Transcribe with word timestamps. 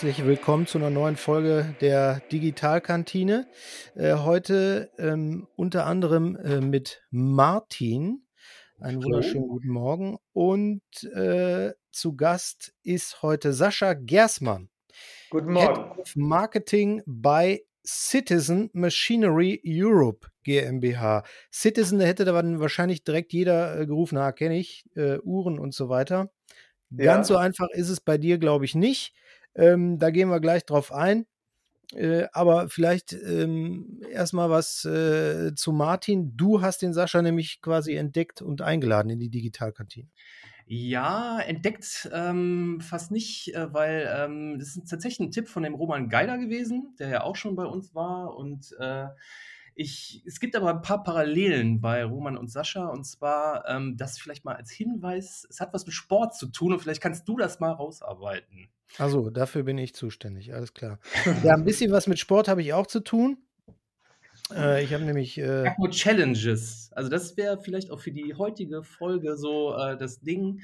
Herzlich 0.00 0.24
willkommen 0.24 0.68
zu 0.68 0.78
einer 0.78 0.90
neuen 0.90 1.16
Folge 1.16 1.74
der 1.80 2.20
Digitalkantine. 2.30 3.48
Äh, 3.96 4.14
heute 4.14 4.92
ähm, 4.96 5.48
unter 5.56 5.86
anderem 5.86 6.36
äh, 6.36 6.60
mit 6.60 7.02
Martin. 7.10 8.22
Einen 8.78 9.02
wunderschönen 9.02 9.48
guten 9.48 9.70
Morgen. 9.70 10.18
Und 10.32 10.82
äh, 11.16 11.72
zu 11.90 12.14
Gast 12.14 12.76
ist 12.84 13.22
heute 13.22 13.52
Sascha 13.52 13.94
Gersmann. 13.94 14.68
Guten 15.30 15.50
Morgen. 15.50 15.88
Head 15.88 15.98
of 15.98 16.14
Marketing 16.14 17.02
bei 17.04 17.64
Citizen 17.84 18.70
Machinery 18.74 19.60
Europe 19.66 20.28
GmbH. 20.44 21.24
Citizen, 21.52 21.98
da 21.98 22.04
hätte 22.04 22.24
da 22.24 22.34
wahrscheinlich 22.34 23.02
direkt 23.02 23.32
jeder 23.32 23.80
äh, 23.80 23.86
gerufen, 23.86 24.16
ah, 24.18 24.30
kenne 24.30 24.58
ich, 24.58 24.84
äh, 24.94 25.18
Uhren 25.24 25.58
und 25.58 25.74
so 25.74 25.88
weiter. 25.88 26.30
Ganz 26.96 27.28
ja. 27.28 27.34
so 27.34 27.36
einfach 27.36 27.68
ist 27.72 27.88
es 27.88 28.00
bei 28.00 28.16
dir, 28.16 28.38
glaube 28.38 28.64
ich, 28.64 28.76
nicht. 28.76 29.12
Ähm, 29.58 29.98
da 29.98 30.10
gehen 30.10 30.30
wir 30.30 30.40
gleich 30.40 30.64
drauf 30.64 30.92
ein. 30.92 31.26
Äh, 31.94 32.26
aber 32.32 32.68
vielleicht 32.68 33.12
ähm, 33.12 34.00
erstmal 34.10 34.50
was 34.50 34.84
äh, 34.84 35.54
zu 35.54 35.72
Martin. 35.72 36.36
Du 36.36 36.60
hast 36.60 36.82
den 36.82 36.92
Sascha 36.92 37.22
nämlich 37.22 37.60
quasi 37.62 37.94
entdeckt 37.94 38.42
und 38.42 38.60
eingeladen 38.62 39.10
in 39.10 39.18
die 39.18 39.30
Digitalkantine. 39.30 40.08
Ja, 40.66 41.40
entdeckt 41.40 42.10
ähm, 42.12 42.80
fast 42.82 43.10
nicht, 43.10 43.54
äh, 43.54 43.72
weil 43.72 44.06
ähm, 44.14 44.58
das 44.58 44.76
ist 44.76 44.90
tatsächlich 44.90 45.28
ein 45.28 45.30
Tipp 45.30 45.48
von 45.48 45.62
dem 45.62 45.74
Roman 45.74 46.10
Geiler 46.10 46.36
gewesen, 46.36 46.94
der 46.98 47.08
ja 47.08 47.22
auch 47.22 47.36
schon 47.36 47.56
bei 47.56 47.64
uns 47.64 47.94
war. 47.94 48.36
Und 48.36 48.76
äh, 48.78 49.06
ich, 49.78 50.24
es 50.26 50.40
gibt 50.40 50.56
aber 50.56 50.70
ein 50.70 50.82
paar 50.82 51.04
Parallelen 51.04 51.80
bei 51.80 52.04
Roman 52.04 52.36
und 52.36 52.50
Sascha. 52.50 52.88
Und 52.88 53.04
zwar, 53.04 53.64
ähm, 53.68 53.96
das 53.96 54.18
vielleicht 54.18 54.44
mal 54.44 54.56
als 54.56 54.72
Hinweis, 54.72 55.46
es 55.48 55.60
hat 55.60 55.72
was 55.72 55.86
mit 55.86 55.94
Sport 55.94 56.34
zu 56.34 56.48
tun 56.48 56.72
und 56.72 56.80
vielleicht 56.80 57.00
kannst 57.00 57.28
du 57.28 57.36
das 57.36 57.60
mal 57.60 57.70
rausarbeiten. 57.70 58.68
Also, 58.98 59.30
dafür 59.30 59.62
bin 59.62 59.78
ich 59.78 59.94
zuständig, 59.94 60.52
alles 60.52 60.74
klar. 60.74 60.98
Ja, 61.44 61.54
ein 61.54 61.64
bisschen 61.64 61.92
was 61.92 62.08
mit 62.08 62.18
Sport 62.18 62.48
habe 62.48 62.60
ich 62.60 62.72
auch 62.72 62.88
zu 62.88 63.00
tun. 63.00 63.38
Äh, 64.52 64.82
ich 64.82 64.92
habe 64.92 65.04
nämlich. 65.04 65.38
Äh, 65.38 65.70
nur 65.78 65.90
Challenges. 65.90 66.90
Also, 66.94 67.08
das 67.08 67.36
wäre 67.36 67.60
vielleicht 67.60 67.92
auch 67.92 68.00
für 68.00 68.10
die 68.10 68.34
heutige 68.34 68.82
Folge 68.82 69.36
so 69.36 69.76
äh, 69.76 69.96
das 69.96 70.18
Ding. 70.20 70.60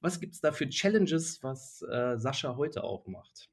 Was 0.00 0.18
gibt 0.18 0.32
es 0.32 0.40
da 0.40 0.50
für 0.50 0.66
Challenges, 0.66 1.42
was 1.42 1.82
äh, 1.82 2.16
Sascha 2.16 2.56
heute 2.56 2.84
auch 2.84 3.06
macht? 3.06 3.50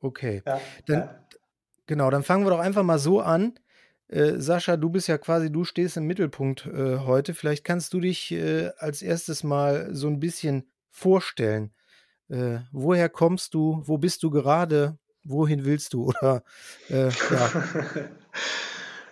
Okay. 0.00 0.42
Ja, 0.44 0.60
dann, 0.86 0.98
ja. 0.98 1.26
Genau, 1.86 2.10
dann 2.10 2.24
fangen 2.24 2.44
wir 2.44 2.50
doch 2.50 2.58
einfach 2.58 2.82
mal 2.82 2.98
so 2.98 3.20
an. 3.20 3.56
Äh, 4.08 4.34
Sascha, 4.38 4.76
du 4.76 4.90
bist 4.90 5.08
ja 5.08 5.18
quasi, 5.18 5.50
du 5.50 5.64
stehst 5.64 5.96
im 5.96 6.04
Mittelpunkt 6.04 6.66
äh, 6.66 6.98
heute. 6.98 7.34
Vielleicht 7.34 7.64
kannst 7.64 7.92
du 7.92 8.00
dich 8.00 8.34
als 8.78 9.02
erstes 9.02 9.44
mal 9.44 9.94
so 9.94 10.08
ein 10.08 10.20
bisschen 10.20 10.70
vorstellen. 10.90 11.72
Äh, 12.28 12.58
woher 12.72 13.08
kommst 13.08 13.54
du? 13.54 13.82
Wo 13.84 13.98
bist 13.98 14.22
du 14.22 14.30
gerade? 14.30 14.98
Wohin 15.24 15.64
willst 15.64 15.92
du? 15.92 16.06
Oder 16.08 16.42
äh, 16.88 17.08
ja. 17.08 17.10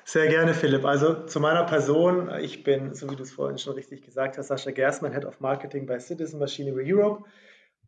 Sehr 0.04 0.28
gerne, 0.28 0.54
Philipp. 0.54 0.84
Also 0.84 1.24
zu 1.26 1.40
meiner 1.40 1.64
Person. 1.64 2.30
Ich 2.40 2.62
bin, 2.62 2.94
so 2.94 3.10
wie 3.10 3.16
du 3.16 3.22
es 3.22 3.32
vorhin 3.32 3.58
schon 3.58 3.74
richtig 3.74 4.02
gesagt 4.02 4.38
hast, 4.38 4.48
Sascha 4.48 4.70
Gersmann, 4.70 5.12
Head 5.12 5.24
of 5.24 5.40
Marketing 5.40 5.86
bei 5.86 5.98
Citizen 5.98 6.38
Machinery 6.38 6.92
Europe. 6.92 7.24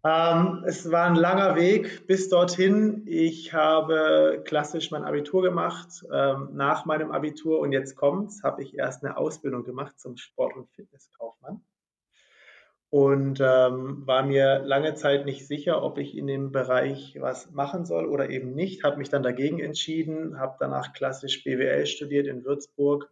Ähm, 0.04 0.64
es 0.66 0.90
war 0.90 1.06
ein 1.06 1.16
langer 1.16 1.56
Weg 1.56 2.06
bis 2.06 2.28
dorthin. 2.28 3.02
Ich 3.06 3.52
habe 3.52 4.42
klassisch 4.44 4.90
mein 4.90 5.04
Abitur 5.04 5.42
gemacht. 5.42 6.04
Ähm, 6.12 6.50
nach 6.52 6.84
meinem 6.84 7.10
Abitur 7.10 7.60
und 7.60 7.72
jetzt 7.72 7.96
kommt's, 7.96 8.42
habe 8.42 8.62
ich 8.62 8.76
erst 8.76 9.04
eine 9.04 9.16
Ausbildung 9.16 9.64
gemacht 9.64 9.98
zum 9.98 10.16
Sport- 10.16 10.56
und 10.56 10.70
Fitnesskaufmann 10.70 11.62
und 12.90 13.40
ähm, 13.40 14.06
war 14.06 14.22
mir 14.22 14.60
lange 14.60 14.94
Zeit 14.94 15.26
nicht 15.26 15.46
sicher, 15.46 15.82
ob 15.82 15.98
ich 15.98 16.16
in 16.16 16.26
dem 16.26 16.52
Bereich 16.52 17.16
was 17.20 17.50
machen 17.50 17.84
soll 17.84 18.06
oder 18.06 18.30
eben 18.30 18.54
nicht. 18.54 18.84
Habe 18.84 18.96
mich 18.96 19.08
dann 19.08 19.22
dagegen 19.22 19.58
entschieden, 19.58 20.38
habe 20.38 20.56
danach 20.60 20.92
klassisch 20.92 21.42
BWL 21.44 21.86
studiert 21.86 22.26
in 22.26 22.44
Würzburg 22.44 23.10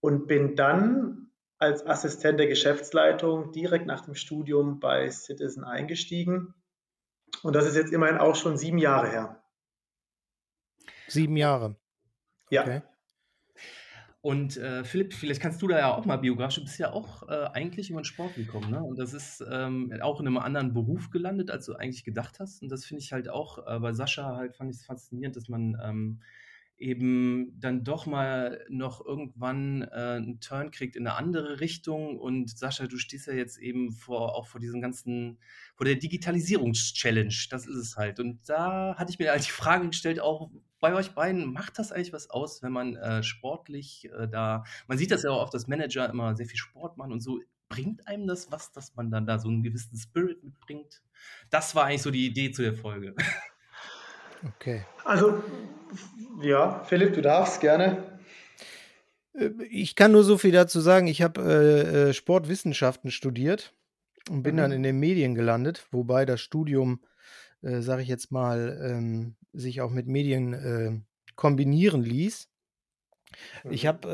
und 0.00 0.26
bin 0.26 0.56
dann 0.56 1.31
als 1.62 1.86
Assistent 1.86 2.40
der 2.40 2.48
Geschäftsleitung 2.48 3.52
direkt 3.52 3.86
nach 3.86 4.04
dem 4.04 4.16
Studium 4.16 4.80
bei 4.80 5.08
Citizen 5.08 5.62
eingestiegen. 5.62 6.54
Und 7.44 7.54
das 7.54 7.66
ist 7.66 7.76
jetzt 7.76 7.92
immerhin 7.92 8.18
auch 8.18 8.34
schon 8.34 8.56
sieben 8.56 8.78
Jahre 8.78 9.08
her. 9.08 9.42
Sieben 11.06 11.36
Jahre. 11.36 11.76
Ja. 12.50 12.62
Okay. 12.62 12.82
Und 14.22 14.56
äh, 14.56 14.82
Philipp, 14.82 15.14
vielleicht 15.14 15.40
kannst 15.40 15.62
du 15.62 15.68
da 15.68 15.78
ja 15.78 15.94
auch 15.94 16.04
mal 16.04 16.16
biografisch, 16.16 16.56
du 16.56 16.62
bist 16.62 16.78
ja 16.78 16.92
auch 16.92 17.28
äh, 17.28 17.46
eigentlich 17.52 17.90
über 17.90 18.00
den 18.00 18.04
Sport 18.04 18.34
gekommen, 18.34 18.70
ne? 18.70 18.82
Und 18.82 18.98
das 18.98 19.14
ist 19.14 19.44
ähm, 19.48 19.92
auch 20.00 20.20
in 20.20 20.26
einem 20.26 20.38
anderen 20.38 20.74
Beruf 20.74 21.10
gelandet, 21.10 21.50
als 21.50 21.66
du 21.66 21.74
eigentlich 21.74 22.04
gedacht 22.04 22.40
hast. 22.40 22.62
Und 22.62 22.70
das 22.70 22.84
finde 22.84 23.02
ich 23.02 23.12
halt 23.12 23.28
auch, 23.28 23.66
äh, 23.66 23.78
bei 23.78 23.92
Sascha 23.92 24.36
halt 24.36 24.56
fand 24.56 24.70
ich 24.70 24.78
es 24.78 24.84
faszinierend, 24.84 25.36
dass 25.36 25.48
man 25.48 25.76
ähm, 25.82 26.22
eben 26.82 27.58
dann 27.60 27.84
doch 27.84 28.06
mal 28.06 28.64
noch 28.68 29.04
irgendwann 29.04 29.82
äh, 29.82 30.16
einen 30.16 30.40
Turn 30.40 30.70
kriegt 30.70 30.96
in 30.96 31.06
eine 31.06 31.16
andere 31.16 31.60
Richtung. 31.60 32.18
Und 32.18 32.58
Sascha, 32.58 32.86
du 32.86 32.98
stehst 32.98 33.28
ja 33.28 33.34
jetzt 33.34 33.58
eben 33.58 33.92
vor, 33.92 34.34
auch 34.34 34.48
vor 34.48 34.60
diesem 34.60 34.80
ganzen, 34.80 35.38
vor 35.76 35.86
der 35.86 35.94
Digitalisierungs-Challenge. 35.94 37.34
Das 37.50 37.66
ist 37.66 37.76
es 37.76 37.96
halt. 37.96 38.18
Und 38.20 38.48
da 38.48 38.96
hatte 38.96 39.12
ich 39.12 39.18
mir 39.18 39.30
halt 39.30 39.46
die 39.46 39.50
Frage 39.50 39.86
gestellt, 39.88 40.20
auch 40.20 40.50
bei 40.80 40.94
euch 40.94 41.12
beiden, 41.12 41.52
macht 41.52 41.78
das 41.78 41.92
eigentlich 41.92 42.12
was 42.12 42.28
aus, 42.28 42.62
wenn 42.62 42.72
man 42.72 42.96
äh, 42.96 43.22
sportlich 43.22 44.10
äh, 44.18 44.26
da, 44.26 44.64
man 44.88 44.98
sieht 44.98 45.12
das 45.12 45.22
ja 45.22 45.30
auch 45.30 45.40
oft, 45.40 45.54
dass 45.54 45.68
Manager 45.68 46.10
immer 46.10 46.34
sehr 46.34 46.46
viel 46.46 46.58
Sport 46.58 46.98
machen 46.98 47.12
und 47.12 47.20
so. 47.20 47.40
Bringt 47.68 48.06
einem 48.08 48.26
das 48.26 48.50
was, 48.50 48.72
dass 48.72 48.94
man 48.96 49.10
dann 49.10 49.24
da 49.24 49.38
so 49.38 49.48
einen 49.48 49.62
gewissen 49.62 49.96
Spirit 49.96 50.42
mitbringt? 50.42 51.00
Das 51.48 51.74
war 51.74 51.84
eigentlich 51.84 52.02
so 52.02 52.10
die 52.10 52.26
Idee 52.26 52.50
zu 52.50 52.62
der 52.62 52.74
Folge. 52.74 53.14
Okay. 54.46 54.84
Also, 55.04 55.42
ja, 56.40 56.82
Philipp, 56.84 57.14
du 57.14 57.22
darfst 57.22 57.60
gerne. 57.60 58.20
Äh, 59.34 59.50
ich 59.70 59.96
kann 59.96 60.12
nur 60.12 60.24
so 60.24 60.38
viel 60.38 60.52
dazu 60.52 60.80
sagen. 60.80 61.06
Ich 61.06 61.22
habe 61.22 61.40
äh, 61.42 62.10
äh, 62.10 62.12
Sportwissenschaften 62.12 63.10
studiert 63.10 63.74
und 64.30 64.42
bin 64.42 64.54
mhm. 64.54 64.58
dann 64.58 64.72
in 64.72 64.82
den 64.82 64.98
Medien 64.98 65.34
gelandet, 65.34 65.86
wobei 65.90 66.24
das 66.26 66.40
Studium 66.40 67.00
äh, 67.62 67.80
sage 67.80 68.02
ich 68.02 68.08
jetzt 68.08 68.30
mal, 68.30 68.80
ähm, 68.82 69.36
sich 69.52 69.80
auch 69.80 69.90
mit 69.90 70.06
Medien 70.06 70.52
äh, 70.52 71.00
kombinieren 71.36 72.02
ließ. 72.02 72.48
Ich 73.70 73.84
mhm. 73.84 73.88
habe 73.88 74.08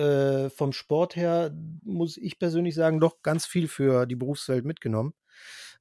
äh, 0.46 0.50
vom 0.50 0.72
Sport 0.72 1.16
her, 1.16 1.52
muss 1.82 2.16
ich 2.16 2.38
persönlich 2.38 2.74
sagen, 2.74 3.00
doch 3.00 3.22
ganz 3.22 3.46
viel 3.46 3.66
für 3.66 4.06
die 4.06 4.16
Berufswelt 4.16 4.64
mitgenommen, 4.64 5.14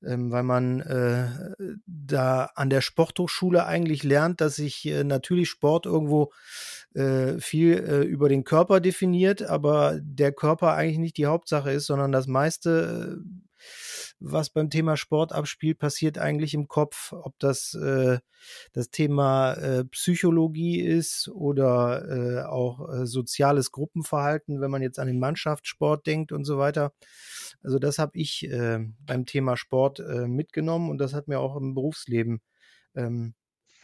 ähm, 0.06 0.31
weil 0.31 0.44
man 0.44 0.81
äh, 0.81 1.28
da 1.85 2.50
an 2.56 2.69
der 2.69 2.81
Sporthochschule 2.81 3.66
eigentlich 3.66 4.03
lernt, 4.03 4.41
dass 4.41 4.56
sich 4.56 4.85
äh, 4.85 5.03
natürlich 5.03 5.50
Sport 5.50 5.85
irgendwo 5.85 6.31
äh, 6.94 7.40
viel 7.40 7.75
über 8.07 8.30
den 8.30 8.44
Körper 8.44 8.80
definiert, 8.80 9.44
aber 9.44 10.00
der 10.02 10.31
Körper 10.31 10.74
eigentlich 10.74 11.00
nicht 11.00 11.18
die 11.18 11.25
Hauptsache 11.25 11.72
ist, 11.72 11.86
sondern 11.86 12.12
das 12.12 12.28
meiste 12.28 13.22
was 14.20 14.50
beim 14.50 14.70
Thema 14.70 14.98
Sport 14.98 15.32
abspielt, 15.32 15.78
passiert 15.78 16.18
eigentlich 16.18 16.54
im 16.54 16.68
Kopf, 16.68 17.14
ob 17.14 17.38
das 17.40 17.74
äh, 17.76 18.20
das 18.74 18.90
Thema 18.90 19.54
äh, 19.54 19.86
Psychologie 19.86 20.80
ist 20.82 21.30
oder 21.30 22.08
äh, 22.10 22.44
auch 22.46 22.90
äh, 22.90 23.06
soziales 23.06 23.72
Gruppenverhalten, 23.72 24.60
wenn 24.62 24.72
man 24.72 24.82
jetzt 24.82 25.00
an 25.00 25.08
den 25.08 25.20
Mannschaftssport 25.20 26.08
denkt 26.08 26.32
und 26.32 26.46
so 26.46 26.58
weiter. 26.58 26.94
Also 27.62 27.80
das 27.80 28.00
habe 28.00 28.18
ich 28.18 28.50
äh, 28.50 28.80
beim 29.00 29.26
Thema 29.26 29.58
Sport 29.58 30.00
äh, 30.00 30.28
mitgenommen 30.28 30.90
und 30.90 30.98
das 30.98 31.14
hat 31.14 31.28
mir 31.28 31.40
auch 31.40 31.56
im 31.56 31.76
Berufsleben 31.76 32.42
ähm, 32.96 33.36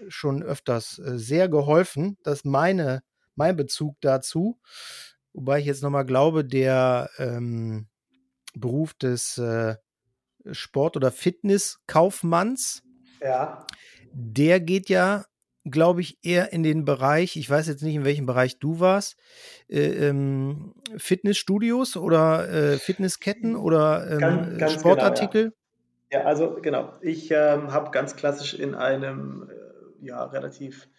schon 0.08 0.44
öfters 0.44 1.00
äh, 1.00 1.18
sehr 1.18 1.50
geholfen, 1.50 2.18
dass 2.24 2.44
meine, 2.44 3.04
mein 3.36 3.56
Bezug 3.56 3.98
dazu, 4.02 4.60
wobei 5.34 5.60
ich 5.60 5.66
jetzt 5.66 5.84
nochmal 5.84 6.06
glaube, 6.06 6.44
der 6.44 7.10
ähm, 7.18 7.88
Beruf 8.56 8.94
des 8.94 9.38
äh, 9.38 9.76
Sport- 10.52 10.98
oder 10.98 11.12
Fitnesskaufmanns. 11.12 12.84
Ja. 13.22 13.66
Der 14.12 14.60
geht 14.60 14.90
ja, 14.90 15.26
glaube 15.66 16.02
ich, 16.02 16.20
eher 16.24 16.54
in 16.54 16.64
den 16.64 16.86
Bereich, 16.86 17.36
ich 17.38 17.50
weiß 17.50 17.68
jetzt 17.68 17.84
nicht, 17.84 17.96
in 17.96 18.06
welchem 18.06 18.26
Bereich 18.26 18.60
du 18.60 18.80
warst, 18.80 19.16
äh, 19.70 19.80
ähm, 19.80 20.76
Fitnessstudios 20.98 21.96
oder 21.98 22.50
äh, 22.50 22.78
Fitnessketten 22.78 23.56
oder 23.56 24.12
ähm, 24.12 24.20
ganz, 24.20 24.58
ganz 24.58 24.74
Sportartikel? 24.74 25.44
Genau, 25.44 25.56
ja. 26.12 26.20
ja. 26.20 26.26
also 26.26 26.58
genau. 26.62 26.94
Ich 27.02 27.32
ähm, 27.32 27.72
habe 27.72 27.92
ganz 27.92 28.16
klassisch 28.16 28.54
in 28.54 28.76
einem 28.76 29.50
äh, 29.50 30.06
ja, 30.06 30.24
relativ 30.26 30.90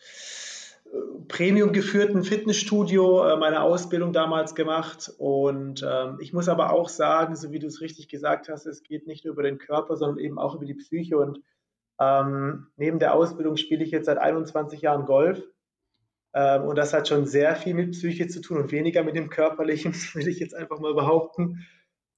Premium 1.29 1.73
geführten 1.73 2.23
Fitnessstudio 2.23 3.27
äh, 3.27 3.37
meine 3.37 3.63
Ausbildung 3.63 4.13
damals 4.13 4.55
gemacht. 4.55 5.13
Und 5.19 5.85
ähm, 5.89 6.19
ich 6.21 6.33
muss 6.33 6.49
aber 6.49 6.73
auch 6.73 6.89
sagen, 6.89 7.37
so 7.37 7.53
wie 7.53 7.59
du 7.59 7.67
es 7.67 7.81
richtig 7.81 8.09
gesagt 8.09 8.49
hast, 8.49 8.67
es 8.67 8.83
geht 8.83 9.07
nicht 9.07 9.25
nur 9.25 9.33
über 9.33 9.43
den 9.43 9.59
Körper, 9.59 9.97
sondern 9.97 10.19
eben 10.19 10.39
auch 10.39 10.55
über 10.55 10.67
die 10.67 10.75
Psyche. 10.75 11.17
Und 11.19 11.41
ähm, 12.01 12.69
neben 12.77 12.99
der 12.99 13.15
Ausbildung 13.15 13.57
spiele 13.57 13.85
ich 13.85 13.91
jetzt 13.91 14.07
seit 14.07 14.19
21 14.19 14.83
Jahren 14.83 15.07
Golf. 15.07 15.43
Ähm, 16.35 16.65
und 16.65 16.77
das 16.77 16.93
hat 16.93 17.09
schon 17.09 17.27
sehr 17.27 17.57
viel 17.57 17.75
mit 17.75 17.93
Psyche 17.93 18.29
zu 18.29 18.41
tun 18.41 18.59
und 18.59 18.73
weniger 18.73 19.03
mit 19.03 19.17
dem 19.17 19.31
Körperlichen, 19.31 19.93
will 20.15 20.29
ich 20.29 20.39
jetzt 20.39 20.55
einfach 20.55 20.81
mal 20.81 20.95
behaupten. 20.95 21.67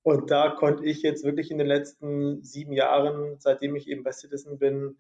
Und 0.03 0.31
da 0.31 0.51
konnte 0.51 0.85
ich 0.85 1.03
jetzt 1.03 1.25
wirklich 1.25 1.51
in 1.51 1.59
den 1.59 1.67
letzten 1.67 2.43
sieben 2.43 2.73
Jahren, 2.73 3.37
seitdem 3.39 3.75
ich 3.75 3.89
eben 3.89 4.05
bei 4.05 4.13
Citizen 4.13 4.59
bin, 4.59 4.99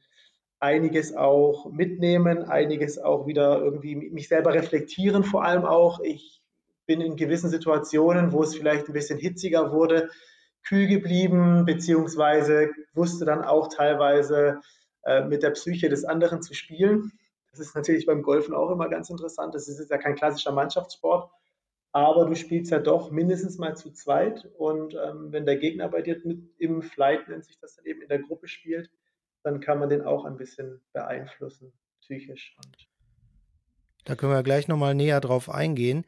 einiges 0.59 1.15
auch 1.15 1.71
mitnehmen, 1.71 2.45
einiges 2.45 2.99
auch 2.99 3.27
wieder 3.27 3.61
irgendwie 3.61 3.97
mich 3.97 4.29
selber 4.29 4.55
reflektieren, 4.55 5.25
vor 5.25 5.45
allem 5.45 5.65
auch. 5.65 6.01
Ich 6.01 6.43
bin 6.87 7.01
in 7.01 7.17
gewissen 7.17 7.51
Situationen, 7.51 8.33
wo 8.33 8.43
es 8.43 8.55
vielleicht 8.55 8.89
ein 8.89 8.93
bisschen 8.93 9.19
hitziger 9.19 9.73
wurde, 9.73 10.11
kühl 10.67 10.87
geblieben, 10.87 11.65
beziehungsweise 11.65 12.71
wusste 12.95 13.25
dann 13.25 13.43
auch 13.43 13.69
teilweise 13.69 14.61
äh, 15.05 15.25
mit 15.25 15.43
der 15.43 15.51
Psyche 15.51 15.89
des 15.89 16.05
anderen 16.05 16.43
zu 16.43 16.55
spielen. 16.55 17.13
Das 17.51 17.61
ist 17.61 17.75
natürlich 17.75 18.07
beim 18.07 18.23
Golfen 18.23 18.55
auch 18.55 18.71
immer 18.71 18.89
ganz 18.89 19.11
interessant. 19.11 19.55
Das 19.55 19.69
ist 19.69 19.91
ja 19.91 19.99
kein 19.99 20.15
klassischer 20.15 20.53
Mannschaftssport, 20.53 21.31
aber 21.93 22.27
du 22.27 22.35
spielst 22.35 22.71
ja 22.71 22.79
doch 22.79 23.11
mindestens 23.11 23.59
mal 23.59 23.77
zu 23.77 23.93
zweit. 23.93 24.49
Und 24.59 24.95
ähm, 24.95 25.33
wenn 25.33 25.47
der 25.47 25.57
Gegner 25.57 25.89
bei 25.89 26.03
dir 26.03 26.21
mit 26.25 26.51
im 26.59 26.83
Flight, 26.83 27.29
nennt 27.29 27.45
sich 27.45 27.59
das 27.59 27.77
dann 27.77 27.87
eben, 27.87 28.03
in 28.03 28.09
der 28.09 28.19
Gruppe 28.19 28.49
spielt, 28.49 28.91
dann 29.47 29.61
kann 29.61 29.79
man 29.79 29.89
den 29.89 30.03
auch 30.03 30.25
ein 30.25 30.37
bisschen 30.37 30.81
beeinflussen, 30.93 31.73
psychisch. 32.01 32.57
Und 32.65 32.89
da 34.05 34.17
können 34.17 34.33
wir 34.33 34.43
gleich 34.43 34.67
nochmal 34.67 34.97
näher 34.97 35.21
drauf 35.21 35.49
eingehen. 35.49 36.05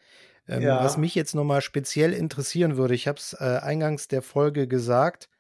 Ähm, 0.49 0.63
ja. 0.63 0.83
Was 0.83 0.97
mich 0.97 1.15
jetzt 1.15 1.37
nochmal 1.37 1.63
speziell 1.63 2.13
interessieren 2.13 2.77
würde, 2.77 2.97
ich 2.97 3.07
habe 3.07 3.19
es 3.19 3.35
äh, 3.35 3.61
eingangs 3.63 4.09
der 4.09 4.23
Folge 4.23 4.67
gesagt, 4.67 5.31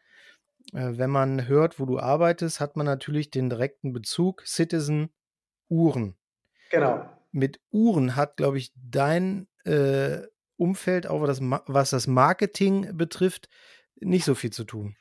äh, 0.75 0.93
wenn 0.93 1.11
man 1.11 1.49
hört, 1.49 1.81
wo 1.81 1.87
du 1.87 1.99
arbeitest, 1.99 2.61
hat 2.61 2.77
man 2.77 2.87
natürlich 2.87 3.33
den 3.33 3.50
direkten 3.50 3.93
Bezug 3.93 4.47
Citizen 4.47 5.12
Uhren. 5.69 6.15
Genau. 6.71 7.05
Mit 7.33 7.61
Uhren 7.73 8.15
hat, 8.15 8.37
glaube 8.37 8.59
ich, 8.59 8.73
dein 8.77 9.49
äh, 9.65 10.21
Umfeld, 10.56 11.09
auch 11.09 11.21
was 11.21 11.41
das, 11.41 11.62
was 11.67 11.91
das 11.91 12.06
Marketing 12.06 12.97
betrifft, 12.97 13.49
nicht 13.97 14.25
so 14.25 14.37
viel 14.37 14.50
zu 14.50 14.62
tun. 14.62 14.95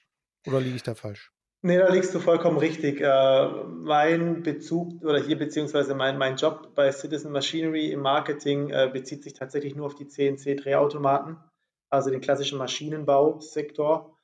Oder 0.48 0.62
liege 0.62 0.78
ich 0.78 0.84
da 0.84 0.96
falsch? 0.96 1.32
Nee, 1.68 1.80
da 1.80 1.90
liegst 1.90 2.16
du 2.16 2.22
vollkommen 2.22 2.58
richtig. 2.60 3.02
Äh, 3.02 3.48
mein 3.66 4.42
Bezug 4.42 5.04
oder 5.04 5.20
hier 5.22 5.38
beziehungsweise 5.38 5.96
mein, 5.96 6.18
mein 6.18 6.38
Job 6.38 6.74
bei 6.76 6.90
Citizen 6.94 7.34
Machinery 7.34 7.92
im 7.92 8.00
Marketing 8.00 8.70
äh, 8.70 8.90
bezieht 8.90 9.22
sich 9.22 9.34
tatsächlich 9.34 9.76
nur 9.76 9.88
auf 9.88 9.96
die 9.96 10.08
CNC-Drehautomaten, 10.08 11.36
also 11.90 12.10
den 12.10 12.22
klassischen 12.22 12.58
Maschinenbausektor. 12.58 14.18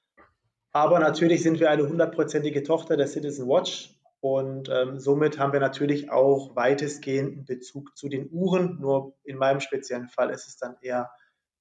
Aber 0.72 1.00
natürlich 1.00 1.44
sind 1.44 1.60
wir 1.60 1.70
eine 1.70 1.86
hundertprozentige 1.86 2.64
Tochter 2.64 2.96
der 2.96 3.08
Citizen 3.08 3.46
Watch 3.50 3.94
und 4.22 4.70
ähm, 4.70 4.98
somit 5.02 5.38
haben 5.38 5.52
wir 5.52 5.60
natürlich 5.60 6.12
auch 6.12 6.56
weitestgehend 6.56 7.46
Bezug 7.46 7.98
zu 7.98 8.08
den 8.08 8.30
Uhren. 8.32 8.80
Nur 8.80 9.18
in 9.26 9.36
meinem 9.36 9.60
speziellen 9.60 10.08
Fall 10.08 10.30
ist 10.30 10.48
es 10.48 10.56
dann 10.56 10.78
eher 10.80 11.12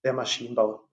der 0.05 0.13
Maschinenbau. 0.13 0.89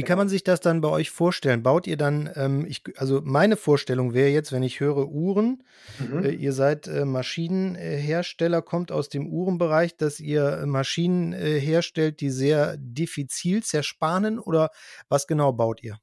Wie 0.00 0.04
kann 0.04 0.16
man 0.16 0.30
sich 0.30 0.42
das 0.42 0.60
dann 0.60 0.80
bei 0.80 0.88
euch 0.88 1.10
vorstellen? 1.10 1.62
Baut 1.62 1.86
ihr 1.86 1.98
dann, 1.98 2.30
ähm, 2.34 2.64
ich, 2.66 2.82
also 2.96 3.20
meine 3.22 3.56
Vorstellung 3.56 4.14
wäre 4.14 4.30
jetzt, 4.30 4.50
wenn 4.50 4.62
ich 4.62 4.80
höre 4.80 5.08
Uhren, 5.08 5.62
mhm. 5.98 6.24
äh, 6.24 6.30
ihr 6.30 6.54
seid 6.54 6.86
äh, 6.86 7.04
Maschinenhersteller, 7.04 8.62
kommt 8.62 8.92
aus 8.92 9.10
dem 9.10 9.26
Uhrenbereich, 9.26 9.96
dass 9.98 10.18
ihr 10.18 10.64
Maschinen 10.64 11.34
äh, 11.34 11.60
herstellt, 11.60 12.22
die 12.22 12.30
sehr 12.30 12.78
diffizil 12.78 13.62
zerspanen 13.62 14.38
oder 14.38 14.70
was 15.10 15.26
genau 15.26 15.52
baut 15.52 15.82
ihr? 15.82 15.98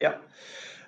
Ja, 0.00 0.20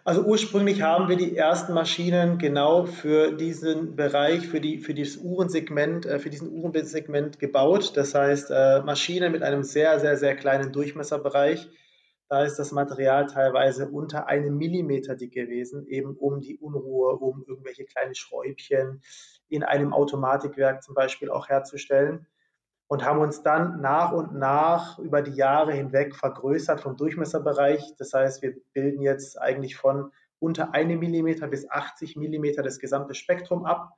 also 0.05 0.23
ursprünglich 0.23 0.83
haben 0.83 1.09
wir 1.09 1.17
die 1.17 1.37
ersten 1.37 1.75
Maschinen 1.75 2.39
genau 2.39 2.87
für 2.87 3.33
diesen 3.33 3.97
Bereich, 3.97 4.47
für, 4.47 4.61
die, 4.61 4.79
für 4.79 4.95
dieses 4.95 5.17
Uhrensegment, 5.17 6.07
äh, 6.07 6.21
für 6.21 6.31
diesen 6.31 6.49
Uhrensegment 6.53 7.41
gebaut. 7.41 7.97
Das 7.97 8.15
heißt, 8.15 8.53
äh, 8.53 8.83
Maschinen 8.83 9.33
mit 9.33 9.43
einem 9.43 9.65
sehr, 9.65 9.99
sehr, 9.99 10.17
sehr 10.17 10.37
kleinen 10.37 10.73
Durchmesserbereich 10.73 11.69
da 12.33 12.45
ist 12.45 12.59
das 12.59 12.73
Material 12.73 13.27
teilweise 13.27 13.91
unter 13.91 14.27
einem 14.27 14.57
Millimeter 14.57 15.15
dick 15.15 15.35
gewesen, 15.35 15.87
eben 15.87 16.17
um 16.17 16.41
die 16.41 16.57
Unruhe, 16.57 17.19
um 17.19 17.45
irgendwelche 17.47 17.85
kleine 17.85 18.15
Schräubchen 18.15 19.03
in 19.51 19.63
einem 19.63 19.93
Automatikwerk 19.93 20.83
zum 20.83 20.95
Beispiel 20.95 21.29
auch 21.29 21.51
herzustellen. 21.51 22.27
Und 22.87 23.05
haben 23.05 23.21
uns 23.21 23.43
dann 23.43 23.83
nach 23.83 24.13
und 24.13 24.35
nach 24.35 24.99
über 24.99 25.21
die 25.21 25.35
Jahre 25.35 25.75
hinweg 25.75 26.17
vergrößert 26.17 26.81
vom 26.81 26.97
Durchmesserbereich. 26.97 27.97
Das 27.99 28.15
heißt, 28.15 28.41
wir 28.41 28.57
bilden 28.73 29.03
jetzt 29.03 29.39
eigentlich 29.39 29.77
von 29.77 30.11
unter 30.39 30.73
einem 30.73 31.01
Millimeter 31.01 31.49
bis 31.49 31.69
80 31.71 32.17
Millimeter 32.17 32.63
das 32.63 32.79
gesamte 32.79 33.13
Spektrum 33.13 33.67
ab 33.67 33.91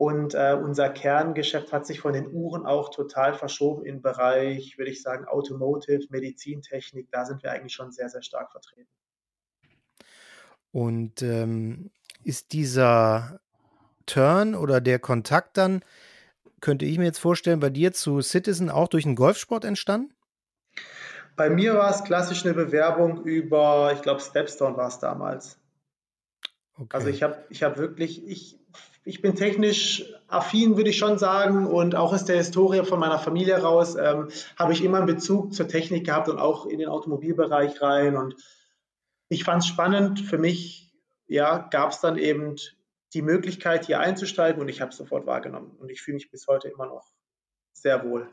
und 0.00 0.32
äh, 0.32 0.54
unser 0.58 0.88
Kerngeschäft 0.88 1.74
hat 1.74 1.84
sich 1.84 2.00
von 2.00 2.14
den 2.14 2.32
Uhren 2.32 2.64
auch 2.64 2.88
total 2.88 3.34
verschoben 3.34 3.84
im 3.84 4.00
Bereich, 4.00 4.78
würde 4.78 4.90
ich 4.90 5.02
sagen, 5.02 5.26
Automotive, 5.26 6.06
Medizintechnik. 6.08 7.08
Da 7.10 7.26
sind 7.26 7.42
wir 7.42 7.52
eigentlich 7.52 7.74
schon 7.74 7.92
sehr, 7.92 8.08
sehr 8.08 8.22
stark 8.22 8.50
vertreten. 8.50 8.88
Und 10.72 11.20
ähm, 11.20 11.90
ist 12.24 12.54
dieser 12.54 13.40
Turn 14.06 14.54
oder 14.54 14.80
der 14.80 15.00
Kontakt 15.00 15.58
dann, 15.58 15.84
könnte 16.62 16.86
ich 16.86 16.96
mir 16.96 17.04
jetzt 17.04 17.20
vorstellen, 17.20 17.60
bei 17.60 17.68
dir 17.68 17.92
zu 17.92 18.22
Citizen 18.22 18.70
auch 18.70 18.88
durch 18.88 19.04
den 19.04 19.16
Golfsport 19.16 19.66
entstanden? 19.66 20.14
Bei 21.36 21.50
mir 21.50 21.74
war 21.74 21.90
es 21.90 22.04
klassisch 22.04 22.46
eine 22.46 22.54
Bewerbung 22.54 23.22
über, 23.24 23.92
ich 23.94 24.00
glaube, 24.00 24.22
Stepstone 24.22 24.78
war 24.78 24.88
es 24.88 24.98
damals. 24.98 25.58
Also 26.72 26.84
okay. 26.84 26.96
Also 26.96 27.08
ich 27.08 27.22
habe 27.22 27.44
ich 27.50 27.62
hab 27.62 27.76
wirklich, 27.76 28.26
ich 28.26 28.59
ich 29.04 29.22
bin 29.22 29.34
technisch 29.34 30.04
affin, 30.28 30.76
würde 30.76 30.90
ich 30.90 30.98
schon 30.98 31.18
sagen. 31.18 31.66
Und 31.66 31.94
auch 31.94 32.12
aus 32.12 32.24
der 32.24 32.36
Historie 32.36 32.84
von 32.84 33.00
meiner 33.00 33.18
Familie 33.18 33.58
raus 33.58 33.96
ähm, 33.96 34.28
habe 34.56 34.72
ich 34.72 34.84
immer 34.84 34.98
einen 34.98 35.06
Bezug 35.06 35.54
zur 35.54 35.68
Technik 35.68 36.06
gehabt 36.06 36.28
und 36.28 36.38
auch 36.38 36.66
in 36.66 36.78
den 36.78 36.88
Automobilbereich 36.88 37.80
rein. 37.80 38.16
Und 38.16 38.36
ich 39.28 39.44
fand 39.44 39.62
es 39.62 39.68
spannend. 39.68 40.20
Für 40.20 40.38
mich 40.38 40.92
ja, 41.26 41.58
gab 41.70 41.90
es 41.90 42.00
dann 42.00 42.18
eben 42.18 42.56
die 43.14 43.22
Möglichkeit, 43.22 43.86
hier 43.86 44.00
einzusteigen 44.00 44.60
und 44.60 44.68
ich 44.68 44.80
habe 44.80 44.90
es 44.90 44.96
sofort 44.96 45.26
wahrgenommen. 45.26 45.76
Und 45.78 45.90
ich 45.90 46.02
fühle 46.02 46.16
mich 46.16 46.30
bis 46.30 46.46
heute 46.46 46.68
immer 46.68 46.86
noch 46.86 47.10
sehr 47.72 48.04
wohl. 48.04 48.28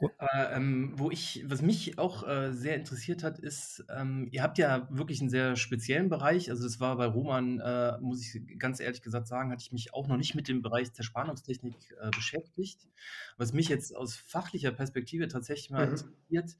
Äh, 0.00 0.56
ähm, 0.56 0.92
wo 0.96 1.10
ich, 1.10 1.44
was 1.46 1.62
mich 1.62 1.98
auch 1.98 2.26
äh, 2.26 2.52
sehr 2.52 2.76
interessiert 2.76 3.22
hat, 3.22 3.38
ist, 3.38 3.84
ähm, 3.94 4.28
ihr 4.30 4.42
habt 4.42 4.58
ja 4.58 4.88
wirklich 4.90 5.20
einen 5.20 5.30
sehr 5.30 5.56
speziellen 5.56 6.08
Bereich. 6.08 6.50
Also 6.50 6.64
das 6.64 6.80
war 6.80 6.96
bei 6.96 7.06
Roman, 7.06 7.60
äh, 7.60 7.98
muss 8.00 8.22
ich 8.22 8.58
ganz 8.58 8.80
ehrlich 8.80 9.02
gesagt 9.02 9.26
sagen, 9.26 9.50
hatte 9.50 9.62
ich 9.62 9.72
mich 9.72 9.92
auch 9.92 10.08
noch 10.08 10.16
nicht 10.16 10.34
mit 10.34 10.48
dem 10.48 10.62
Bereich 10.62 10.92
der 10.92 11.02
Spannungstechnik 11.02 11.74
äh, 12.00 12.10
beschäftigt. 12.10 12.88
Was 13.36 13.52
mich 13.52 13.68
jetzt 13.68 13.94
aus 13.94 14.16
fachlicher 14.16 14.72
Perspektive 14.72 15.28
tatsächlich 15.28 15.70
mal 15.70 15.86
mhm. 15.86 15.92
interessiert, 15.92 16.56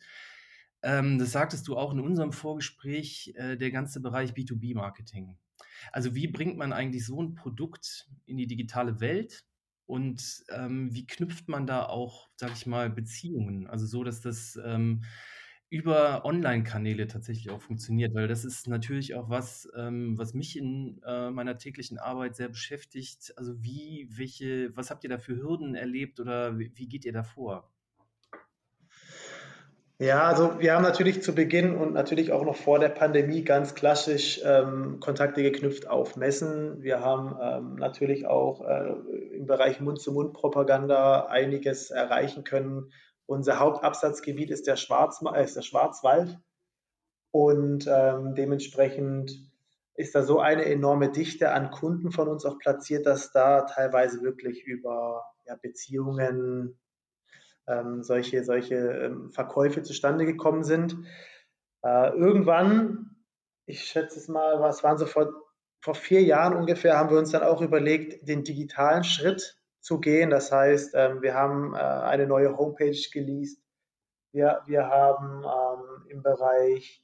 ähm, 0.82 1.18
das 1.18 1.32
sagtest 1.32 1.68
du 1.68 1.76
auch 1.76 1.92
in 1.92 2.00
unserem 2.00 2.32
Vorgespräch, 2.32 3.34
äh, 3.36 3.56
der 3.56 3.70
ganze 3.70 4.00
Bereich 4.00 4.32
B2B-Marketing. 4.32 5.36
Also 5.92 6.14
wie 6.14 6.28
bringt 6.28 6.56
man 6.56 6.72
eigentlich 6.72 7.06
so 7.06 7.22
ein 7.22 7.34
Produkt 7.34 8.08
in 8.26 8.36
die 8.36 8.46
digitale 8.46 9.00
Welt? 9.00 9.44
Und 9.90 10.44
ähm, 10.50 10.94
wie 10.94 11.04
knüpft 11.04 11.48
man 11.48 11.66
da 11.66 11.84
auch, 11.84 12.28
sag 12.36 12.52
ich 12.52 12.64
mal, 12.64 12.88
Beziehungen? 12.90 13.66
Also 13.66 13.86
so, 13.86 14.04
dass 14.04 14.20
das 14.20 14.56
ähm, 14.64 15.02
über 15.68 16.24
Online-Kanäle 16.24 17.08
tatsächlich 17.08 17.50
auch 17.50 17.60
funktioniert, 17.60 18.14
weil 18.14 18.28
das 18.28 18.44
ist 18.44 18.68
natürlich 18.68 19.16
auch 19.16 19.28
was, 19.30 19.68
ähm, 19.76 20.16
was 20.16 20.32
mich 20.32 20.56
in 20.56 21.00
äh, 21.04 21.30
meiner 21.30 21.58
täglichen 21.58 21.98
Arbeit 21.98 22.36
sehr 22.36 22.48
beschäftigt. 22.48 23.32
Also 23.36 23.60
wie, 23.64 24.08
welche, 24.12 24.76
was 24.76 24.90
habt 24.90 25.02
ihr 25.02 25.10
da 25.10 25.18
für 25.18 25.36
Hürden 25.36 25.74
erlebt 25.74 26.20
oder 26.20 26.56
wie, 26.56 26.70
wie 26.76 26.86
geht 26.86 27.04
ihr 27.04 27.12
da 27.12 27.24
vor? 27.24 27.68
Ja, 30.00 30.22
also 30.22 30.58
wir 30.60 30.72
haben 30.72 30.82
natürlich 30.82 31.22
zu 31.22 31.34
Beginn 31.34 31.74
und 31.74 31.92
natürlich 31.92 32.32
auch 32.32 32.42
noch 32.42 32.56
vor 32.56 32.78
der 32.78 32.88
Pandemie 32.88 33.42
ganz 33.42 33.74
klassisch 33.74 34.40
ähm, 34.42 34.98
Kontakte 34.98 35.42
geknüpft 35.42 35.88
auf 35.88 36.16
Messen. 36.16 36.82
Wir 36.82 37.00
haben 37.00 37.36
ähm, 37.42 37.74
natürlich 37.74 38.26
auch 38.26 38.62
äh, 38.62 38.94
im 39.40 39.46
Bereich 39.46 39.80
Mund-zu-Mund-Propaganda 39.80 41.26
einiges 41.26 41.90
erreichen 41.90 42.44
können. 42.44 42.92
Unser 43.24 43.58
Hauptabsatzgebiet 43.58 44.50
ist 44.50 44.66
der, 44.66 44.76
Schwarz, 44.76 45.22
äh, 45.34 45.42
ist 45.42 45.56
der 45.56 45.62
Schwarzwald 45.62 46.38
und 47.30 47.86
ähm, 47.88 48.34
dementsprechend 48.34 49.50
ist 49.94 50.14
da 50.14 50.22
so 50.22 50.40
eine 50.40 50.66
enorme 50.66 51.10
Dichte 51.10 51.52
an 51.52 51.70
Kunden 51.70 52.12
von 52.12 52.28
uns 52.28 52.44
auch 52.44 52.58
platziert, 52.58 53.06
dass 53.06 53.32
da 53.32 53.62
teilweise 53.62 54.20
wirklich 54.22 54.64
über 54.64 55.24
ja, 55.46 55.56
Beziehungen, 55.56 56.78
ähm, 57.66 58.02
solche, 58.02 58.44
solche 58.44 58.74
ähm, 58.74 59.32
Verkäufe 59.32 59.82
zustande 59.82 60.26
gekommen 60.26 60.64
sind. 60.64 60.98
Äh, 61.82 62.10
irgendwann, 62.10 63.16
ich 63.64 63.84
schätze 63.84 64.18
es 64.18 64.28
mal, 64.28 64.60
was 64.60 64.84
waren 64.84 64.98
so 64.98 65.06
vor, 65.06 65.32
vor 65.80 65.94
vier 65.94 66.22
Jahren 66.22 66.54
ungefähr, 66.54 66.96
haben 66.98 67.10
wir 67.10 67.18
uns 67.18 67.30
dann 67.30 67.42
auch 67.42 67.62
überlegt, 67.62 68.28
den 68.28 68.44
digitalen 68.44 69.04
Schritt 69.04 69.58
zu 69.80 69.98
gehen. 69.98 70.30
Das 70.30 70.52
heißt, 70.52 70.92
ähm, 70.94 71.22
wir 71.22 71.34
haben 71.34 71.74
äh, 71.74 71.78
eine 71.78 72.26
neue 72.26 72.56
Homepage 72.56 72.98
geleast. 73.12 73.62
Wir, 74.32 74.62
wir 74.66 74.86
haben 74.86 75.42
ähm, 75.42 76.06
im 76.08 76.22
Bereich 76.22 77.02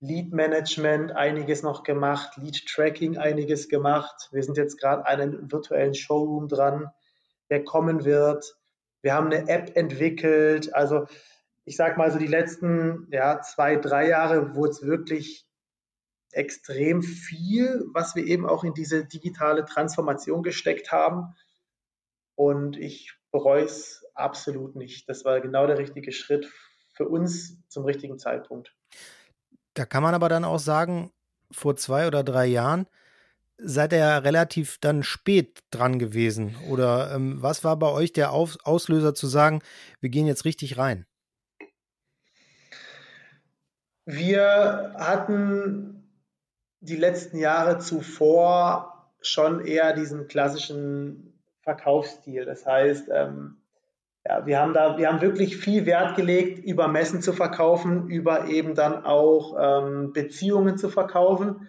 Lead 0.00 0.32
Management 0.32 1.12
einiges 1.12 1.62
noch 1.62 1.82
gemacht, 1.82 2.36
Lead 2.36 2.66
Tracking 2.66 3.18
einiges 3.18 3.68
gemacht. 3.68 4.28
Wir 4.32 4.42
sind 4.42 4.56
jetzt 4.56 4.80
gerade 4.80 5.06
an 5.06 5.20
einem 5.20 5.52
virtuellen 5.52 5.94
Showroom 5.94 6.48
dran, 6.48 6.90
der 7.50 7.64
kommen 7.64 8.04
wird. 8.04 8.56
Wir 9.02 9.14
haben 9.14 9.26
eine 9.26 9.48
App 9.48 9.76
entwickelt. 9.76 10.72
Also 10.74 11.06
ich 11.64 11.76
sage 11.76 11.98
mal 11.98 12.10
so 12.10 12.18
die 12.18 12.26
letzten 12.26 13.08
ja, 13.10 13.40
zwei, 13.42 13.76
drei 13.76 14.08
Jahre 14.08 14.54
wurde 14.54 14.70
es 14.70 14.82
wirklich 14.82 15.47
extrem 16.32 17.02
viel, 17.02 17.84
was 17.92 18.14
wir 18.14 18.24
eben 18.24 18.46
auch 18.46 18.64
in 18.64 18.74
diese 18.74 19.04
digitale 19.04 19.64
Transformation 19.64 20.42
gesteckt 20.42 20.92
haben. 20.92 21.34
Und 22.34 22.76
ich 22.76 23.14
bereue 23.30 23.64
es 23.64 24.04
absolut 24.14 24.76
nicht. 24.76 25.08
Das 25.08 25.24
war 25.24 25.40
genau 25.40 25.66
der 25.66 25.78
richtige 25.78 26.12
Schritt 26.12 26.50
für 26.94 27.08
uns 27.08 27.62
zum 27.68 27.84
richtigen 27.84 28.18
Zeitpunkt. 28.18 28.74
Da 29.74 29.86
kann 29.86 30.02
man 30.02 30.14
aber 30.14 30.28
dann 30.28 30.44
auch 30.44 30.58
sagen, 30.58 31.12
vor 31.50 31.76
zwei 31.76 32.06
oder 32.06 32.24
drei 32.24 32.46
Jahren 32.46 32.86
seid 33.58 33.92
ihr 33.92 33.98
ja 33.98 34.18
relativ 34.18 34.78
dann 34.78 35.02
spät 35.02 35.60
dran 35.70 35.98
gewesen. 35.98 36.56
Oder 36.68 37.12
ähm, 37.14 37.42
was 37.42 37.64
war 37.64 37.76
bei 37.78 37.90
euch 37.90 38.12
der 38.12 38.32
Auf 38.32 38.58
Auslöser 38.64 39.14
zu 39.14 39.26
sagen, 39.26 39.60
wir 40.00 40.10
gehen 40.10 40.26
jetzt 40.26 40.44
richtig 40.44 40.78
rein? 40.78 41.06
Wir 44.04 44.94
hatten 44.96 46.07
die 46.80 46.96
letzten 46.96 47.38
Jahre 47.38 47.78
zuvor 47.78 49.10
schon 49.20 49.64
eher 49.64 49.92
diesen 49.94 50.28
klassischen 50.28 51.38
Verkaufsstil. 51.62 52.44
Das 52.44 52.64
heißt, 52.64 53.08
ähm, 53.12 53.56
ja, 54.26 54.46
wir 54.46 54.60
haben 54.60 54.74
da, 54.74 54.98
wir 54.98 55.08
haben 55.08 55.20
wirklich 55.20 55.56
viel 55.56 55.86
Wert 55.86 56.16
gelegt, 56.16 56.64
über 56.64 56.88
Messen 56.88 57.22
zu 57.22 57.32
verkaufen, 57.32 58.08
über 58.08 58.46
eben 58.46 58.74
dann 58.74 59.04
auch 59.04 59.56
ähm, 59.58 60.12
Beziehungen 60.12 60.76
zu 60.76 60.88
verkaufen. 60.88 61.68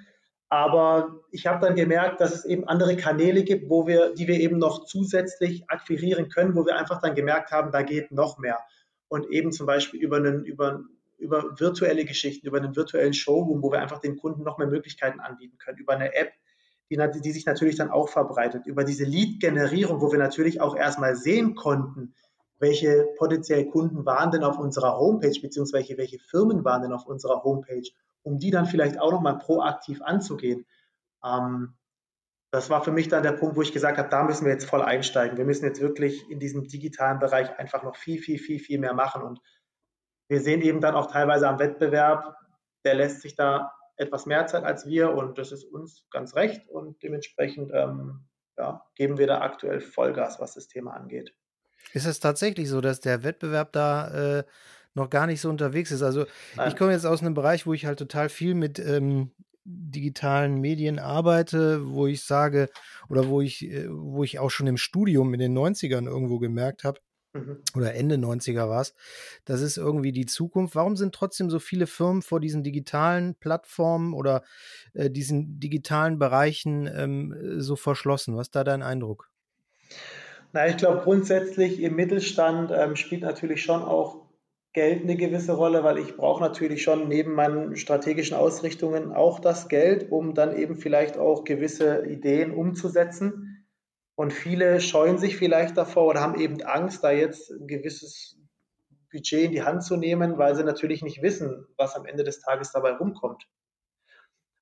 Aber 0.49 1.19
ich 1.31 1.45
habe 1.45 1.65
dann 1.65 1.75
gemerkt, 1.75 2.21
dass 2.21 2.33
es 2.33 2.45
eben 2.45 2.67
andere 2.67 2.97
Kanäle 2.97 3.43
gibt, 3.43 3.69
wo 3.69 3.85
wir, 3.85 4.15
die 4.15 4.27
wir 4.27 4.39
eben 4.39 4.57
noch 4.57 4.85
zusätzlich 4.85 5.69
akquirieren 5.69 6.29
können, 6.29 6.55
wo 6.55 6.65
wir 6.65 6.75
einfach 6.75 6.99
dann 7.01 7.13
gemerkt 7.13 7.51
haben, 7.51 7.71
da 7.71 7.83
geht 7.83 8.11
noch 8.11 8.39
mehr. 8.39 8.59
Und 9.09 9.29
eben 9.29 9.51
zum 9.51 9.67
Beispiel 9.67 10.01
über 10.01 10.17
einen, 10.17 10.43
über, 10.45 10.83
über 11.19 11.59
virtuelle 11.59 12.05
Geschichten, 12.05 12.47
über 12.47 12.57
einen 12.57 12.75
virtuellen 12.75 13.13
Showroom, 13.13 13.61
wo 13.61 13.71
wir 13.71 13.79
einfach 13.79 13.99
den 13.99 14.17
Kunden 14.17 14.43
noch 14.43 14.57
mehr 14.57 14.67
Möglichkeiten 14.67 15.19
anbieten 15.19 15.57
können, 15.57 15.77
über 15.77 15.93
eine 15.93 16.15
App, 16.15 16.31
die, 16.89 16.97
die 17.21 17.31
sich 17.31 17.45
natürlich 17.45 17.75
dann 17.75 17.91
auch 17.91 18.09
verbreitet, 18.09 18.65
über 18.65 18.83
diese 18.83 19.03
Lead-Generierung, 19.03 20.01
wo 20.01 20.11
wir 20.11 20.19
natürlich 20.19 20.59
auch 20.59 20.75
erstmal 20.75 21.15
sehen 21.15 21.55
konnten, 21.55 22.15
welche 22.57 23.07
potenziellen 23.17 23.69
Kunden 23.69 24.05
waren 24.05 24.31
denn 24.31 24.43
auf 24.43 24.57
unserer 24.57 24.97
Homepage, 24.97 25.39
beziehungsweise 25.39 25.97
welche 25.97 26.19
Firmen 26.19 26.65
waren 26.65 26.81
denn 26.81 26.91
auf 26.91 27.05
unserer 27.05 27.43
Homepage 27.43 27.89
um 28.23 28.37
die 28.37 28.51
dann 28.51 28.65
vielleicht 28.65 28.99
auch 28.99 29.11
nochmal 29.11 29.37
proaktiv 29.37 30.01
anzugehen. 30.01 30.65
Ähm, 31.23 31.75
das 32.51 32.69
war 32.69 32.83
für 32.83 32.91
mich 32.91 33.07
dann 33.07 33.23
der 33.23 33.33
Punkt, 33.33 33.55
wo 33.55 33.61
ich 33.61 33.73
gesagt 33.73 33.97
habe, 33.97 34.09
da 34.09 34.23
müssen 34.23 34.45
wir 34.45 34.51
jetzt 34.51 34.65
voll 34.65 34.81
einsteigen. 34.81 35.37
Wir 35.37 35.45
müssen 35.45 35.65
jetzt 35.65 35.81
wirklich 35.81 36.29
in 36.29 36.39
diesem 36.39 36.67
digitalen 36.67 37.19
Bereich 37.19 37.57
einfach 37.59 37.83
noch 37.83 37.95
viel, 37.95 38.19
viel, 38.19 38.39
viel, 38.39 38.59
viel 38.59 38.79
mehr 38.79 38.93
machen. 38.93 39.21
Und 39.21 39.39
wir 40.29 40.39
sehen 40.39 40.61
eben 40.61 40.79
dann 40.79 40.95
auch 40.95 41.11
teilweise 41.11 41.47
am 41.49 41.59
Wettbewerb, 41.59 42.35
der 42.85 42.93
lässt 42.93 43.21
sich 43.21 43.35
da 43.35 43.73
etwas 43.97 44.25
mehr 44.25 44.47
Zeit 44.47 44.63
als 44.63 44.87
wir 44.87 45.11
und 45.11 45.37
das 45.37 45.51
ist 45.51 45.65
uns 45.65 46.07
ganz 46.11 46.35
recht 46.35 46.69
und 46.69 47.03
dementsprechend 47.03 47.71
ähm, 47.73 48.27
ja, 48.57 48.85
geben 48.95 49.17
wir 49.17 49.27
da 49.27 49.41
aktuell 49.41 49.81
Vollgas, 49.81 50.39
was 50.39 50.53
das 50.53 50.67
Thema 50.67 50.93
angeht. 50.93 51.33
Ist 51.93 52.05
es 52.05 52.19
tatsächlich 52.19 52.69
so, 52.69 52.81
dass 52.81 52.99
der 53.01 53.23
Wettbewerb 53.23 53.73
da 53.73 54.39
äh, 54.39 54.43
noch 54.93 55.09
gar 55.09 55.27
nicht 55.27 55.41
so 55.41 55.49
unterwegs 55.49 55.91
ist. 55.91 56.01
Also 56.01 56.25
Nein. 56.55 56.69
ich 56.69 56.75
komme 56.75 56.91
jetzt 56.91 57.05
aus 57.05 57.21
einem 57.21 57.33
Bereich, 57.33 57.65
wo 57.65 57.73
ich 57.73 57.85
halt 57.85 57.99
total 57.99 58.29
viel 58.29 58.53
mit 58.53 58.79
ähm, 58.79 59.31
digitalen 59.63 60.59
Medien 60.59 60.99
arbeite, 60.99 61.87
wo 61.91 62.07
ich 62.07 62.23
sage, 62.23 62.69
oder 63.07 63.27
wo 63.27 63.41
ich, 63.41 63.63
äh, 63.69 63.87
wo 63.89 64.23
ich 64.23 64.39
auch 64.39 64.49
schon 64.49 64.67
im 64.67 64.77
Studium 64.77 65.33
in 65.33 65.39
den 65.39 65.57
90ern 65.57 66.07
irgendwo 66.07 66.39
gemerkt 66.39 66.83
habe, 66.83 66.99
mhm. 67.33 67.57
oder 67.75 67.95
Ende 67.95 68.15
90er 68.15 68.69
war 68.69 68.81
es, 68.81 68.95
das 69.45 69.61
ist 69.61 69.77
irgendwie 69.77 70.11
die 70.11 70.25
Zukunft. 70.25 70.75
Warum 70.75 70.95
sind 70.95 71.13
trotzdem 71.13 71.49
so 71.49 71.59
viele 71.59 71.87
Firmen 71.87 72.21
vor 72.21 72.39
diesen 72.39 72.63
digitalen 72.63 73.35
Plattformen 73.35 74.13
oder 74.13 74.43
äh, 74.93 75.09
diesen 75.09 75.59
digitalen 75.59 76.19
Bereichen 76.19 76.89
ähm, 76.93 77.35
so 77.57 77.75
verschlossen? 77.75 78.35
Was 78.35 78.47
ist 78.47 78.55
da 78.55 78.63
dein 78.63 78.83
Eindruck? 78.83 79.29
Na, 80.51 80.67
ich 80.67 80.77
glaube 80.77 81.01
grundsätzlich 81.03 81.81
im 81.81 81.95
Mittelstand 81.95 82.71
ähm, 82.73 82.95
spielt 82.95 83.21
natürlich 83.21 83.61
schon 83.61 83.83
auch 83.83 84.29
Geld 84.73 85.03
eine 85.03 85.15
gewisse 85.15 85.53
Rolle, 85.53 85.83
weil 85.83 85.97
ich 85.97 86.15
brauche 86.15 86.43
natürlich 86.43 86.83
schon 86.83 87.07
neben 87.07 87.33
meinen 87.33 87.75
strategischen 87.75 88.37
Ausrichtungen 88.37 89.11
auch 89.11 89.39
das 89.39 89.67
Geld, 89.67 90.11
um 90.11 90.35
dann 90.35 90.55
eben 90.55 90.75
vielleicht 90.75 91.17
auch 91.17 91.43
gewisse 91.43 92.05
Ideen 92.05 92.51
umzusetzen. 92.51 93.48
Und 94.19 94.33
viele 94.33 94.81
scheuen 94.81 95.17
sich 95.17 95.37
vielleicht 95.37 95.77
davor 95.77 96.07
oder 96.07 96.19
haben 96.19 96.37
eben 96.37 96.61
Angst, 96.63 97.05
da 97.05 97.11
jetzt 97.11 97.51
ein 97.51 97.67
gewisses 97.67 98.37
Budget 99.09 99.45
in 99.45 99.51
die 99.53 99.63
Hand 99.63 99.81
zu 99.81 99.95
nehmen, 99.95 100.37
weil 100.37 100.55
sie 100.55 100.65
natürlich 100.65 101.01
nicht 101.01 101.21
wissen, 101.21 101.65
was 101.77 101.95
am 101.95 102.05
Ende 102.05 102.25
des 102.25 102.41
Tages 102.41 102.73
dabei 102.73 102.91
rumkommt. 102.91 103.47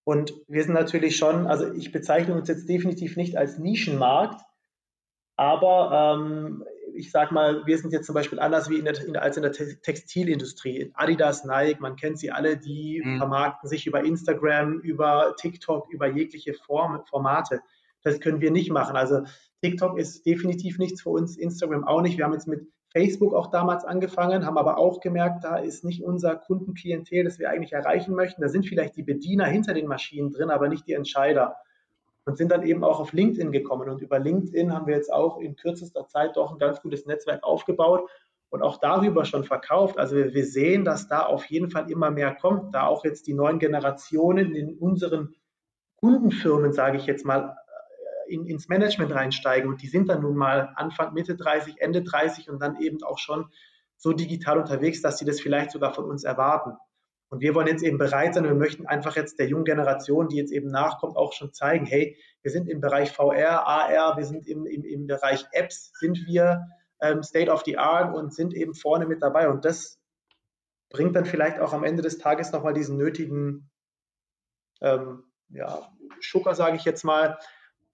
Und 0.04 0.32
wir 0.48 0.64
sind 0.64 0.76
natürlich 0.76 1.18
schon, 1.18 1.48
also 1.48 1.74
ich 1.74 1.92
bezeichne 1.92 2.36
uns 2.36 2.48
jetzt 2.48 2.70
definitiv 2.70 3.18
nicht 3.18 3.36
als 3.36 3.58
Nischenmarkt, 3.58 4.40
aber 5.38 6.20
ähm, 6.22 6.64
ich 6.94 7.10
sag 7.10 7.32
mal, 7.32 7.66
wir 7.66 7.80
sind 7.80 7.94
jetzt 7.94 8.06
zum 8.06 8.14
Beispiel 8.14 8.40
anders 8.40 8.70
wie 8.70 8.78
in 8.78 8.86
der, 8.86 9.04
in 9.04 9.18
als 9.18 9.38
in 9.38 9.42
der 9.42 9.54
Textilindustrie. 9.54 10.92
Adidas, 10.94 11.46
Nike, 11.46 11.82
man 11.82 11.96
kennt 11.96 12.20
sie 12.20 12.30
alle, 12.30 12.58
die 12.58 13.02
mhm. 13.04 13.18
vermarkten 13.18 13.68
sich 13.68 13.88
über 13.88 14.04
Instagram, 14.04 14.82
über 14.82 15.34
TikTok, 15.36 15.90
über 15.90 16.06
jegliche 16.06 16.54
Form, 16.54 17.04
Formate. 17.10 17.62
Das 18.04 18.20
können 18.20 18.40
wir 18.40 18.52
nicht 18.52 18.70
machen. 18.70 18.96
Also 18.96 19.24
TikTok 19.62 19.98
ist 19.98 20.26
definitiv 20.26 20.78
nichts 20.78 21.02
für 21.02 21.10
uns, 21.10 21.38
Instagram 21.38 21.84
auch 21.84 22.02
nicht. 22.02 22.18
Wir 22.18 22.26
haben 22.26 22.34
jetzt 22.34 22.48
mit 22.48 22.68
Facebook 22.92 23.34
auch 23.34 23.48
damals 23.48 23.86
angefangen, 23.86 24.46
haben 24.46 24.58
aber 24.58 24.78
auch 24.78 25.00
gemerkt, 25.02 25.44
da 25.44 25.58
ist 25.58 25.84
nicht 25.84 26.04
unser 26.04 26.36
Kundenklientel, 26.36 27.24
das 27.24 27.40
wir 27.40 27.50
eigentlich 27.50 27.74
erreichen 27.74 28.16
möchten. 28.16 28.42
Da 28.42 28.50
sind 28.50 28.66
vielleicht 28.66 28.96
die 28.96 29.04
Bediener 29.04 29.46
hinter 29.46 29.74
den 29.74 29.88
Maschinen 29.88 30.32
drin, 30.32 30.50
aber 30.50 30.70
nicht 30.70 30.88
die 30.88 30.94
Entscheider 30.94 31.58
und 32.28 32.38
sind 32.38 32.52
dann 32.52 32.64
eben 32.64 32.84
auch 32.84 33.00
auf 33.00 33.14
LinkedIn 33.14 33.52
gekommen. 33.54 33.90
Und 33.90 34.02
über 34.02 34.20
LinkedIn 34.20 34.74
haben 34.74 34.86
wir 34.86 34.96
jetzt 34.96 35.12
auch 35.12 35.40
in 35.40 35.56
kürzester 35.56 36.08
Zeit 36.08 36.36
doch 36.36 36.52
ein 36.52 36.60
ganz 36.60 36.82
gutes 36.82 37.06
Netzwerk 37.06 37.42
aufgebaut 37.44 38.10
und 38.50 38.62
auch 38.62 38.78
darüber 38.78 39.24
schon 39.24 39.46
verkauft. 39.46 39.98
Also 39.98 40.16
wir, 40.18 40.46
sehen, 40.46 40.84
dass 40.84 41.08
da 41.08 41.26
auf 41.26 41.46
jeden 41.46 41.72
Fall 41.72 41.90
immer 41.90 42.12
mehr 42.12 42.36
kommt, 42.36 42.76
da 42.76 42.86
auch 42.88 43.06
jetzt 43.06 43.28
die 43.28 43.34
neuen 43.34 43.60
Generationen 43.60 44.54
in 44.56 44.78
unseren 44.78 45.36
Kundenfirmen, 45.96 46.74
sage 46.74 46.98
ich 46.98 47.06
jetzt 47.06 47.26
mal, 47.26 47.56
in, 48.28 48.46
ins 48.46 48.68
Management 48.68 49.14
reinsteigen. 49.14 49.70
Und 49.70 49.82
die 49.82 49.88
sind 49.88 50.10
dann 50.10 50.22
nun 50.22 50.36
mal 50.36 50.74
Anfang, 50.76 51.14
Mitte 51.14 51.36
30, 51.36 51.82
Ende 51.82 52.04
30 52.04 52.50
und 52.50 52.60
dann 52.62 52.80
eben 52.80 53.04
auch 53.04 53.18
schon 53.18 53.52
so 53.98 54.14
digital 54.14 54.60
unterwegs, 54.60 55.02
dass 55.02 55.18
sie 55.18 55.26
das 55.26 55.42
vielleicht 55.42 55.72
sogar 55.72 55.94
von 55.94 56.06
uns 56.06 56.24
erwarten. 56.24 56.78
Und 57.30 57.42
wir 57.42 57.56
wollen 57.56 57.68
jetzt 57.68 57.84
eben 57.84 57.98
bereit 57.98 58.34
sein, 58.34 58.46
wir 58.46 58.54
möchten 58.54 58.86
einfach 58.86 59.16
jetzt 59.16 59.38
der 59.40 59.48
jungen 59.48 59.66
Generation, 59.66 60.30
die 60.30 60.38
jetzt 60.38 60.52
eben 60.52 60.70
nachkommt, 60.70 61.18
auch 61.18 61.34
schon 61.34 61.52
zeigen, 61.52 61.86
hey, 61.86 62.18
wir 62.42 62.52
sind 62.52 62.70
im 62.70 62.80
Bereich 62.80 63.12
VR, 63.12 63.68
AR, 63.68 64.16
wir 64.16 64.26
sind 64.26 64.48
im, 64.48 64.66
im, 64.66 64.86
im 64.86 65.08
Bereich 65.08 65.46
Apps, 65.52 65.92
sind 66.00 66.26
wir 66.26 66.68
ähm, 67.02 67.24
State 67.24 67.52
of 67.52 67.64
the 67.66 67.78
Art 67.78 68.16
und 68.16 68.34
sind 68.34 68.54
eben 68.54 68.74
vorne 68.74 69.06
mit 69.06 69.22
dabei. 69.22 69.50
Und 69.50 69.66
das 69.66 70.00
bringt 70.90 71.16
dann 71.16 71.26
vielleicht 71.26 71.60
auch 71.60 71.74
am 71.74 71.84
Ende 71.84 72.02
des 72.02 72.18
Tages 72.18 72.54
nochmal 72.54 72.74
diesen 72.74 72.98
nötigen 72.98 73.70
ähm, 74.80 75.24
ja, 75.50 75.90
Schucker, 76.20 76.56
sage 76.56 76.78
ich 76.78 76.86
jetzt 76.86 77.04
mal, 77.04 77.38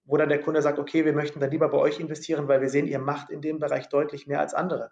wo 0.04 0.16
dann 0.16 0.28
der 0.28 0.40
Kunde 0.40 0.62
sagt, 0.62 0.78
okay, 0.78 1.04
wir 1.04 1.12
möchten 1.12 1.40
dann 1.40 1.50
lieber 1.50 1.68
bei 1.68 1.78
euch 1.78 2.00
investieren, 2.00 2.48
weil 2.48 2.60
wir 2.60 2.68
sehen, 2.68 2.86
ihr 2.86 2.98
macht 2.98 3.30
in 3.30 3.40
dem 3.40 3.58
Bereich 3.58 3.88
deutlich 3.88 4.26
mehr 4.26 4.40
als 4.40 4.54
andere. 4.54 4.90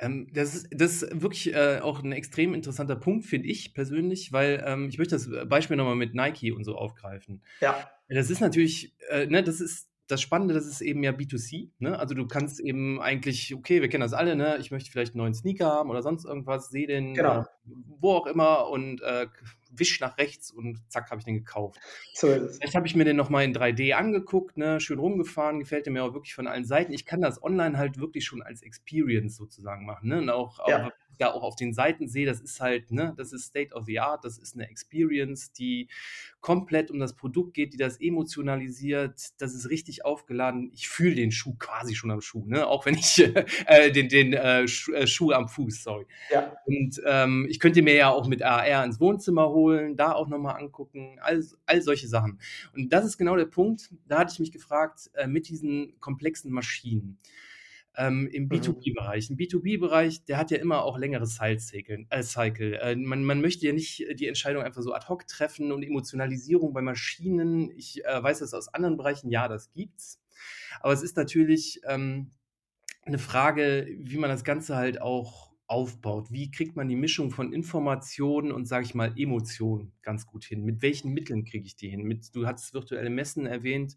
Ähm, 0.00 0.28
das, 0.32 0.54
ist, 0.54 0.68
das 0.70 1.02
ist 1.02 1.22
wirklich 1.22 1.54
äh, 1.54 1.80
auch 1.80 2.02
ein 2.02 2.12
extrem 2.12 2.54
interessanter 2.54 2.96
Punkt, 2.96 3.26
finde 3.26 3.48
ich 3.48 3.74
persönlich, 3.74 4.32
weil 4.32 4.62
ähm, 4.64 4.88
ich 4.88 4.98
möchte 4.98 5.16
das 5.16 5.28
Beispiel 5.48 5.76
nochmal 5.76 5.96
mit 5.96 6.14
Nike 6.14 6.52
und 6.52 6.64
so 6.64 6.76
aufgreifen. 6.76 7.42
Ja. 7.60 7.90
Das 8.08 8.30
ist 8.30 8.40
natürlich, 8.40 8.94
äh, 9.10 9.26
ne, 9.26 9.42
das 9.42 9.60
ist 9.60 9.88
das 10.08 10.22
Spannende, 10.22 10.54
das 10.54 10.66
ist 10.66 10.80
eben 10.80 11.02
ja 11.02 11.10
B2C. 11.12 11.70
Ne? 11.78 11.98
Also 11.98 12.14
du 12.14 12.26
kannst 12.26 12.60
eben 12.60 13.00
eigentlich, 13.00 13.54
okay, 13.54 13.82
wir 13.82 13.88
kennen 13.88 14.00
das 14.00 14.14
alle, 14.14 14.36
ne? 14.36 14.56
ich 14.58 14.70
möchte 14.70 14.90
vielleicht 14.90 15.12
einen 15.12 15.22
neuen 15.22 15.34
Sneaker 15.34 15.66
haben 15.66 15.90
oder 15.90 16.02
sonst 16.02 16.24
irgendwas, 16.24 16.70
sehe 16.70 16.86
den 16.86 17.14
genau. 17.14 17.42
äh, 17.42 17.44
wo 18.00 18.12
auch 18.12 18.26
immer 18.26 18.68
und 18.68 19.02
äh, 19.02 19.26
wisch 19.70 20.00
nach 20.00 20.18
rechts 20.18 20.50
und 20.50 20.80
zack, 20.90 21.10
habe 21.10 21.20
ich 21.20 21.24
den 21.24 21.34
gekauft. 21.34 21.78
So 22.14 22.28
ist. 22.28 22.56
Vielleicht 22.58 22.74
habe 22.74 22.86
ich 22.86 22.96
mir 22.96 23.04
den 23.04 23.16
nochmal 23.16 23.44
in 23.44 23.54
3D 23.54 23.92
angeguckt, 23.92 24.56
ne? 24.56 24.80
schön 24.80 24.98
rumgefahren, 24.98 25.58
gefällt 25.58 25.86
mir 25.86 26.04
auch 26.04 26.14
wirklich 26.14 26.34
von 26.34 26.46
allen 26.46 26.64
Seiten. 26.64 26.92
Ich 26.92 27.04
kann 27.04 27.20
das 27.20 27.42
online 27.42 27.78
halt 27.78 27.98
wirklich 27.98 28.24
schon 28.24 28.42
als 28.42 28.62
Experience 28.62 29.36
sozusagen 29.36 29.86
machen. 29.86 30.08
Ne? 30.08 30.18
Und 30.18 30.30
auch, 30.30 30.66
ja. 30.68 30.86
auch 30.86 30.92
ja 31.18 31.32
auch 31.32 31.42
auf 31.42 31.56
den 31.56 31.72
Seiten 31.72 32.08
sehe, 32.08 32.26
das 32.26 32.40
ist 32.40 32.60
halt, 32.60 32.90
ne, 32.90 33.14
das 33.16 33.32
ist 33.32 33.46
State 33.46 33.74
of 33.74 33.84
the 33.86 33.98
Art, 33.98 34.24
das 34.24 34.38
ist 34.38 34.54
eine 34.54 34.68
Experience, 34.68 35.52
die 35.52 35.88
komplett 36.40 36.90
um 36.90 36.98
das 36.98 37.14
Produkt 37.14 37.54
geht, 37.54 37.72
die 37.72 37.76
das 37.76 38.00
emotionalisiert, 38.00 39.20
das 39.38 39.54
ist 39.54 39.68
richtig 39.70 40.04
aufgeladen. 40.04 40.70
Ich 40.72 40.88
fühle 40.88 41.16
den 41.16 41.32
Schuh 41.32 41.56
quasi 41.58 41.94
schon 41.94 42.10
am 42.10 42.20
Schuh, 42.20 42.44
ne? 42.46 42.66
Auch 42.66 42.86
wenn 42.86 42.94
ich 42.94 43.18
äh, 43.66 43.90
den, 43.90 44.08
den 44.08 44.32
äh, 44.32 44.68
Schuh, 44.68 44.92
äh, 44.92 45.06
Schuh 45.06 45.32
am 45.32 45.48
Fuß, 45.48 45.82
sorry. 45.82 46.06
Ja. 46.30 46.56
Und 46.66 47.00
ähm, 47.04 47.46
ich 47.48 47.58
könnte 47.58 47.82
mir 47.82 47.94
ja 47.94 48.10
auch 48.10 48.28
mit 48.28 48.42
AR 48.42 48.84
ins 48.84 49.00
Wohnzimmer 49.00 49.48
holen, 49.48 49.96
da 49.96 50.12
auch 50.12 50.28
nochmal 50.28 50.60
angucken, 50.60 51.18
all, 51.20 51.44
all 51.66 51.82
solche 51.82 52.08
Sachen. 52.08 52.38
Und 52.74 52.92
das 52.92 53.04
ist 53.04 53.18
genau 53.18 53.36
der 53.36 53.46
Punkt, 53.46 53.90
da 54.06 54.18
hatte 54.18 54.32
ich 54.32 54.38
mich 54.38 54.52
gefragt, 54.52 55.10
äh, 55.14 55.26
mit 55.26 55.48
diesen 55.48 55.98
komplexen 56.00 56.52
Maschinen 56.52 57.18
ähm, 57.96 58.28
im 58.28 58.48
B2B-Bereich. 58.48 59.30
Ein 59.30 59.36
B2B-Bereich, 59.36 60.24
der 60.24 60.38
hat 60.38 60.50
ja 60.50 60.58
immer 60.58 60.84
auch 60.84 60.98
längere 60.98 61.26
Sales-Cycle. 61.26 62.06
Äh, 62.10 62.22
Cycle. 62.22 62.74
Äh, 62.74 62.96
man, 62.96 63.24
man 63.24 63.40
möchte 63.40 63.66
ja 63.66 63.72
nicht 63.72 64.04
die 64.18 64.26
Entscheidung 64.26 64.62
einfach 64.62 64.82
so 64.82 64.92
ad 64.92 65.06
hoc 65.08 65.26
treffen 65.26 65.72
und 65.72 65.82
Emotionalisierung 65.82 66.72
bei 66.72 66.82
Maschinen. 66.82 67.70
Ich 67.76 68.04
äh, 68.04 68.22
weiß 68.22 68.40
das 68.40 68.54
aus 68.54 68.72
anderen 68.72 68.96
Bereichen, 68.96 69.30
ja, 69.30 69.48
das 69.48 69.72
gibt's. 69.72 70.20
Aber 70.80 70.92
es 70.92 71.02
ist 71.02 71.16
natürlich 71.16 71.80
ähm, 71.86 72.30
eine 73.02 73.18
Frage, 73.18 73.88
wie 73.98 74.18
man 74.18 74.30
das 74.30 74.44
Ganze 74.44 74.76
halt 74.76 75.00
auch 75.00 75.47
aufbaut. 75.68 76.32
Wie 76.32 76.50
kriegt 76.50 76.76
man 76.76 76.88
die 76.88 76.96
Mischung 76.96 77.30
von 77.30 77.52
Informationen 77.52 78.52
und, 78.52 78.66
sage 78.66 78.86
ich 78.86 78.94
mal, 78.94 79.12
Emotionen 79.16 79.92
ganz 80.02 80.26
gut 80.26 80.44
hin? 80.44 80.64
Mit 80.64 80.80
welchen 80.80 81.12
Mitteln 81.12 81.44
kriege 81.44 81.66
ich 81.66 81.76
die 81.76 81.90
hin? 81.90 82.02
Mit, 82.04 82.34
du 82.34 82.46
hattest 82.46 82.72
virtuelle 82.72 83.10
Messen 83.10 83.46
erwähnt. 83.46 83.94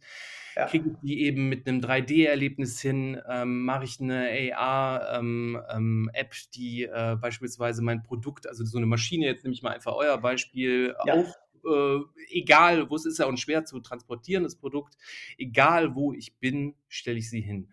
Ja. 0.56 0.68
Kriege 0.68 0.90
ich 0.90 0.98
die 1.02 1.22
eben 1.22 1.48
mit 1.48 1.68
einem 1.68 1.80
3D-Erlebnis 1.80 2.82
hin? 2.82 3.20
Ähm, 3.28 3.64
Mache 3.64 3.86
ich 3.86 4.02
eine 4.02 4.54
AR-App, 4.54 5.22
ähm, 5.24 5.62
ähm, 5.74 6.12
die 6.54 6.84
äh, 6.84 7.16
beispielsweise 7.20 7.82
mein 7.82 8.04
Produkt, 8.04 8.48
also 8.48 8.66
so 8.66 8.78
eine 8.78 8.86
Maschine, 8.86 9.26
jetzt 9.26 9.44
nehme 9.44 9.54
ich 9.54 9.64
mal 9.64 9.72
einfach 9.72 9.96
euer 9.96 10.18
Beispiel, 10.18 10.94
ja. 11.06 11.14
auf 11.14 11.34
äh, 11.64 12.00
egal 12.32 12.90
wo 12.90 12.96
es 12.96 13.06
ist 13.06 13.20
ja 13.20 13.28
auch 13.28 13.38
schwer 13.38 13.66
zu 13.66 13.80
transportieren, 13.80 14.44
das 14.44 14.56
Produkt, 14.56 14.96
egal 15.38 15.96
wo 15.96 16.12
ich 16.12 16.36
bin, 16.38 16.76
stelle 16.90 17.20
ich 17.20 17.30
sie 17.30 17.42
hin. 17.42 17.70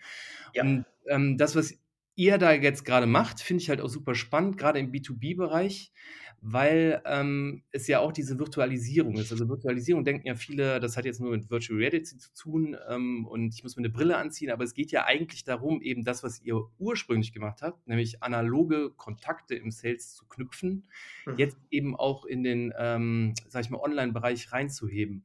Ja. 0.55 0.63
Und 0.63 0.85
ähm, 1.07 1.37
das, 1.39 1.57
was 1.57 1.79
ihr 2.19 2.37
da 2.37 2.53
jetzt 2.53 2.85
gerade 2.85 3.07
macht, 3.07 3.41
finde 3.41 3.63
ich 3.63 3.71
halt 3.71 3.81
auch 3.81 3.89
super 3.89 4.17
spannend, 4.17 4.59
gerade 4.59 4.81
im 4.81 4.91
B2B-Bereich, 4.91 5.93
weil 6.41 7.01
ähm, 7.07 7.63
es 7.71 7.87
ja 7.87 8.01
auch 8.01 8.11
diese 8.11 8.41
Virtualisierung 8.41 9.17
ist. 9.17 9.31
Also 9.31 9.49
Virtualisierung 9.49 10.05
denken 10.05 10.27
ja 10.27 10.35
viele, 10.35 10.81
das 10.81 10.97
hat 10.97 11.05
jetzt 11.05 11.21
nur 11.21 11.31
mit 11.31 11.49
Virtual 11.49 11.79
Reality 11.79 12.19
zu 12.19 12.35
tun 12.35 12.77
ähm, 12.89 13.25
und 13.25 13.55
ich 13.55 13.63
muss 13.63 13.77
mir 13.77 13.83
eine 13.83 13.91
Brille 13.91 14.17
anziehen, 14.17 14.51
aber 14.51 14.65
es 14.65 14.75
geht 14.75 14.91
ja 14.91 15.05
eigentlich 15.05 15.45
darum, 15.45 15.81
eben 15.81 16.03
das, 16.03 16.25
was 16.25 16.43
ihr 16.43 16.61
ursprünglich 16.79 17.33
gemacht 17.33 17.63
habt, 17.63 17.87
nämlich 17.87 18.21
analoge 18.21 18.91
Kontakte 18.91 19.55
im 19.55 19.71
Sales 19.71 20.15
zu 20.15 20.27
knüpfen, 20.27 20.89
mhm. 21.25 21.39
jetzt 21.39 21.59
eben 21.71 21.95
auch 21.95 22.25
in 22.25 22.43
den, 22.43 22.73
ähm, 22.77 23.35
sag 23.49 23.65
ich 23.65 23.71
mal, 23.71 23.81
Online-Bereich 23.81 24.51
reinzuheben. 24.51 25.25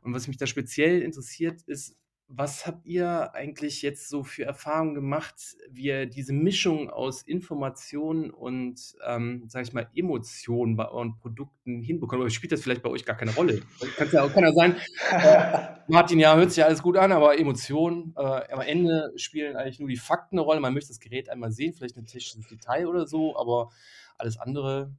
Und 0.00 0.14
was 0.14 0.26
mich 0.26 0.38
da 0.38 0.46
speziell 0.46 1.02
interessiert, 1.02 1.60
ist, 1.66 1.98
was 2.32 2.64
habt 2.64 2.86
ihr 2.86 3.34
eigentlich 3.34 3.82
jetzt 3.82 4.08
so 4.08 4.22
für 4.22 4.44
Erfahrungen 4.44 4.94
gemacht, 4.94 5.34
wie 5.68 5.86
ihr 5.86 6.06
diese 6.06 6.32
Mischung 6.32 6.88
aus 6.88 7.22
Informationen 7.22 8.30
und, 8.30 8.94
ähm, 9.04 9.44
sage 9.48 9.64
ich 9.66 9.72
mal, 9.72 9.88
Emotionen 9.96 10.76
bei 10.76 10.88
euren 10.88 11.16
Produkten 11.16 11.82
hinbekommt? 11.82 12.22
Oder 12.22 12.30
spielt 12.30 12.52
das 12.52 12.62
vielleicht 12.62 12.84
bei 12.84 12.88
euch 12.88 13.04
gar 13.04 13.16
keine 13.16 13.34
Rolle? 13.34 13.62
Kann 13.96 14.08
ja, 14.12 14.28
kann 14.28 14.44
ja 14.44 14.52
sein, 14.52 14.76
äh, 15.10 15.58
Martin, 15.88 16.20
ja, 16.20 16.36
hört 16.36 16.52
sich 16.52 16.64
alles 16.64 16.82
gut 16.82 16.96
an, 16.96 17.10
aber 17.10 17.36
Emotionen, 17.36 18.14
äh, 18.16 18.20
am 18.20 18.60
Ende 18.60 19.12
spielen 19.16 19.56
eigentlich 19.56 19.80
nur 19.80 19.88
die 19.88 19.96
Fakten 19.96 20.36
eine 20.36 20.44
Rolle. 20.44 20.60
Man 20.60 20.72
möchte 20.72 20.90
das 20.90 21.00
Gerät 21.00 21.28
einmal 21.28 21.50
sehen, 21.50 21.72
vielleicht 21.72 21.96
ein 21.96 22.06
technisches 22.06 22.46
Detail 22.46 22.86
oder 22.86 23.08
so, 23.08 23.36
aber 23.36 23.70
alles 24.18 24.38
andere 24.38 24.94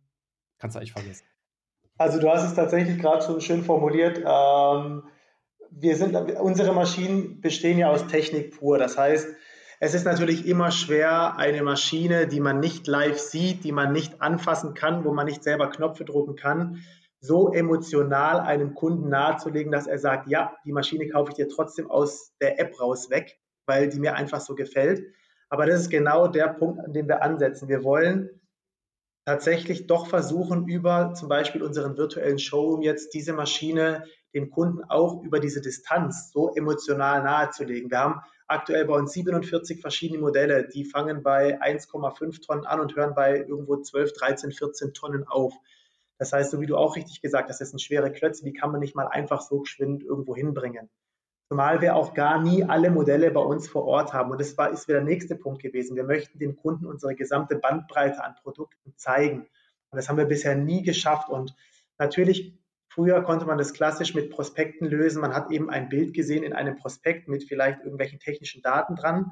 kannst 0.57 0.75
du 0.75 0.79
eigentlich 0.79 0.91
vergessen. 0.91 1.25
Also 1.97 2.19
du 2.19 2.29
hast 2.29 2.43
es 2.43 2.55
tatsächlich 2.55 3.00
gerade 3.00 3.23
schon 3.23 3.39
schön 3.39 3.63
formuliert. 3.63 4.17
Ähm, 4.17 5.03
wir 5.71 5.95
sind, 5.95 6.15
unsere 6.39 6.73
Maschinen 6.73 7.41
bestehen 7.41 7.77
ja 7.77 7.89
aus 7.89 8.07
Technik 8.07 8.57
pur. 8.57 8.77
Das 8.77 8.97
heißt, 8.97 9.27
es 9.79 9.93
ist 9.93 10.05
natürlich 10.05 10.45
immer 10.45 10.69
schwer, 10.71 11.37
eine 11.37 11.63
Maschine, 11.63 12.27
die 12.27 12.39
man 12.39 12.59
nicht 12.59 12.85
live 12.87 13.17
sieht, 13.17 13.63
die 13.63 13.71
man 13.71 13.91
nicht 13.91 14.21
anfassen 14.21 14.73
kann, 14.73 15.05
wo 15.05 15.13
man 15.13 15.25
nicht 15.25 15.43
selber 15.43 15.69
Knöpfe 15.69 16.05
drücken 16.05 16.35
kann, 16.35 16.83
so 17.19 17.51
emotional 17.53 18.39
einem 18.39 18.73
Kunden 18.73 19.09
nahezulegen, 19.09 19.71
dass 19.71 19.87
er 19.87 19.97
sagt, 19.97 20.29
ja, 20.29 20.55
die 20.65 20.71
Maschine 20.71 21.07
kaufe 21.07 21.31
ich 21.31 21.35
dir 21.35 21.49
trotzdem 21.49 21.89
aus 21.89 22.33
der 22.41 22.59
App 22.59 22.79
raus 22.79 23.09
weg, 23.09 23.39
weil 23.65 23.89
die 23.89 23.99
mir 23.99 24.15
einfach 24.15 24.41
so 24.41 24.55
gefällt. 24.55 25.03
Aber 25.49 25.65
das 25.65 25.81
ist 25.81 25.89
genau 25.89 26.27
der 26.27 26.47
Punkt, 26.47 26.79
an 26.79 26.93
dem 26.93 27.07
wir 27.07 27.21
ansetzen. 27.21 27.67
Wir 27.67 27.84
wollen 27.84 28.41
tatsächlich 29.25 29.88
doch 29.88 30.07
versuchen, 30.07 30.67
über 30.67 31.13
zum 31.13 31.29
Beispiel 31.29 31.63
unseren 31.63 31.97
virtuellen 31.97 32.39
Showroom 32.39 32.81
jetzt 32.81 33.13
diese 33.13 33.34
Maschine 33.34 34.03
dem 34.34 34.50
Kunden 34.50 34.84
auch 34.86 35.24
über 35.24 35.39
diese 35.39 35.62
Distanz 35.62 36.32
so 36.32 36.54
emotional 36.56 37.24
nahezulegen. 37.24 37.91
Wir 37.91 38.00
haben 38.00 38.22
aktuell 38.48 38.86
bei 38.86 38.96
uns 38.96 39.13
47 39.13 39.82
verschiedene 39.82 40.20
Modelle, 40.20 40.67
die 40.67 40.86
fangen 40.86 41.24
bei 41.24 41.62
1,5 41.62 42.46
Tonnen 42.46 42.65
an 42.65 42.80
und 42.80 42.96
hören 42.96 43.13
bei 43.15 43.38
irgendwo 43.38 43.78
12, 43.78 44.13
13, 44.13 44.52
14 44.52 44.94
Tonnen 44.94 45.28
auf. 45.28 45.54
Das 46.17 46.34
heißt, 46.34 46.52
so 46.52 46.62
wie 46.62 46.67
du 46.67 46.78
auch 46.78 46.96
richtig 46.96 47.22
gesagt 47.22 47.50
hast, 47.50 47.62
das 47.62 47.70
sind 47.72 47.82
schwere 47.82 48.12
Klötze, 48.12 48.44
die 48.44 48.54
kann 48.54 48.72
man 48.72 48.80
nicht 48.80 48.96
mal 48.96 49.08
einfach 49.08 49.41
so 49.41 49.62
geschwind 49.62 50.04
irgendwo 50.04 50.36
hinbringen. 50.36 50.89
Zumal 51.52 51.82
wir 51.82 51.98
auch 51.98 52.13
gar 52.13 52.41
nie 52.41 52.63
alle 52.63 52.91
Modelle 52.91 53.30
bei 53.32 53.41
uns 53.41 53.67
vor 53.67 53.86
Ort 53.86 54.13
haben. 54.13 54.32
Und 54.32 54.39
das 54.39 54.58
war, 54.58 54.72
ist 54.72 54.88
wieder 54.88 55.00
der 55.00 55.08
nächste 55.08 55.36
Punkt 55.36 55.62
gewesen. 55.62 55.98
Wir 55.98 56.06
möchten 56.06 56.39
dem 56.39 56.56
Kunden 56.56 56.86
unsere 56.86 57.13
gesamte 57.13 57.58
Bandbreite 57.58 58.24
an 58.24 58.36
Produkten 58.41 58.94
zeigen. 58.96 59.39
Und 59.89 59.98
das 59.98 60.08
haben 60.08 60.17
wir 60.17 60.24
bisher 60.24 60.56
nie 60.56 60.82
geschafft. 60.82 61.28
Und 61.28 61.54
natürlich 61.98 62.58
Früher 62.93 63.23
konnte 63.23 63.45
man 63.45 63.58
das 63.58 63.71
klassisch 63.71 64.13
mit 64.15 64.32
Prospekten 64.32 64.86
lösen. 64.86 65.21
Man 65.21 65.34
hat 65.34 65.49
eben 65.49 65.69
ein 65.69 65.88
Bild 65.88 66.13
gesehen 66.13 66.43
in 66.43 66.51
einem 66.51 66.75
Prospekt 66.75 67.30
mit 67.30 67.45
vielleicht 67.45 67.80
irgendwelchen 67.80 68.19
technischen 68.19 68.62
Daten 68.62 68.97
dran. 68.97 69.32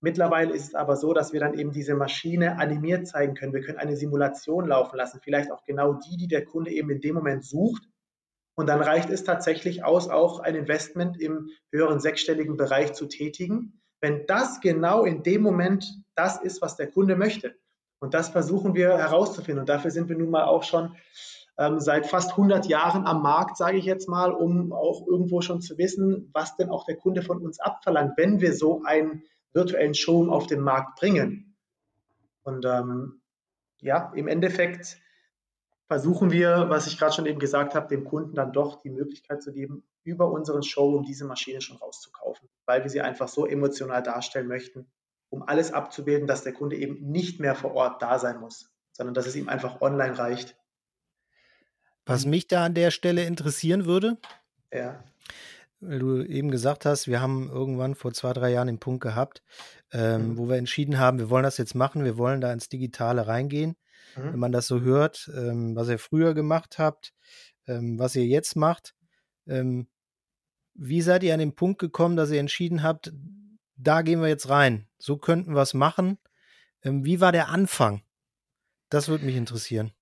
Mittlerweile 0.00 0.54
ist 0.54 0.68
es 0.68 0.74
aber 0.74 0.96
so, 0.96 1.12
dass 1.12 1.34
wir 1.34 1.40
dann 1.40 1.58
eben 1.58 1.72
diese 1.72 1.94
Maschine 1.94 2.58
animiert 2.58 3.06
zeigen 3.06 3.34
können. 3.34 3.52
Wir 3.52 3.60
können 3.60 3.76
eine 3.76 3.98
Simulation 3.98 4.66
laufen 4.66 4.96
lassen, 4.96 5.20
vielleicht 5.22 5.50
auch 5.50 5.62
genau 5.64 5.92
die, 5.92 6.16
die 6.16 6.26
der 6.26 6.46
Kunde 6.46 6.70
eben 6.70 6.88
in 6.88 7.02
dem 7.02 7.16
Moment 7.16 7.44
sucht. 7.44 7.82
Und 8.54 8.66
dann 8.66 8.80
reicht 8.80 9.10
es 9.10 9.24
tatsächlich 9.24 9.84
aus, 9.84 10.08
auch 10.08 10.40
ein 10.40 10.54
Investment 10.54 11.20
im 11.20 11.50
höheren 11.70 12.00
sechsstelligen 12.00 12.56
Bereich 12.56 12.94
zu 12.94 13.04
tätigen, 13.04 13.82
wenn 14.00 14.24
das 14.26 14.62
genau 14.62 15.04
in 15.04 15.22
dem 15.22 15.42
Moment 15.42 16.02
das 16.14 16.40
ist, 16.40 16.62
was 16.62 16.76
der 16.76 16.90
Kunde 16.90 17.14
möchte. 17.14 17.56
Und 17.98 18.14
das 18.14 18.30
versuchen 18.30 18.74
wir 18.74 18.96
herauszufinden. 18.96 19.60
Und 19.60 19.68
dafür 19.68 19.90
sind 19.90 20.08
wir 20.08 20.16
nun 20.16 20.30
mal 20.30 20.44
auch 20.44 20.62
schon 20.62 20.96
ähm, 21.58 21.80
seit 21.80 22.06
fast 22.06 22.32
100 22.32 22.66
Jahren 22.66 23.06
am 23.06 23.22
Markt, 23.22 23.56
sage 23.56 23.78
ich 23.78 23.84
jetzt 23.84 24.08
mal, 24.08 24.32
um 24.32 24.72
auch 24.72 25.06
irgendwo 25.06 25.40
schon 25.40 25.60
zu 25.60 25.78
wissen, 25.78 26.30
was 26.32 26.56
denn 26.56 26.70
auch 26.70 26.84
der 26.84 26.96
Kunde 26.96 27.22
von 27.22 27.42
uns 27.42 27.60
abverlangt, 27.60 28.16
wenn 28.16 28.40
wir 28.40 28.54
so 28.54 28.82
einen 28.84 29.22
virtuellen 29.52 29.94
Showroom 29.94 30.30
auf 30.30 30.46
den 30.46 30.60
Markt 30.60 30.98
bringen. 30.98 31.56
Und 32.42 32.66
ähm, 32.66 33.22
ja, 33.80 34.12
im 34.14 34.28
Endeffekt 34.28 34.98
versuchen 35.88 36.30
wir, 36.30 36.66
was 36.68 36.86
ich 36.86 36.98
gerade 36.98 37.12
schon 37.12 37.26
eben 37.26 37.38
gesagt 37.38 37.74
habe, 37.74 37.88
dem 37.88 38.04
Kunden 38.04 38.34
dann 38.34 38.52
doch 38.52 38.80
die 38.82 38.90
Möglichkeit 38.90 39.42
zu 39.42 39.52
geben, 39.52 39.84
über 40.02 40.30
unseren 40.30 40.62
Showroom 40.62 41.04
diese 41.04 41.24
Maschine 41.24 41.60
schon 41.60 41.76
rauszukaufen, 41.78 42.48
weil 42.66 42.82
wir 42.82 42.90
sie 42.90 43.00
einfach 43.00 43.28
so 43.28 43.46
emotional 43.46 44.02
darstellen 44.02 44.46
möchten, 44.46 44.90
um 45.30 45.42
alles 45.42 45.72
abzubilden, 45.72 46.26
dass 46.26 46.42
der 46.42 46.52
Kunde 46.52 46.76
eben 46.76 47.10
nicht 47.10 47.40
mehr 47.40 47.54
vor 47.54 47.74
Ort 47.74 48.02
da 48.02 48.18
sein 48.18 48.40
muss, 48.40 48.70
sondern 48.92 49.14
dass 49.14 49.26
es 49.26 49.36
ihm 49.36 49.48
einfach 49.48 49.80
online 49.80 50.18
reicht. 50.18 50.56
Was 52.06 52.24
mich 52.24 52.46
da 52.46 52.64
an 52.64 52.74
der 52.74 52.92
Stelle 52.92 53.24
interessieren 53.24 53.84
würde, 53.84 54.16
ja. 54.72 55.02
weil 55.80 55.98
du 55.98 56.22
eben 56.22 56.50
gesagt 56.52 56.84
hast, 56.84 57.08
wir 57.08 57.20
haben 57.20 57.50
irgendwann 57.50 57.96
vor 57.96 58.12
zwei, 58.12 58.32
drei 58.32 58.52
Jahren 58.52 58.68
den 58.68 58.78
Punkt 58.78 59.02
gehabt, 59.02 59.42
ähm, 59.92 60.30
mhm. 60.30 60.38
wo 60.38 60.48
wir 60.48 60.56
entschieden 60.56 60.98
haben, 60.98 61.18
wir 61.18 61.30
wollen 61.30 61.42
das 61.42 61.58
jetzt 61.58 61.74
machen, 61.74 62.04
wir 62.04 62.16
wollen 62.16 62.40
da 62.40 62.52
ins 62.52 62.68
Digitale 62.68 63.26
reingehen. 63.26 63.76
Mhm. 64.16 64.32
Wenn 64.32 64.38
man 64.38 64.52
das 64.52 64.68
so 64.68 64.80
hört, 64.80 65.30
ähm, 65.36 65.74
was 65.74 65.88
ihr 65.88 65.98
früher 65.98 66.32
gemacht 66.32 66.78
habt, 66.78 67.12
ähm, 67.66 67.98
was 67.98 68.14
ihr 68.14 68.24
jetzt 68.24 68.54
macht, 68.54 68.94
ähm, 69.48 69.88
wie 70.74 71.02
seid 71.02 71.24
ihr 71.24 71.34
an 71.34 71.40
den 71.40 71.54
Punkt 71.54 71.80
gekommen, 71.80 72.16
dass 72.16 72.30
ihr 72.30 72.40
entschieden 72.40 72.82
habt, 72.82 73.12
da 73.76 74.02
gehen 74.02 74.20
wir 74.20 74.28
jetzt 74.28 74.48
rein, 74.48 74.86
so 74.98 75.16
könnten 75.16 75.54
wir 75.54 75.62
es 75.62 75.74
machen? 75.74 76.18
Ähm, 76.82 77.04
wie 77.04 77.20
war 77.20 77.32
der 77.32 77.48
Anfang? 77.48 78.02
Das 78.90 79.08
würde 79.08 79.24
mich 79.24 79.36
interessieren. 79.36 79.92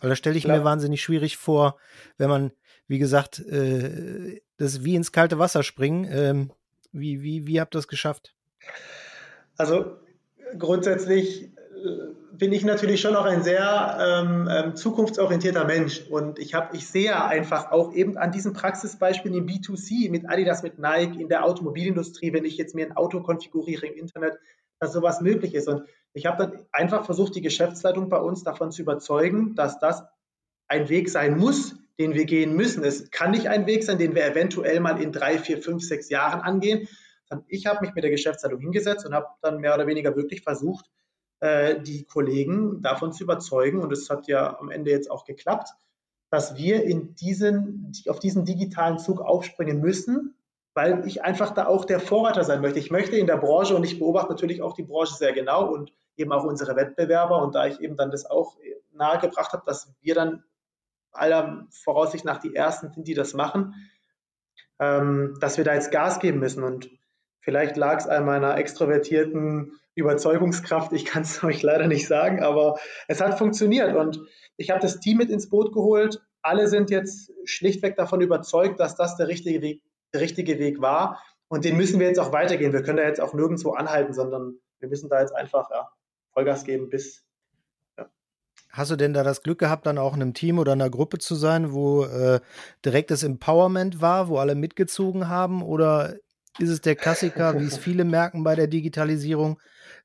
Weil 0.00 0.10
da 0.10 0.16
stelle 0.16 0.36
ich 0.36 0.44
Klar. 0.44 0.58
mir 0.58 0.64
wahnsinnig 0.64 1.02
schwierig 1.02 1.36
vor, 1.36 1.76
wenn 2.16 2.28
man, 2.28 2.52
wie 2.86 2.98
gesagt, 2.98 3.40
äh, 3.40 4.40
das 4.56 4.84
wie 4.84 4.94
ins 4.94 5.12
kalte 5.12 5.38
Wasser 5.38 5.62
springen. 5.62 6.08
Ähm, 6.10 6.52
wie, 6.92 7.22
wie, 7.22 7.46
wie 7.46 7.60
habt 7.60 7.74
ihr 7.74 7.78
das 7.78 7.88
geschafft? 7.88 8.34
Also 9.56 9.96
grundsätzlich 10.58 11.44
äh, 11.44 11.48
bin 12.32 12.52
ich 12.52 12.64
natürlich 12.64 13.00
schon 13.00 13.16
auch 13.16 13.24
ein 13.24 13.42
sehr 13.42 13.98
ähm, 14.00 14.48
ähm, 14.50 14.76
zukunftsorientierter 14.76 15.64
Mensch 15.64 16.06
und 16.08 16.38
ich 16.38 16.54
habe, 16.54 16.76
ich 16.76 16.86
sehe 16.86 17.20
einfach 17.24 17.72
auch 17.72 17.92
eben 17.92 18.16
an 18.16 18.30
diesen 18.30 18.52
Praxisbeispielen 18.52 19.36
im 19.36 19.46
B2C 19.46 20.10
mit 20.10 20.30
Adidas, 20.30 20.62
mit 20.62 20.78
Nike, 20.78 21.20
in 21.20 21.28
der 21.28 21.44
Automobilindustrie, 21.44 22.32
wenn 22.32 22.44
ich 22.44 22.56
jetzt 22.56 22.76
mir 22.76 22.86
ein 22.86 22.96
Auto 22.96 23.20
konfiguriere 23.20 23.86
im 23.86 23.98
Internet, 23.98 24.38
dass 24.78 24.92
sowas 24.92 25.20
möglich 25.20 25.54
ist. 25.54 25.66
Und 25.66 25.82
ich 26.12 26.26
habe 26.26 26.46
dann 26.46 26.66
einfach 26.72 27.04
versucht, 27.04 27.34
die 27.34 27.42
Geschäftsleitung 27.42 28.08
bei 28.08 28.18
uns 28.18 28.42
davon 28.42 28.72
zu 28.72 28.82
überzeugen, 28.82 29.54
dass 29.54 29.78
das 29.78 30.04
ein 30.66 30.88
Weg 30.88 31.08
sein 31.08 31.38
muss, 31.38 31.76
den 31.98 32.14
wir 32.14 32.24
gehen 32.24 32.54
müssen. 32.54 32.84
Es 32.84 33.10
kann 33.10 33.30
nicht 33.30 33.48
ein 33.48 33.66
Weg 33.66 33.84
sein, 33.84 33.98
den 33.98 34.14
wir 34.14 34.24
eventuell 34.24 34.80
mal 34.80 35.00
in 35.00 35.12
drei, 35.12 35.38
vier, 35.38 35.60
fünf, 35.60 35.82
sechs 35.82 36.08
Jahren 36.08 36.40
angehen. 36.40 36.88
Ich 37.48 37.66
habe 37.66 37.80
mich 37.80 37.94
mit 37.94 38.04
der 38.04 38.10
Geschäftsleitung 38.10 38.60
hingesetzt 38.60 39.04
und 39.04 39.14
habe 39.14 39.26
dann 39.42 39.60
mehr 39.60 39.74
oder 39.74 39.86
weniger 39.86 40.16
wirklich 40.16 40.42
versucht, 40.42 40.86
äh, 41.40 41.80
die 41.80 42.04
Kollegen 42.04 42.82
davon 42.82 43.12
zu 43.12 43.24
überzeugen, 43.24 43.80
und 43.80 43.92
es 43.92 44.08
hat 44.08 44.26
ja 44.28 44.58
am 44.58 44.70
Ende 44.70 44.90
jetzt 44.90 45.10
auch 45.10 45.24
geklappt, 45.24 45.70
dass 46.30 46.56
wir 46.56 46.84
in 46.84 47.14
diesen, 47.14 47.92
auf 48.08 48.18
diesen 48.18 48.44
digitalen 48.44 48.98
Zug 48.98 49.20
aufspringen 49.20 49.80
müssen, 49.80 50.34
weil 50.78 51.04
ich 51.08 51.24
einfach 51.24 51.50
da 51.50 51.66
auch 51.66 51.84
der 51.84 51.98
Vorreiter 51.98 52.44
sein 52.44 52.60
möchte. 52.60 52.78
Ich 52.78 52.92
möchte 52.92 53.16
in 53.16 53.26
der 53.26 53.36
Branche 53.36 53.74
und 53.74 53.82
ich 53.82 53.98
beobachte 53.98 54.30
natürlich 54.30 54.62
auch 54.62 54.74
die 54.74 54.84
Branche 54.84 55.14
sehr 55.14 55.32
genau 55.32 55.66
und 55.66 55.92
eben 56.16 56.30
auch 56.30 56.44
unsere 56.44 56.76
Wettbewerber 56.76 57.42
und 57.42 57.56
da 57.56 57.66
ich 57.66 57.80
eben 57.80 57.96
dann 57.96 58.12
das 58.12 58.26
auch 58.26 58.56
nahegebracht 58.92 59.52
habe, 59.52 59.64
dass 59.66 59.92
wir 60.02 60.14
dann 60.14 60.44
aller 61.10 61.66
Voraussicht 61.82 62.24
nach 62.24 62.38
die 62.38 62.54
Ersten 62.54 62.92
sind, 62.92 63.08
die 63.08 63.14
das 63.14 63.34
machen, 63.34 63.74
ähm, 64.78 65.36
dass 65.40 65.56
wir 65.56 65.64
da 65.64 65.74
jetzt 65.74 65.90
Gas 65.90 66.20
geben 66.20 66.38
müssen 66.38 66.62
und 66.62 66.88
vielleicht 67.40 67.76
lag 67.76 67.98
es 67.98 68.06
an 68.06 68.24
meiner 68.24 68.56
extrovertierten 68.56 69.72
Überzeugungskraft, 69.96 70.92
ich 70.92 71.06
kann 71.06 71.22
es 71.22 71.42
euch 71.42 71.60
leider 71.60 71.88
nicht 71.88 72.06
sagen, 72.06 72.40
aber 72.40 72.78
es 73.08 73.20
hat 73.20 73.36
funktioniert 73.36 73.96
und 73.96 74.20
ich 74.56 74.70
habe 74.70 74.78
das 74.78 75.00
Team 75.00 75.18
mit 75.18 75.30
ins 75.30 75.48
Boot 75.48 75.72
geholt. 75.72 76.20
Alle 76.40 76.68
sind 76.68 76.90
jetzt 76.90 77.32
schlichtweg 77.46 77.96
davon 77.96 78.20
überzeugt, 78.20 78.78
dass 78.78 78.94
das 78.94 79.16
der 79.16 79.26
richtige 79.26 79.60
Weg 79.60 79.82
der 80.12 80.20
richtige 80.20 80.58
Weg 80.58 80.80
war. 80.80 81.22
Und 81.48 81.64
den 81.64 81.76
müssen 81.76 81.98
wir 81.98 82.06
jetzt 82.06 82.20
auch 82.20 82.32
weitergehen. 82.32 82.72
Wir 82.72 82.82
können 82.82 82.98
da 82.98 83.04
jetzt 83.04 83.20
auch 83.20 83.32
nirgendwo 83.32 83.72
anhalten, 83.72 84.12
sondern 84.12 84.58
wir 84.80 84.88
müssen 84.88 85.08
da 85.08 85.20
jetzt 85.20 85.34
einfach 85.34 85.70
ja, 85.70 85.88
Vollgas 86.32 86.64
geben 86.64 86.90
bis. 86.90 87.24
Ja. 87.96 88.10
Hast 88.70 88.90
du 88.90 88.96
denn 88.96 89.14
da 89.14 89.22
das 89.22 89.42
Glück 89.42 89.58
gehabt, 89.58 89.86
dann 89.86 89.98
auch 89.98 90.14
in 90.14 90.22
einem 90.22 90.34
Team 90.34 90.58
oder 90.58 90.72
einer 90.72 90.90
Gruppe 90.90 91.18
zu 91.18 91.34
sein, 91.34 91.72
wo 91.72 92.04
äh, 92.04 92.40
direktes 92.84 93.22
Empowerment 93.22 94.00
war, 94.00 94.28
wo 94.28 94.38
alle 94.38 94.54
mitgezogen 94.54 95.28
haben? 95.28 95.62
Oder 95.62 96.16
ist 96.58 96.70
es 96.70 96.80
der 96.80 96.96
Klassiker, 96.96 97.58
wie 97.58 97.64
es 97.64 97.78
viele 97.78 98.04
merken 98.04 98.44
bei 98.44 98.54
der 98.54 98.66
Digitalisierung, 98.66 99.58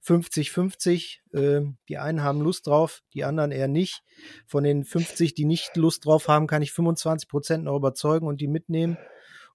50-50. 0.06 1.20
Äh, 1.34 1.62
die 1.90 1.98
einen 1.98 2.24
haben 2.24 2.42
Lust 2.42 2.68
drauf, 2.68 3.02
die 3.14 3.26
anderen 3.26 3.52
eher 3.52 3.68
nicht. 3.68 4.02
Von 4.48 4.64
den 4.64 4.86
50, 4.86 5.34
die 5.34 5.46
nicht 5.46 5.76
Lust 5.76 6.06
drauf 6.06 6.28
haben, 6.30 6.48
kann 6.48 6.62
ich 6.62 6.72
25 6.72 7.28
Prozent 7.28 7.64
noch 7.66 7.76
überzeugen 7.76 8.28
und 8.28 8.40
die 8.40 8.48
mitnehmen 8.48 8.98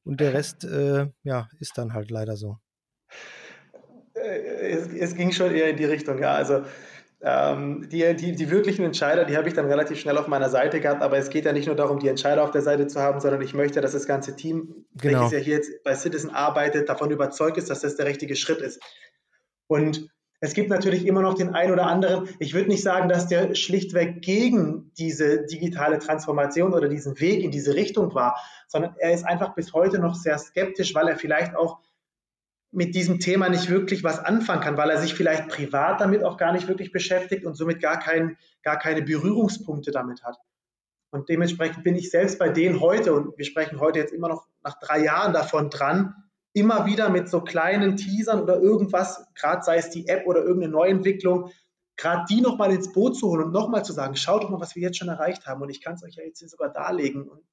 und 0.09 0.21
der 0.21 0.33
Rest, 0.33 0.65
äh, 0.65 1.07
ja, 1.23 1.49
ist 1.61 1.77
dann 1.77 1.93
halt 1.93 2.11
leider 2.11 2.37
so. 2.37 2.57
Äh, 4.15 4.71
es, 4.71 4.89
es, 4.89 5.15
ging 5.15 5.33
schon 5.33 5.55
eher 5.55 5.69
in 5.69 5.77
die 5.77 5.85
Richtung, 5.85 6.19
ja. 6.19 6.33
Also 6.33 6.63
ähm, 7.21 7.89
die, 7.91 8.17
die, 8.17 8.33
die 8.33 8.51
wirklichen 8.51 8.87
Entscheider, 8.87 9.27
die 9.27 9.37
habe 9.37 9.49
ich 9.49 9.55
dann 9.55 9.67
relativ 9.67 10.01
schnell 10.01 10.17
auf 10.17 10.27
meiner 10.27 10.49
Seite 10.49 10.81
gehabt, 10.81 11.03
aber 11.03 11.19
es 11.19 11.29
geht 11.29 11.45
ja 11.45 11.53
nicht 11.53 11.67
nur 11.67 11.77
darum, 11.77 11.99
die 11.99 12.09
Entscheider 12.09 12.43
auf 12.43 12.53
der 12.53 12.63
Seite 12.63 12.87
zu 12.87 13.01
haben, 13.01 13.21
sondern 13.21 13.43
ich 13.43 13.53
möchte, 13.53 13.83
dass 13.83 13.93
das 13.93 14.07
ganze 14.07 14.35
Team, 14.35 14.87
genau. 14.95 15.21
welches 15.21 15.33
ja 15.33 15.39
hier 15.39 15.57
jetzt 15.57 15.83
bei 15.85 15.95
Citizen 15.95 16.31
arbeitet, 16.31 16.89
davon 16.89 17.11
überzeugt 17.11 17.59
ist, 17.59 17.69
dass 17.69 17.81
das 17.81 17.97
der 17.97 18.07
richtige 18.07 18.35
Schritt 18.35 18.63
ist. 18.63 18.81
Und 19.67 20.09
es 20.41 20.55
gibt 20.55 20.71
natürlich 20.71 21.05
immer 21.07 21.23
noch 21.23 21.35
den 21.35 21.55
einen 21.55 21.73
oder 21.73 21.87
anderen. 21.87 22.29
Ich 22.39 22.55
würde 22.55 22.69
nicht 22.69 22.83
sagen, 22.83 23.09
dass 23.09 23.27
der 23.27 23.57
schlichtweg 23.57 24.23
gegen 24.23 24.93
diese 24.97 25.45
digitale 25.47 25.99
Transformation 25.99 26.75
oder 26.75 26.89
diesen 26.89 27.19
Weg 27.21 27.43
in 27.43 27.51
diese 27.51 27.75
Richtung 27.75 28.15
war, 28.15 28.39
sondern 28.69 28.95
er 28.99 29.13
ist 29.13 29.25
einfach 29.25 29.55
bis 29.55 29.73
heute 29.73 29.99
noch 29.99 30.15
sehr 30.15 30.39
skeptisch, 30.39 30.95
weil 30.95 31.09
er 31.09 31.17
vielleicht 31.17 31.57
auch 31.57 31.81
mit 32.71 32.95
diesem 32.95 33.19
Thema 33.19 33.49
nicht 33.49 33.71
wirklich 33.71 34.05
was 34.05 34.19
anfangen 34.19 34.61
kann, 34.61 34.77
weil 34.77 34.91
er 34.91 34.99
sich 34.99 35.15
vielleicht 35.15 35.49
privat 35.49 36.01
damit 36.01 36.23
auch 36.23 36.37
gar 36.37 36.53
nicht 36.53 36.69
wirklich 36.69 36.93
beschäftigt 36.93 37.45
und 37.45 37.55
somit 37.55 37.81
gar, 37.81 37.99
kein, 37.99 38.37
gar 38.63 38.79
keine 38.79 39.03
Berührungspunkte 39.03 39.91
damit 39.91 40.23
hat. 40.23 40.37
Und 41.11 41.31
dementsprechend 41.31 41.83
bin 41.83 41.97
ich 41.97 42.11
selbst 42.11 42.39
bei 42.39 42.51
denen 42.51 42.81
heute, 42.81 43.15
und 43.15 43.37
wir 43.39 43.47
sprechen 43.47 43.81
heute 43.81 43.99
jetzt 43.99 44.13
immer 44.13 44.29
noch 44.29 44.47
nach 44.63 44.79
drei 44.79 45.03
Jahren 45.03 45.33
davon 45.33 45.71
dran, 45.71 46.15
immer 46.59 46.87
wieder 46.87 47.09
mit 47.09 47.29
so 47.29 47.41
kleinen 47.41 47.97
Teasern 47.97 48.41
oder 48.41 48.61
irgendwas, 48.61 49.27
gerade 49.35 49.63
sei 49.63 49.77
es 49.77 49.91
die 49.91 50.09
App 50.09 50.27
oder 50.27 50.43
irgendeine 50.43 50.73
Neuentwicklung, 50.73 51.51
gerade 51.97 52.25
die 52.31 52.41
nochmal 52.41 52.73
ins 52.73 52.93
Boot 52.93 53.17
zu 53.17 53.29
holen 53.29 53.47
und 53.47 53.53
nochmal 53.53 53.85
zu 53.85 53.93
sagen, 53.93 54.17
schaut 54.17 54.43
doch 54.43 54.51
mal, 54.51 54.61
was 54.61 54.75
wir 54.75 54.83
jetzt 54.83 54.99
schon 54.99 55.09
erreicht 55.09 55.47
haben. 55.47 55.63
Und 55.63 55.71
ich 55.71 55.81
kann 55.81 55.95
es 55.95 56.03
euch 56.03 56.15
ja 56.15 56.25
jetzt 56.25 56.39
hier 56.39 56.49
sogar 56.49 56.71
darlegen. 56.71 57.29
Und 57.29 57.45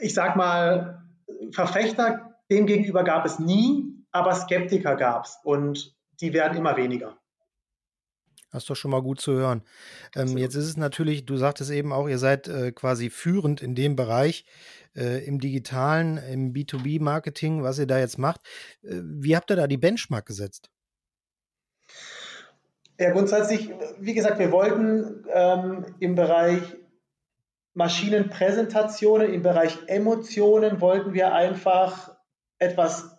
ich 0.00 0.14
sag 0.14 0.36
mal, 0.36 1.02
Verfechter 1.50 2.38
dem 2.50 2.66
gegenüber 2.66 3.02
gab 3.02 3.26
es 3.26 3.38
nie, 3.38 3.94
aber 4.12 4.34
Skeptiker 4.34 4.94
gab 4.96 5.24
es. 5.24 5.38
Und 5.42 5.96
die 6.20 6.32
werden 6.32 6.56
immer 6.56 6.76
weniger. 6.76 7.18
Das 8.52 8.62
ist 8.62 8.70
doch 8.70 8.76
schon 8.76 8.90
mal 8.90 9.02
gut 9.02 9.20
zu 9.20 9.32
hören. 9.32 9.62
Ähm, 10.14 10.38
jetzt 10.38 10.54
ist 10.54 10.66
es 10.66 10.76
natürlich, 10.76 11.26
du 11.26 11.36
sagtest 11.36 11.70
eben 11.70 11.92
auch, 11.92 12.08
ihr 12.08 12.18
seid 12.18 12.48
äh, 12.48 12.72
quasi 12.72 13.10
führend 13.10 13.60
in 13.60 13.74
dem 13.74 13.96
Bereich 13.96 14.46
äh, 14.96 15.24
im 15.24 15.38
digitalen, 15.38 16.18
im 16.18 16.52
B2B-Marketing, 16.52 17.62
was 17.62 17.78
ihr 17.78 17.86
da 17.86 17.98
jetzt 17.98 18.18
macht. 18.18 18.40
Äh, 18.82 19.00
wie 19.02 19.36
habt 19.36 19.50
ihr 19.50 19.56
da 19.56 19.66
die 19.66 19.76
Benchmark 19.76 20.26
gesetzt? 20.26 20.70
Ja, 22.98 23.10
grundsätzlich, 23.10 23.70
wie 23.98 24.14
gesagt, 24.14 24.38
wir 24.38 24.50
wollten 24.52 25.26
ähm, 25.32 25.84
im 26.00 26.14
Bereich 26.14 26.62
Maschinenpräsentationen, 27.74 29.34
im 29.34 29.42
Bereich 29.42 29.76
Emotionen, 29.86 30.80
wollten 30.80 31.12
wir 31.12 31.34
einfach 31.34 32.16
etwas 32.58 33.16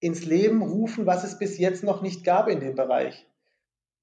ins 0.00 0.26
Leben 0.26 0.60
rufen, 0.60 1.06
was 1.06 1.24
es 1.24 1.38
bis 1.38 1.56
jetzt 1.56 1.82
noch 1.82 2.02
nicht 2.02 2.24
gab 2.24 2.48
in 2.48 2.60
dem 2.60 2.74
Bereich. 2.74 3.26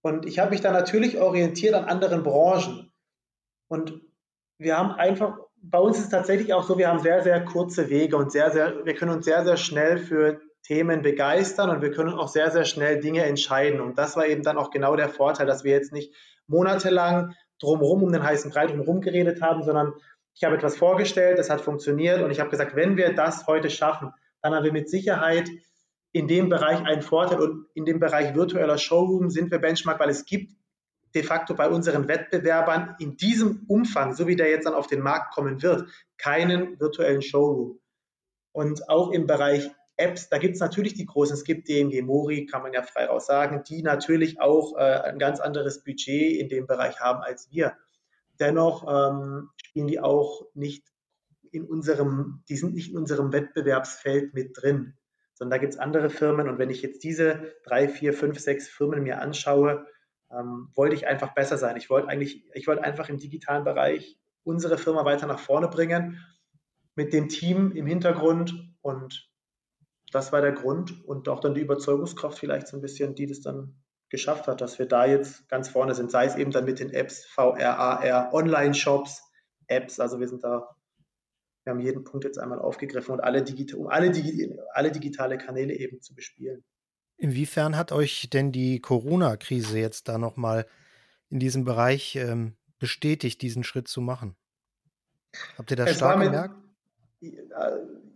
Und 0.01 0.25
ich 0.25 0.39
habe 0.39 0.49
mich 0.49 0.61
da 0.61 0.71
natürlich 0.71 1.19
orientiert 1.19 1.75
an 1.75 1.85
anderen 1.85 2.23
Branchen. 2.23 2.91
Und 3.67 4.01
wir 4.57 4.77
haben 4.77 4.93
einfach, 4.93 5.37
bei 5.63 5.79
uns 5.79 5.97
ist 5.97 6.05
es 6.05 6.09
tatsächlich 6.09 6.53
auch 6.53 6.63
so, 6.63 6.77
wir 6.77 6.87
haben 6.87 6.99
sehr, 6.99 7.21
sehr 7.21 7.43
kurze 7.45 7.89
Wege 7.89 8.17
und 8.17 8.31
sehr, 8.31 8.51
sehr, 8.51 8.85
wir 8.85 8.95
können 8.95 9.11
uns 9.15 9.25
sehr, 9.25 9.43
sehr 9.43 9.57
schnell 9.57 9.97
für 9.97 10.41
Themen 10.63 11.01
begeistern 11.01 11.69
und 11.69 11.81
wir 11.81 11.91
können 11.91 12.13
auch 12.13 12.27
sehr, 12.27 12.51
sehr 12.51 12.65
schnell 12.65 12.99
Dinge 12.99 13.23
entscheiden. 13.23 13.81
Und 13.81 13.97
das 13.97 14.15
war 14.15 14.27
eben 14.27 14.43
dann 14.43 14.57
auch 14.57 14.71
genau 14.71 14.95
der 14.95 15.09
Vorteil, 15.09 15.45
dass 15.45 15.63
wir 15.63 15.71
jetzt 15.71 15.93
nicht 15.93 16.13
monatelang 16.47 17.33
drumherum 17.59 18.03
um 18.03 18.11
den 18.11 18.23
heißen 18.23 18.51
Brei 18.51 18.67
drumherum 18.67 19.01
geredet 19.01 19.41
haben, 19.41 19.63
sondern 19.63 19.93
ich 20.33 20.43
habe 20.43 20.55
etwas 20.55 20.77
vorgestellt, 20.77 21.37
das 21.37 21.49
hat 21.49 21.61
funktioniert 21.61 22.21
und 22.21 22.31
ich 22.31 22.39
habe 22.39 22.49
gesagt, 22.49 22.75
wenn 22.75 22.97
wir 22.97 23.13
das 23.13 23.47
heute 23.47 23.69
schaffen, 23.69 24.13
dann 24.41 24.55
haben 24.55 24.63
wir 24.63 24.71
mit 24.71 24.89
Sicherheit 24.89 25.49
in 26.13 26.27
dem 26.27 26.49
Bereich 26.49 26.83
einen 26.85 27.01
Vorteil 27.01 27.39
und 27.39 27.67
in 27.73 27.85
dem 27.85 27.99
Bereich 27.99 28.33
virtueller 28.33 28.77
Showroom 28.77 29.29
sind 29.29 29.51
wir 29.51 29.59
Benchmark, 29.59 29.99
weil 29.99 30.09
es 30.09 30.25
gibt 30.25 30.53
de 31.13 31.23
facto 31.23 31.55
bei 31.55 31.69
unseren 31.69 32.07
Wettbewerbern 32.07 32.95
in 32.99 33.17
diesem 33.17 33.65
Umfang, 33.67 34.13
so 34.13 34.27
wie 34.27 34.35
der 34.35 34.49
jetzt 34.49 34.65
dann 34.65 34.73
auf 34.73 34.87
den 34.87 35.01
Markt 35.01 35.33
kommen 35.33 35.61
wird, 35.61 35.89
keinen 36.17 36.79
virtuellen 36.79 37.21
Showroom. 37.21 37.79
Und 38.51 38.89
auch 38.89 39.11
im 39.11 39.27
Bereich 39.27 39.69
Apps, 39.97 40.29
da 40.29 40.37
gibt 40.37 40.55
es 40.55 40.61
natürlich 40.61 40.93
die 40.93 41.05
großen, 41.05 41.35
es 41.35 41.43
gibt 41.43 41.67
DMG 41.67 42.01
Mori, 42.01 42.45
kann 42.45 42.63
man 42.63 42.73
ja 42.73 42.81
frei 42.81 43.05
raus 43.05 43.27
sagen, 43.27 43.63
die 43.67 43.83
natürlich 43.83 44.41
auch 44.41 44.75
äh, 44.77 45.01
ein 45.01 45.19
ganz 45.19 45.39
anderes 45.39 45.83
Budget 45.83 46.39
in 46.39 46.49
dem 46.49 46.65
Bereich 46.65 46.99
haben 46.99 47.21
als 47.21 47.51
wir. 47.51 47.77
Dennoch 48.39 48.83
ähm, 48.87 49.49
spielen 49.63 49.87
die 49.87 49.99
auch 49.99 50.47
nicht 50.53 50.87
in 51.51 51.65
unserem, 51.65 52.43
die 52.49 52.55
sind 52.55 52.73
nicht 52.73 52.91
in 52.91 52.97
unserem 52.97 53.31
Wettbewerbsfeld 53.31 54.33
mit 54.33 54.57
drin 54.59 54.97
sondern 55.41 55.57
da 55.57 55.61
gibt 55.61 55.73
es 55.73 55.79
andere 55.79 56.11
Firmen. 56.11 56.47
Und 56.47 56.59
wenn 56.59 56.69
ich 56.69 56.83
jetzt 56.83 57.03
diese 57.03 57.51
drei, 57.63 57.89
vier, 57.89 58.13
fünf, 58.13 58.37
sechs 58.37 58.67
Firmen 58.67 59.01
mir 59.01 59.21
anschaue, 59.21 59.87
ähm, 60.31 60.69
wollte 60.75 60.95
ich 60.95 61.07
einfach 61.07 61.33
besser 61.33 61.57
sein. 61.57 61.77
Ich 61.77 61.89
wollte 61.89 62.07
eigentlich, 62.07 62.45
ich 62.53 62.67
wollte 62.67 62.83
einfach 62.83 63.09
im 63.09 63.17
digitalen 63.17 63.63
Bereich 63.63 64.17
unsere 64.43 64.77
Firma 64.77 65.05
weiter 65.05 65.27
nach 65.27 65.39
vorne 65.39 65.67
bringen 65.67 66.19
mit 66.95 67.13
dem 67.13 67.29
Team 67.29 67.71
im 67.71 67.85
Hintergrund 67.85 68.53
und 68.81 69.29
das 70.11 70.31
war 70.31 70.41
der 70.41 70.51
Grund 70.51 71.05
und 71.05 71.29
auch 71.29 71.39
dann 71.39 71.53
die 71.53 71.61
Überzeugungskraft 71.61 72.37
vielleicht 72.37 72.67
so 72.67 72.77
ein 72.77 72.81
bisschen, 72.81 73.15
die 73.15 73.27
das 73.27 73.41
dann 73.41 73.81
geschafft 74.09 74.47
hat, 74.47 74.59
dass 74.59 74.77
wir 74.77 74.87
da 74.87 75.05
jetzt 75.05 75.47
ganz 75.47 75.69
vorne 75.69 75.95
sind, 75.95 76.11
sei 76.11 76.25
es 76.25 76.35
eben 76.35 76.51
dann 76.51 76.65
mit 76.65 76.79
den 76.79 76.91
Apps, 76.91 77.25
VR, 77.25 77.77
AR, 77.79 78.33
Online-Shops, 78.33 79.21
Apps, 79.67 80.01
also 80.01 80.19
wir 80.19 80.27
sind 80.27 80.43
da 80.43 80.75
wir 81.63 81.71
haben 81.71 81.79
jeden 81.79 82.03
Punkt 82.03 82.25
jetzt 82.25 82.39
einmal 82.39 82.59
aufgegriffen 82.59 83.13
und 83.13 83.19
alle 83.21 83.43
digita 83.43 83.77
um 83.77 83.87
alle, 83.87 84.11
digi 84.11 84.57
alle 84.73 84.91
digitale 84.91 85.37
Kanäle 85.37 85.73
eben 85.75 86.01
zu 86.01 86.15
bespielen. 86.15 86.63
Inwiefern 87.17 87.77
hat 87.77 87.91
euch 87.91 88.29
denn 88.31 88.51
die 88.51 88.79
Corona-Krise 88.79 89.77
jetzt 89.77 90.07
da 90.07 90.17
nochmal 90.17 90.65
in 91.29 91.39
diesem 91.39 91.63
Bereich 91.63 92.15
ähm, 92.15 92.55
bestätigt, 92.79 93.41
diesen 93.41 93.63
Schritt 93.63 93.87
zu 93.87 94.01
machen? 94.01 94.35
Habt 95.57 95.71
ihr 95.71 95.77
das 95.77 95.91
es 95.91 95.97
stark 95.97 96.17
mit, 96.17 96.27
gemerkt? 96.27 96.55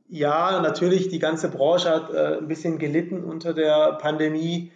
Ja, 0.08 0.62
natürlich, 0.62 1.10
die 1.10 1.20
ganze 1.20 1.50
Branche 1.50 1.90
hat 1.90 2.14
äh, 2.14 2.38
ein 2.38 2.48
bisschen 2.48 2.78
gelitten 2.78 3.24
unter 3.24 3.54
der 3.54 3.98
Pandemie. 4.00 4.72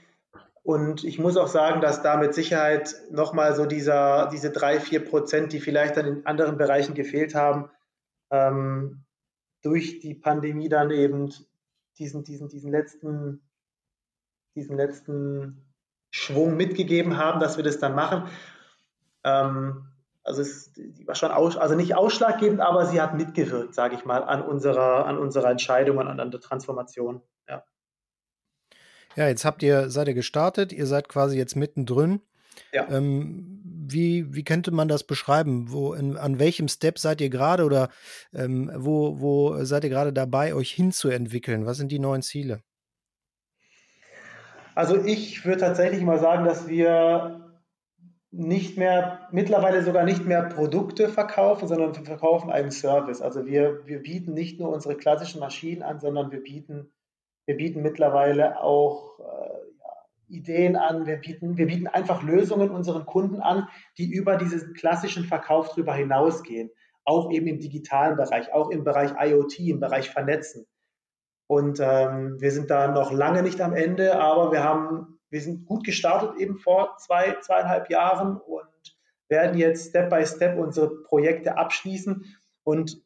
Und 0.64 1.04
ich 1.04 1.20
muss 1.20 1.38
auch 1.38 1.48
sagen, 1.48 1.82
dass 1.82 2.02
da 2.02 2.18
mit 2.18 2.34
Sicherheit 2.34 2.96
nochmal 3.12 3.56
so 3.56 3.66
dieser, 3.66 4.28
diese 4.32 4.52
drei, 4.52 4.80
vier 4.80 5.04
Prozent, 5.04 5.54
die 5.54 5.60
vielleicht 5.60 5.98
dann 5.98 6.06
in 6.06 6.26
anderen 6.26 6.58
Bereichen 6.58 6.94
gefehlt 6.94 7.36
haben, 7.36 7.70
ähm, 8.32 9.06
durch 9.62 10.00
die 10.00 10.16
Pandemie 10.16 10.70
dann 10.70 10.92
eben 10.92 11.34
diesen, 11.98 12.24
diesen, 12.24 12.50
diesen 12.50 12.72
letzten, 12.72 13.42
diesen 14.60 14.78
letzten 14.78 15.66
Schwung 16.12 16.58
mitgegeben 16.58 17.18
haben, 17.18 17.40
dass 17.40 17.58
wir 17.58 17.64
das 17.64 17.80
dann 17.80 17.96
machen. 17.96 18.30
Ähm, 19.24 19.88
also 20.24 20.42
es 20.42 20.72
war 21.06 21.16
schon 21.16 21.32
aus, 21.32 21.58
also 21.58 21.76
nicht 21.76 21.96
ausschlaggebend, 21.96 22.60
aber 22.60 22.86
sie 22.86 23.02
hat 23.02 23.16
mitgewirkt, 23.16 23.74
sage 23.74 23.96
ich 23.96 24.06
mal, 24.06 24.24
an 24.24 24.42
unserer, 24.42 25.06
an 25.06 25.18
unserer 25.18 25.50
Entscheidung 25.50 25.98
und 25.98 26.08
an 26.08 26.32
der 26.32 26.40
Transformation. 26.40 27.22
Ja. 27.48 27.64
Ja, 29.16 29.28
jetzt 29.28 29.46
habt 29.46 29.64
ihr, 29.64 29.90
seid 29.90 30.08
ihr 30.08 30.14
gestartet, 30.14 30.72
ihr 30.72 30.86
seid 30.86 31.10
quasi 31.10 31.38
jetzt 31.38 31.56
mittendrin. 31.56 32.22
Ja. 32.72 32.88
Ähm, 32.90 33.62
wie, 33.64 34.36
wie 34.36 34.44
könnte 34.44 34.72
man 34.72 34.88
das 34.88 35.04
beschreiben? 35.04 35.72
Wo, 35.72 35.94
in, 35.94 36.18
an 36.18 36.38
welchem 36.38 36.68
Step 36.68 37.00
seid 37.00 37.22
ihr 37.22 37.30
gerade 37.30 37.64
oder 37.64 37.90
ähm, 38.34 38.72
wo, 38.76 39.20
wo 39.20 39.64
seid 39.64 39.84
ihr 39.84 39.90
gerade 39.90 40.14
dabei, 40.14 40.54
euch 40.54 40.72
hinzuentwickeln? 40.72 41.66
Was 41.66 41.78
sind 41.78 41.92
die 41.92 42.00
neuen 42.00 42.22
Ziele? 42.22 42.62
Also 44.80 44.96
ich 44.96 45.44
würde 45.44 45.60
tatsächlich 45.60 46.02
mal 46.04 46.20
sagen, 46.20 46.46
dass 46.46 46.70
wir 46.70 47.52
nicht 48.32 48.78
mehr, 48.78 49.28
mittlerweile 49.30 49.84
sogar 49.84 50.06
nicht 50.06 50.26
mehr 50.26 50.44
Produkte 50.44 51.10
verkaufen, 51.10 51.68
sondern 51.68 51.94
wir 51.98 52.06
verkaufen 52.06 52.50
einen 52.50 52.72
Service. 52.72 53.22
Also 53.22 53.46
wir, 53.46 53.86
wir 53.88 54.02
bieten 54.02 54.34
nicht 54.34 54.58
nur 54.58 54.70
unsere 54.70 54.96
klassischen 54.96 55.42
Maschinen 55.42 55.84
an, 55.84 56.00
sondern 56.00 56.32
wir 56.32 56.42
bieten, 56.42 56.94
wir 57.46 57.58
bieten 57.58 57.82
mittlerweile 57.82 58.64
auch 58.64 59.20
äh, 59.20 60.34
Ideen 60.34 60.78
an, 60.78 61.06
wir 61.06 61.18
bieten, 61.18 61.58
wir 61.58 61.68
bieten 61.68 61.88
einfach 61.88 62.24
Lösungen 62.24 62.70
unseren 62.70 63.06
Kunden 63.06 63.42
an, 63.42 63.68
die 63.98 64.10
über 64.10 64.38
diesen 64.38 64.76
klassischen 64.76 65.26
Verkauf 65.26 65.72
darüber 65.72 65.94
hinausgehen. 65.94 66.70
Auch 67.04 67.34
eben 67.34 67.48
im 67.48 67.60
digitalen 67.60 68.16
Bereich, 68.16 68.54
auch 68.54 68.70
im 68.70 68.86
Bereich 68.86 69.12
IoT, 69.20 69.60
im 69.60 69.82
Bereich 69.82 70.10
Vernetzen. 70.10 70.68
Und 71.50 71.80
ähm, 71.82 72.40
wir 72.40 72.52
sind 72.52 72.70
da 72.70 72.90
noch 72.92 73.12
lange 73.12 73.42
nicht 73.42 73.60
am 73.60 73.74
Ende, 73.74 74.22
aber 74.22 74.52
wir 74.52 74.64
haben, 74.64 75.20
wir 75.32 75.42
sind 75.42 75.66
gut 75.66 75.84
gestartet 75.84 76.38
eben 76.38 76.60
vor 76.60 76.96
zwei, 77.00 77.38
zweieinhalb 77.42 77.90
Jahren 77.90 78.38
und 78.38 78.68
werden 79.30 79.58
jetzt 79.58 79.90
Step 79.90 80.12
by 80.12 80.24
Step 80.28 80.60
unsere 80.60 81.02
Projekte 81.02 81.58
abschließen. 81.58 82.24
Und 82.64 83.02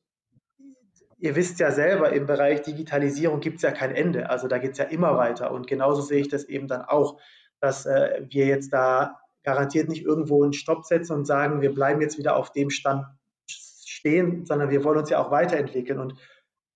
ihr 1.19 1.37
wisst 1.37 1.61
ja 1.61 1.71
selber, 1.71 2.11
im 2.11 2.25
Bereich 2.25 2.63
Digitalisierung 2.63 3.39
gibt 3.39 3.57
es 3.57 3.61
ja 3.61 3.71
kein 3.71 3.95
Ende. 3.95 4.29
Also 4.29 4.49
da 4.49 4.57
geht 4.57 4.73
es 4.73 4.77
ja 4.77 4.85
immer 4.85 5.15
weiter. 5.15 5.51
Und 5.51 5.67
genauso 5.67 6.01
sehe 6.01 6.19
ich 6.19 6.27
das 6.27 6.43
eben 6.43 6.67
dann 6.67 6.81
auch, 6.81 7.21
dass 7.61 7.85
äh, 7.85 8.25
wir 8.27 8.45
jetzt 8.45 8.73
da 8.73 9.21
garantiert 9.43 9.87
nicht 9.87 10.03
irgendwo 10.03 10.43
einen 10.43 10.51
Stopp 10.51 10.83
setzen 10.83 11.13
und 11.13 11.23
sagen, 11.23 11.61
wir 11.61 11.73
bleiben 11.73 12.01
jetzt 12.01 12.17
wieder 12.17 12.35
auf 12.35 12.51
dem 12.51 12.69
Stand 12.71 13.05
stehen, 13.47 14.45
sondern 14.45 14.69
wir 14.69 14.83
wollen 14.83 14.97
uns 14.97 15.09
ja 15.09 15.23
auch 15.23 15.31
weiterentwickeln. 15.31 15.99
Und 15.99 16.15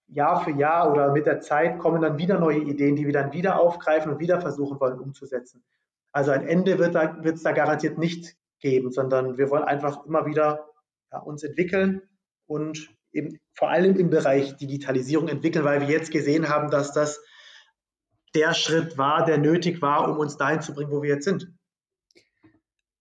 Jahr 0.08 0.44
für 0.44 0.52
Jahr 0.52 0.92
oder 0.92 1.12
mit 1.12 1.26
der 1.26 1.42
Zeit 1.42 1.80
kommen 1.80 2.02
dann 2.02 2.18
wieder 2.18 2.40
neue 2.40 2.60
Ideen, 2.60 2.96
die 2.96 3.06
wir 3.06 3.14
dann 3.14 3.34
wieder 3.34 3.60
aufgreifen 3.60 4.12
und 4.12 4.20
wieder 4.20 4.40
versuchen 4.40 4.80
wollen 4.80 5.00
umzusetzen. 5.00 5.64
Also 6.12 6.32
ein 6.32 6.48
Ende 6.48 6.80
wird 6.80 6.96
es 6.96 7.44
da, 7.44 7.50
da 7.50 7.52
garantiert 7.52 7.98
nicht 7.98 8.36
geben, 8.60 8.92
sondern 8.92 9.38
wir 9.38 9.50
wollen 9.50 9.64
einfach 9.64 10.06
immer 10.06 10.26
wieder 10.26 10.66
ja, 11.12 11.20
uns 11.20 11.44
entwickeln 11.44 12.02
und 12.46 12.90
eben 13.12 13.40
vor 13.54 13.70
allem 13.70 13.96
im 13.98 14.10
Bereich 14.10 14.56
Digitalisierung 14.58 15.28
entwickeln, 15.28 15.66
weil 15.66 15.82
wir 15.82 15.88
jetzt 15.88 16.12
gesehen 16.12 16.50
haben, 16.50 16.72
dass 16.72 16.94
das 16.94 17.22
der 18.36 18.54
Schritt 18.54 18.98
war, 18.98 19.26
der 19.26 19.38
nötig 19.38 19.82
war, 19.82 20.10
um 20.10 20.18
uns 20.18 20.38
dahin 20.38 20.62
zu 20.62 20.74
bringen, 20.74 20.92
wo 20.92 21.02
wir 21.02 21.10
jetzt 21.10 21.26
sind. 21.26 21.52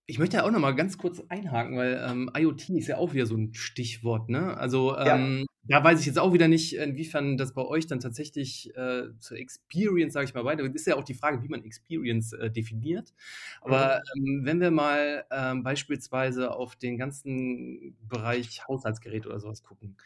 Ich 0.07 0.19
möchte 0.19 0.37
ja 0.37 0.45
auch 0.45 0.51
noch 0.51 0.61
mal 0.61 0.75
ganz 0.75 0.99
kurz 0.99 1.23
einhaken, 1.29 1.77
weil 1.77 2.05
ähm, 2.09 2.31
IoT 2.37 2.71
ist 2.71 2.87
ja 2.87 2.97
auch 2.97 3.13
wieder 3.13 3.27
so 3.27 3.37
ein 3.37 3.55
Stichwort. 3.55 4.29
Ne? 4.29 4.57
Also 4.57 4.97
ähm, 4.97 5.39
ja. 5.41 5.47
Da 5.69 5.83
weiß 5.83 6.01
ich 6.01 6.07
jetzt 6.07 6.19
auch 6.19 6.33
wieder 6.33 6.49
nicht, 6.49 6.77
inwiefern 6.77 7.37
das 7.37 7.53
bei 7.53 7.63
euch 7.63 7.87
dann 7.87 8.01
tatsächlich 8.01 8.75
äh, 8.77 9.05
zur 9.19 9.39
Experience, 9.39 10.15
sage 10.15 10.27
ich 10.27 10.35
mal, 10.35 10.45
weiter. 10.45 10.63
Ist 10.65 10.87
ja 10.87 10.97
auch 10.97 11.05
die 11.05 11.15
Frage, 11.15 11.43
wie 11.43 11.49
man 11.49 11.65
Experience 11.65 12.33
äh, 12.33 12.51
definiert. 12.51 13.13
Aber 13.61 14.03
mhm. 14.15 14.27
ähm, 14.27 14.41
wenn 14.45 14.61
wir 14.61 14.71
mal 14.71 15.25
ähm, 15.31 15.63
beispielsweise 15.63 16.55
auf 16.55 16.77
den 16.77 16.99
ganzen 16.99 17.97
Bereich 18.09 18.67
Haushaltsgerät 18.69 19.27
oder 19.27 19.41
sowas 19.41 19.63
gucken, 19.63 19.97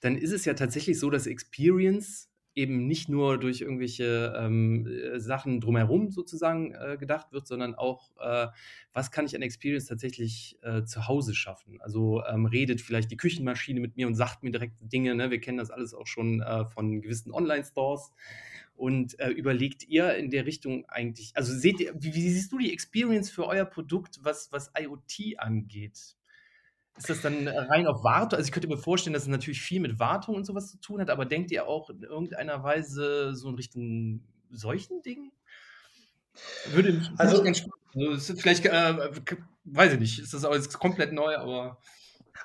dann 0.00 0.16
ist 0.16 0.32
es 0.32 0.44
ja 0.44 0.54
tatsächlich 0.54 0.98
so, 0.98 1.10
dass 1.10 1.26
Experience 1.26 2.28
eben 2.56 2.86
nicht 2.86 3.08
nur 3.08 3.38
durch 3.38 3.60
irgendwelche 3.60 4.34
ähm, 4.36 4.86
äh, 4.86 5.20
Sachen 5.20 5.60
drumherum 5.60 6.10
sozusagen 6.10 6.74
äh, 6.74 6.96
gedacht 6.98 7.30
wird, 7.30 7.46
sondern 7.46 7.74
auch, 7.74 8.10
äh, 8.18 8.48
was 8.94 9.12
kann 9.12 9.26
ich 9.26 9.36
an 9.36 9.42
Experience 9.42 9.86
tatsächlich 9.86 10.58
äh, 10.62 10.82
zu 10.84 11.06
Hause 11.06 11.34
schaffen? 11.34 11.80
Also 11.82 12.24
ähm, 12.24 12.46
redet 12.46 12.80
vielleicht 12.80 13.10
die 13.10 13.18
Küchenmaschine 13.18 13.78
mit 13.78 13.96
mir 13.96 14.06
und 14.06 14.14
sagt 14.14 14.42
mir 14.42 14.50
direkt 14.50 14.80
Dinge. 14.80 15.14
Ne? 15.14 15.30
Wir 15.30 15.40
kennen 15.40 15.58
das 15.58 15.70
alles 15.70 15.92
auch 15.92 16.06
schon 16.06 16.40
äh, 16.40 16.64
von 16.64 17.02
gewissen 17.02 17.30
Online-Stores. 17.30 18.12
Und 18.74 19.18
äh, 19.20 19.30
überlegt 19.30 19.88
ihr 19.88 20.14
in 20.16 20.30
der 20.30 20.44
Richtung 20.44 20.84
eigentlich, 20.88 21.32
also 21.34 21.54
seht 21.54 21.80
ihr, 21.80 21.94
wie, 21.94 22.14
wie, 22.14 22.30
siehst 22.30 22.52
du 22.52 22.58
die 22.58 22.72
Experience 22.72 23.30
für 23.30 23.46
euer 23.46 23.64
Produkt, 23.64 24.18
was, 24.22 24.50
was 24.52 24.70
IoT 24.78 25.38
angeht? 25.38 26.16
Ist 26.96 27.10
das 27.10 27.20
dann 27.20 27.46
rein 27.46 27.86
auf 27.86 28.02
Wartung? 28.04 28.38
Also 28.38 28.48
ich 28.48 28.52
könnte 28.52 28.68
mir 28.68 28.78
vorstellen, 28.78 29.12
dass 29.12 29.24
es 29.24 29.28
natürlich 29.28 29.60
viel 29.60 29.80
mit 29.80 29.98
Wartung 29.98 30.34
und 30.34 30.46
sowas 30.46 30.70
zu 30.70 30.80
tun 30.80 31.00
hat, 31.00 31.10
aber 31.10 31.26
denkt 31.26 31.50
ihr 31.50 31.66
auch 31.66 31.90
in 31.90 32.02
irgendeiner 32.02 32.62
Weise 32.62 33.34
so 33.34 33.50
in 33.50 33.54
Richtung 33.54 34.20
solchen 34.50 35.02
Dingen? 35.02 35.32
Würde 36.72 36.94
mich 36.94 37.10
also, 37.18 37.42
ganz 37.42 37.58
spannend. 37.58 37.74
Also 37.96 38.34
vielleicht, 38.34 38.64
äh, 38.66 39.10
weiß 39.64 39.94
ich 39.94 40.00
nicht, 40.00 40.18
ist 40.18 40.34
das 40.34 40.42
jetzt 40.42 40.78
komplett 40.78 41.12
neu, 41.12 41.36
aber. 41.36 41.78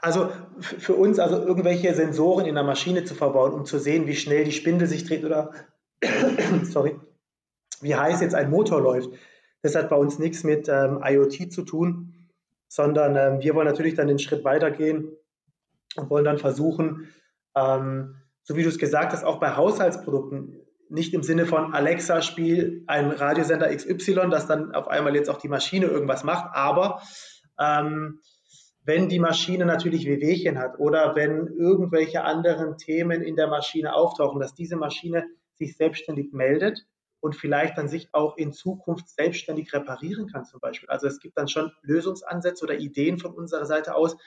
Also 0.02 0.32
für 0.60 0.96
uns, 0.96 1.20
also 1.20 1.38
irgendwelche 1.38 1.94
Sensoren 1.94 2.46
in 2.46 2.56
der 2.56 2.64
Maschine 2.64 3.04
zu 3.04 3.14
verbauen, 3.14 3.54
um 3.54 3.66
zu 3.66 3.78
sehen, 3.78 4.08
wie 4.08 4.16
schnell 4.16 4.46
die 4.46 4.52
Spindel 4.52 4.88
sich 4.88 5.06
dreht 5.06 5.24
oder 5.24 5.52
sorry, 6.64 6.96
wie 7.82 7.96
heiß 7.96 8.22
jetzt 8.22 8.34
ein 8.34 8.50
Motor 8.50 8.82
läuft, 8.82 9.10
das 9.62 9.76
hat 9.76 9.90
bei 9.90 9.96
uns 9.96 10.18
nichts 10.18 10.44
mit 10.44 10.68
ähm, 10.70 11.02
IoT 11.04 11.52
zu 11.52 11.64
tun 11.64 12.11
sondern 12.72 13.18
ähm, 13.18 13.42
wir 13.42 13.54
wollen 13.54 13.68
natürlich 13.68 13.96
dann 13.96 14.08
den 14.08 14.18
Schritt 14.18 14.46
weitergehen 14.46 15.12
und 15.98 16.10
wollen 16.10 16.24
dann 16.24 16.38
versuchen, 16.38 17.10
ähm, 17.54 18.16
so 18.44 18.56
wie 18.56 18.64
du 18.64 18.70
es 18.70 18.78
gesagt 18.78 19.12
hast, 19.12 19.26
auch 19.26 19.42
bei 19.42 19.58
Haushaltsprodukten, 19.58 20.58
nicht 20.88 21.14
im 21.14 21.22
Sinne 21.22 21.46
von 21.46 21.74
Alexa 21.74 22.22
spiel 22.22 22.86
ein 22.88 23.12
Radiosender 23.12 23.76
XY, 23.76 24.30
das 24.30 24.48
dann 24.48 24.74
auf 24.74 24.88
einmal 24.88 25.16
jetzt 25.16 25.30
auch 25.30 25.38
die 25.38 25.50
Maschine 25.50 25.88
irgendwas 25.88 26.24
macht, 26.24 26.56
aber 26.56 27.02
ähm, 27.60 28.22
wenn 28.86 29.10
die 29.10 29.20
Maschine 29.20 29.66
natürlich 29.66 30.06
Wehwehchen 30.06 30.58
hat 30.58 30.80
oder 30.80 31.14
wenn 31.14 31.48
irgendwelche 31.48 32.24
anderen 32.24 32.78
Themen 32.78 33.22
in 33.22 33.36
der 33.36 33.48
Maschine 33.48 33.94
auftauchen, 33.94 34.40
dass 34.40 34.56
diese 34.56 34.78
Maschine 34.78 35.26
sich 35.56 35.76
selbstständig 35.76 36.32
meldet 36.32 36.86
und 37.22 37.36
vielleicht 37.36 37.78
dann 37.78 37.88
sich 37.88 38.10
auch 38.14 38.36
in 38.36 38.52
Zukunft 38.52 39.10
selbstständig 39.10 39.72
reparieren 39.74 40.28
kann 40.28 40.46
zum 40.46 40.60
Beispiel. 40.60 40.90
Also 40.90 41.08
es 41.08 41.20
gibt 41.20 41.38
dann 41.38 41.48
schon 41.48 41.72
Lösungsansätze 41.82 42.66
oder 42.66 42.78
Ideen 42.78 43.18
von 43.18 43.32
unserer 43.34 43.66
Seite 43.66 43.96
aus, 43.96 44.18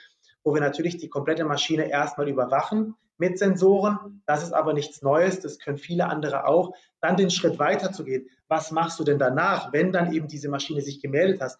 wo 0.43 0.53
wir 0.53 0.61
natürlich 0.61 0.97
die 0.97 1.09
komplette 1.09 1.45
Maschine 1.45 1.89
erstmal 1.89 2.27
überwachen 2.27 2.95
mit 3.17 3.37
Sensoren. 3.37 4.23
Das 4.25 4.41
ist 4.41 4.53
aber 4.53 4.73
nichts 4.73 5.01
Neues, 5.01 5.39
das 5.39 5.59
können 5.59 5.77
viele 5.77 6.07
andere 6.07 6.47
auch. 6.47 6.73
Dann 7.01 7.17
den 7.17 7.29
Schritt 7.29 7.59
weiter 7.59 7.91
zu 7.91 8.03
gehen. 8.03 8.27
Was 8.47 8.71
machst 8.71 8.99
du 8.99 9.03
denn 9.03 9.19
danach, 9.19 9.71
wenn 9.73 9.91
dann 9.91 10.11
eben 10.11 10.27
diese 10.27 10.49
Maschine 10.49 10.81
sich 10.81 11.01
gemeldet 11.01 11.41
hast? 11.41 11.59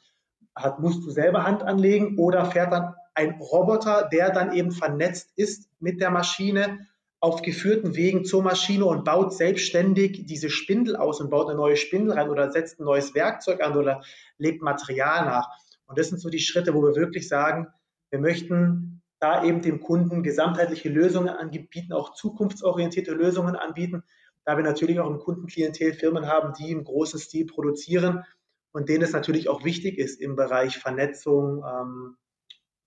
hat 0.55 0.79
musst 0.79 1.05
du 1.05 1.11
selber 1.11 1.43
Hand 1.43 1.63
anlegen 1.63 2.17
oder 2.17 2.45
fährt 2.45 2.71
dann 2.71 2.95
ein 3.13 3.39
Roboter, 3.39 4.09
der 4.11 4.31
dann 4.31 4.53
eben 4.53 4.71
vernetzt 4.71 5.31
ist 5.35 5.69
mit 5.79 6.01
der 6.01 6.11
Maschine 6.11 6.87
auf 7.25 7.41
geführten 7.41 7.95
Wegen 7.95 8.23
zur 8.23 8.43
Maschine 8.43 8.85
und 8.85 9.03
baut 9.03 9.33
selbstständig 9.33 10.27
diese 10.27 10.51
Spindel 10.51 10.95
aus 10.95 11.19
und 11.19 11.31
baut 11.31 11.47
eine 11.47 11.57
neue 11.57 11.75
Spindel 11.75 12.13
rein 12.13 12.29
oder 12.29 12.51
setzt 12.51 12.79
ein 12.79 12.83
neues 12.83 13.15
Werkzeug 13.15 13.63
an 13.63 13.75
oder 13.75 14.03
legt 14.37 14.61
Material 14.61 15.25
nach. 15.25 15.49
Und 15.87 15.97
das 15.97 16.09
sind 16.09 16.19
so 16.19 16.29
die 16.29 16.37
Schritte, 16.37 16.75
wo 16.75 16.83
wir 16.83 16.95
wirklich 16.95 17.27
sagen, 17.27 17.65
wir 18.11 18.19
möchten 18.19 19.01
da 19.19 19.43
eben 19.43 19.63
dem 19.63 19.81
Kunden 19.81 20.21
gesamtheitliche 20.21 20.89
Lösungen 20.89 21.29
anbieten, 21.29 21.93
auch 21.93 22.13
zukunftsorientierte 22.13 23.13
Lösungen 23.13 23.55
anbieten, 23.55 24.03
da 24.43 24.55
wir 24.55 24.63
natürlich 24.63 24.99
auch 24.99 25.09
im 25.09 25.17
Kundenklientel 25.17 25.93
Firmen 25.93 26.27
haben, 26.27 26.53
die 26.53 26.69
im 26.69 26.83
großen 26.83 27.19
Stil 27.19 27.47
produzieren 27.47 28.23
und 28.71 28.87
denen 28.87 29.03
es 29.03 29.13
natürlich 29.13 29.49
auch 29.49 29.63
wichtig 29.63 29.97
ist, 29.97 30.21
im 30.21 30.35
Bereich 30.35 30.77
Vernetzung, 30.77 31.65
ähm, 31.67 32.17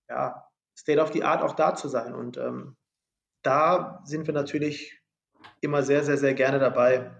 ja, 0.09 0.44
State 0.79 1.01
of 1.01 1.12
the 1.12 1.24
Art 1.24 1.42
auch 1.42 1.57
da 1.57 1.74
zu 1.74 1.88
sein. 1.88 2.14
Und 2.14 2.37
ähm, 2.37 2.77
da 3.42 4.03
sind 4.05 4.27
wir 4.27 4.35
natürlich 4.35 5.01
immer 5.61 5.83
sehr, 5.83 6.05
sehr, 6.05 6.16
sehr 6.16 6.35
gerne 6.35 6.59
dabei. 6.59 7.11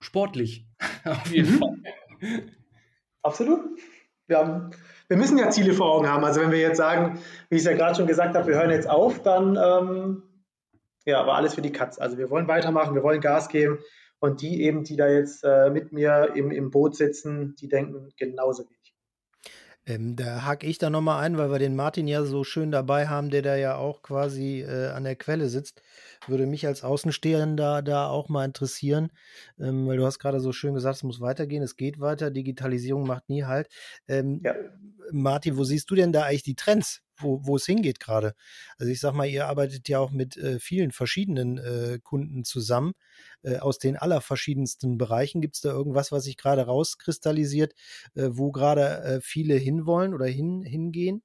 Sportlich, 0.00 0.66
auf 1.04 1.30
jeden 1.30 1.54
mhm. 1.54 1.58
Fall. 1.58 1.76
Absolut. 3.22 3.78
Wir, 4.26 4.38
haben, 4.38 4.70
wir 5.08 5.16
müssen 5.16 5.38
ja 5.38 5.50
Ziele 5.50 5.74
vor 5.74 5.92
Augen 5.92 6.08
haben. 6.08 6.24
Also 6.24 6.40
wenn 6.40 6.52
wir 6.52 6.60
jetzt 6.60 6.78
sagen, 6.78 7.18
wie 7.48 7.56
ich 7.56 7.62
es 7.62 7.66
ja 7.66 7.74
gerade 7.74 7.96
schon 7.96 8.06
gesagt 8.06 8.34
habe, 8.34 8.46
wir 8.46 8.54
hören 8.54 8.70
jetzt 8.70 8.88
auf, 8.88 9.22
dann 9.22 9.56
ähm, 9.56 10.22
ja, 11.06 11.20
aber 11.20 11.34
alles 11.34 11.54
für 11.54 11.62
die 11.62 11.72
Katz. 11.72 11.98
Also 11.98 12.18
wir 12.18 12.30
wollen 12.30 12.48
weitermachen, 12.48 12.94
wir 12.94 13.02
wollen 13.02 13.20
Gas 13.20 13.48
geben. 13.48 13.78
Und 14.20 14.42
die 14.42 14.62
eben, 14.62 14.84
die 14.84 14.96
da 14.96 15.08
jetzt 15.08 15.44
äh, 15.44 15.70
mit 15.70 15.92
mir 15.92 16.32
im, 16.34 16.50
im 16.50 16.70
Boot 16.70 16.94
sitzen, 16.94 17.56
die 17.56 17.68
denken 17.68 18.10
genauso 18.18 18.68
wie 18.68 18.76
ähm, 19.90 20.14
da 20.14 20.44
hake 20.44 20.66
ich 20.66 20.78
da 20.78 20.88
nochmal 20.88 21.24
ein, 21.24 21.36
weil 21.36 21.50
wir 21.50 21.58
den 21.58 21.74
Martin 21.74 22.06
ja 22.06 22.24
so 22.24 22.44
schön 22.44 22.70
dabei 22.70 23.08
haben, 23.08 23.30
der 23.30 23.42
da 23.42 23.56
ja 23.56 23.76
auch 23.76 24.02
quasi 24.02 24.60
äh, 24.60 24.88
an 24.88 25.02
der 25.02 25.16
Quelle 25.16 25.48
sitzt. 25.48 25.82
Würde 26.28 26.46
mich 26.46 26.66
als 26.66 26.84
Außenstehender 26.84 27.82
da 27.82 28.08
auch 28.08 28.28
mal 28.28 28.44
interessieren, 28.44 29.10
ähm, 29.58 29.88
weil 29.88 29.96
du 29.96 30.06
hast 30.06 30.20
gerade 30.20 30.38
so 30.38 30.52
schön 30.52 30.74
gesagt, 30.74 30.96
es 30.96 31.02
muss 31.02 31.20
weitergehen, 31.20 31.62
es 31.62 31.76
geht 31.76 31.98
weiter, 31.98 32.30
Digitalisierung 32.30 33.06
macht 33.06 33.28
nie 33.28 33.44
halt. 33.44 33.68
Ähm, 34.06 34.40
ja. 34.44 34.54
Martin, 35.10 35.56
wo 35.56 35.64
siehst 35.64 35.90
du 35.90 35.96
denn 35.96 36.12
da 36.12 36.22
eigentlich 36.22 36.44
die 36.44 36.54
Trends? 36.54 37.02
Wo, 37.22 37.56
es 37.56 37.66
hingeht 37.66 38.00
gerade. 38.00 38.34
Also 38.78 38.92
ich 38.92 39.00
sag 39.00 39.14
mal, 39.14 39.26
ihr 39.26 39.46
arbeitet 39.46 39.88
ja 39.88 39.98
auch 39.98 40.10
mit 40.10 40.36
äh, 40.36 40.58
vielen 40.58 40.90
verschiedenen 40.92 41.58
äh, 41.58 41.98
Kunden 42.02 42.44
zusammen 42.44 42.92
äh, 43.42 43.58
aus 43.58 43.78
den 43.78 43.96
allerverschiedensten 43.96 44.98
Bereichen. 44.98 45.40
Gibt 45.40 45.56
es 45.56 45.62
da 45.62 45.70
irgendwas, 45.70 46.12
was 46.12 46.24
sich 46.24 46.36
gerade 46.36 46.62
rauskristallisiert, 46.66 47.74
äh, 48.14 48.28
wo 48.30 48.52
gerade 48.52 49.02
äh, 49.02 49.20
viele 49.20 49.54
hinwollen 49.54 50.14
oder 50.14 50.26
hin, 50.26 50.62
hingehen? 50.62 51.22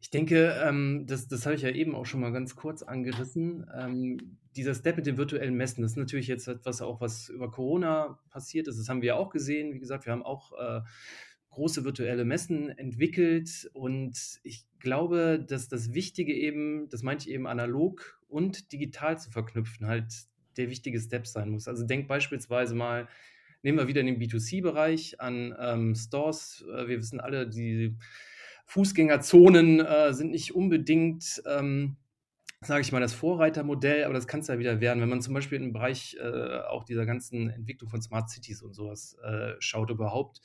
Ich 0.00 0.10
denke, 0.10 0.54
ähm, 0.64 1.06
das, 1.06 1.26
das 1.26 1.44
habe 1.44 1.56
ich 1.56 1.62
ja 1.62 1.70
eben 1.70 1.94
auch 1.94 2.06
schon 2.06 2.20
mal 2.20 2.32
ganz 2.32 2.54
kurz 2.54 2.82
angerissen. 2.82 3.66
Ähm, 3.76 4.38
dieser 4.56 4.74
Step 4.74 4.96
mit 4.96 5.06
den 5.06 5.16
virtuellen 5.16 5.54
Messen, 5.54 5.82
das 5.82 5.92
ist 5.92 5.96
natürlich 5.96 6.28
jetzt 6.28 6.46
etwas 6.46 6.82
auch, 6.82 7.00
was 7.00 7.28
über 7.28 7.50
Corona 7.50 8.18
passiert 8.30 8.68
ist. 8.68 8.78
Das 8.78 8.88
haben 8.88 9.02
wir 9.02 9.16
auch 9.16 9.30
gesehen. 9.30 9.74
Wie 9.74 9.80
gesagt, 9.80 10.06
wir 10.06 10.12
haben 10.12 10.22
auch 10.22 10.52
äh, 10.52 10.80
große 11.58 11.82
virtuelle 11.84 12.24
Messen 12.24 12.70
entwickelt 12.70 13.68
und 13.72 14.38
ich 14.44 14.64
glaube, 14.78 15.44
dass 15.44 15.66
das 15.66 15.92
Wichtige 15.92 16.32
eben, 16.32 16.88
das 16.88 17.02
meinte 17.02 17.28
ich 17.28 17.34
eben 17.34 17.48
analog 17.48 18.20
und 18.28 18.70
digital 18.70 19.18
zu 19.18 19.32
verknüpfen, 19.32 19.88
halt 19.88 20.06
der 20.56 20.70
wichtige 20.70 21.00
Step 21.00 21.26
sein 21.26 21.50
muss. 21.50 21.66
Also 21.66 21.84
denk 21.84 22.06
beispielsweise 22.06 22.76
mal, 22.76 23.08
nehmen 23.64 23.76
wir 23.76 23.88
wieder 23.88 24.04
den 24.04 24.20
B2C-Bereich 24.20 25.20
an 25.20 25.52
ähm, 25.58 25.94
Stores. 25.96 26.64
Äh, 26.72 26.86
wir 26.86 26.98
wissen 26.98 27.18
alle, 27.18 27.48
die 27.48 27.96
Fußgängerzonen 28.66 29.80
äh, 29.80 30.14
sind 30.14 30.30
nicht 30.30 30.54
unbedingt, 30.54 31.42
ähm, 31.44 31.96
sage 32.60 32.82
ich 32.82 32.92
mal, 32.92 33.00
das 33.00 33.14
Vorreitermodell, 33.14 34.04
aber 34.04 34.14
das 34.14 34.28
kann 34.28 34.40
es 34.40 34.46
ja 34.46 34.60
wieder 34.60 34.80
werden, 34.80 35.00
wenn 35.00 35.08
man 35.08 35.22
zum 35.22 35.34
Beispiel 35.34 35.60
im 35.60 35.72
Bereich 35.72 36.16
äh, 36.20 36.60
auch 36.68 36.84
dieser 36.84 37.04
ganzen 37.04 37.50
Entwicklung 37.50 37.90
von 37.90 38.00
Smart 38.00 38.30
Cities 38.30 38.62
und 38.62 38.74
sowas 38.74 39.16
äh, 39.24 39.54
schaut 39.58 39.90
überhaupt, 39.90 40.40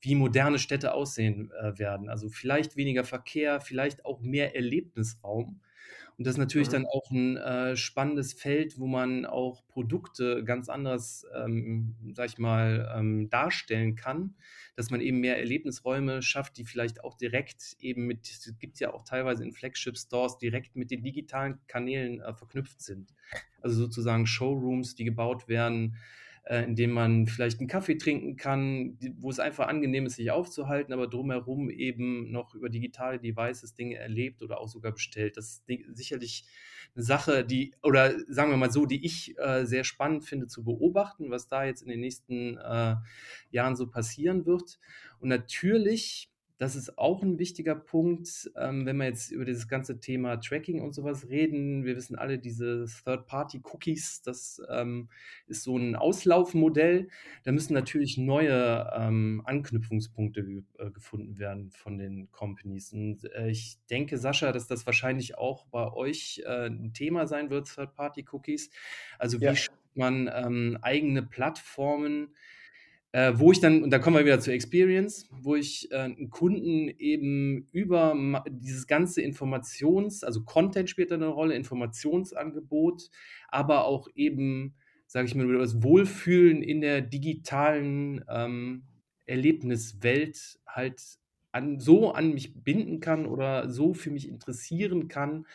wie 0.00 0.14
moderne 0.14 0.58
Städte 0.58 0.94
aussehen 0.94 1.50
äh, 1.52 1.78
werden. 1.78 2.08
Also 2.08 2.28
vielleicht 2.28 2.76
weniger 2.76 3.04
Verkehr, 3.04 3.60
vielleicht 3.60 4.04
auch 4.04 4.20
mehr 4.20 4.54
Erlebnisraum. 4.56 5.60
Und 6.20 6.26
das 6.26 6.34
ist 6.34 6.38
natürlich 6.38 6.68
mhm. 6.68 6.72
dann 6.72 6.86
auch 6.86 7.10
ein 7.10 7.36
äh, 7.38 7.76
spannendes 7.76 8.34
Feld, 8.34 8.78
wo 8.78 8.86
man 8.86 9.24
auch 9.24 9.66
Produkte 9.68 10.44
ganz 10.44 10.68
anders, 10.68 11.24
ähm, 11.34 11.94
sag 12.12 12.26
ich 12.28 12.38
mal, 12.38 12.92
ähm, 12.94 13.30
darstellen 13.30 13.96
kann, 13.96 14.34
dass 14.76 14.90
man 14.90 15.00
eben 15.00 15.20
mehr 15.20 15.38
Erlebnisräume 15.38 16.20
schafft, 16.20 16.58
die 16.58 16.66
vielleicht 16.66 17.04
auch 17.04 17.16
direkt 17.16 17.74
eben 17.80 18.06
mit, 18.06 18.28
es 18.28 18.54
gibt 18.58 18.80
ja 18.80 18.92
auch 18.92 19.02
teilweise 19.02 19.44
in 19.44 19.52
Flagship-Stores, 19.52 20.36
direkt 20.36 20.76
mit 20.76 20.90
den 20.90 21.02
digitalen 21.02 21.58
Kanälen 21.66 22.20
äh, 22.20 22.34
verknüpft 22.34 22.82
sind. 22.82 23.14
Also 23.62 23.76
sozusagen 23.76 24.26
Showrooms, 24.26 24.96
die 24.96 25.04
gebaut 25.04 25.48
werden, 25.48 25.96
äh, 26.44 26.64
in 26.64 26.74
dem 26.74 26.90
man 26.90 27.26
vielleicht 27.26 27.60
einen 27.60 27.68
Kaffee 27.68 27.96
trinken 27.96 28.36
kann, 28.36 28.98
wo 29.18 29.30
es 29.30 29.40
einfach 29.40 29.68
angenehm 29.68 30.06
ist, 30.06 30.16
sich 30.16 30.30
aufzuhalten, 30.30 30.92
aber 30.92 31.06
drumherum 31.06 31.70
eben 31.70 32.30
noch 32.30 32.54
über 32.54 32.68
digitale 32.68 33.18
Devices 33.18 33.74
Dinge 33.74 33.96
erlebt 33.96 34.42
oder 34.42 34.60
auch 34.60 34.68
sogar 34.68 34.92
bestellt. 34.92 35.36
Das 35.36 35.62
ist 35.66 35.96
sicherlich 35.96 36.44
eine 36.94 37.04
Sache, 37.04 37.44
die, 37.44 37.74
oder 37.82 38.12
sagen 38.28 38.50
wir 38.50 38.56
mal 38.56 38.72
so, 38.72 38.86
die 38.86 39.04
ich 39.04 39.38
äh, 39.38 39.64
sehr 39.64 39.84
spannend 39.84 40.24
finde 40.24 40.46
zu 40.46 40.64
beobachten, 40.64 41.30
was 41.30 41.46
da 41.46 41.64
jetzt 41.64 41.82
in 41.82 41.88
den 41.88 42.00
nächsten 42.00 42.56
äh, 42.56 42.96
Jahren 43.50 43.76
so 43.76 43.86
passieren 43.86 44.46
wird. 44.46 44.80
Und 45.20 45.28
natürlich 45.28 46.29
das 46.60 46.76
ist 46.76 46.98
auch 46.98 47.22
ein 47.22 47.38
wichtiger 47.38 47.74
Punkt, 47.74 48.50
ähm, 48.54 48.84
wenn 48.84 48.98
wir 48.98 49.06
jetzt 49.06 49.30
über 49.30 49.46
dieses 49.46 49.66
ganze 49.66 49.98
Thema 49.98 50.36
Tracking 50.36 50.82
und 50.82 50.92
sowas 50.92 51.30
reden. 51.30 51.86
Wir 51.86 51.96
wissen 51.96 52.16
alle, 52.16 52.38
diese 52.38 52.84
Third-Party-Cookies, 52.84 54.20
das 54.20 54.60
ähm, 54.68 55.08
ist 55.46 55.62
so 55.62 55.78
ein 55.78 55.96
Auslaufmodell. 55.96 57.08
Da 57.44 57.52
müssen 57.52 57.72
natürlich 57.72 58.18
neue 58.18 58.90
ähm, 58.94 59.40
Anknüpfungspunkte 59.46 60.62
äh, 60.76 60.90
gefunden 60.90 61.38
werden 61.38 61.70
von 61.70 61.96
den 61.96 62.30
Companies. 62.30 62.92
Und 62.92 63.24
äh, 63.32 63.48
ich 63.48 63.78
denke, 63.88 64.18
Sascha, 64.18 64.52
dass 64.52 64.66
das 64.66 64.84
wahrscheinlich 64.84 65.38
auch 65.38 65.64
bei 65.64 65.90
euch 65.90 66.42
äh, 66.44 66.66
ein 66.66 66.92
Thema 66.92 67.26
sein 67.26 67.48
wird, 67.48 67.74
Third-Party-Cookies. 67.74 68.68
Also 69.18 69.40
wie 69.40 69.46
ja. 69.46 69.56
schafft 69.56 69.96
man 69.96 70.30
ähm, 70.30 70.76
eigene 70.82 71.22
Plattformen, 71.22 72.34
äh, 73.12 73.32
wo 73.36 73.50
ich 73.50 73.60
dann, 73.60 73.82
und 73.82 73.90
da 73.90 73.98
kommen 73.98 74.16
wir 74.16 74.24
wieder 74.24 74.40
zur 74.40 74.54
Experience, 74.54 75.28
wo 75.30 75.56
ich 75.56 75.90
äh, 75.90 75.96
einen 75.96 76.30
Kunden 76.30 76.88
eben 76.88 77.68
über 77.72 78.44
dieses 78.48 78.86
ganze 78.86 79.20
Informations-, 79.22 80.24
also 80.24 80.44
Content 80.44 80.88
spielt 80.88 81.12
eine 81.12 81.26
Rolle, 81.26 81.54
Informationsangebot, 81.54 83.10
aber 83.48 83.84
auch 83.84 84.08
eben, 84.14 84.74
sage 85.06 85.26
ich 85.26 85.34
mal, 85.34 85.52
das 85.58 85.82
Wohlfühlen 85.82 86.62
in 86.62 86.80
der 86.80 87.00
digitalen 87.00 88.24
ähm, 88.28 88.84
Erlebniswelt 89.26 90.60
halt 90.66 91.19
an, 91.52 91.80
so 91.80 92.12
an 92.12 92.32
mich 92.32 92.62
binden 92.62 93.00
kann 93.00 93.26
oder 93.26 93.68
so 93.68 93.94
für 93.94 94.10
mich 94.10 94.28
interessieren 94.28 95.08
kann, 95.08 95.46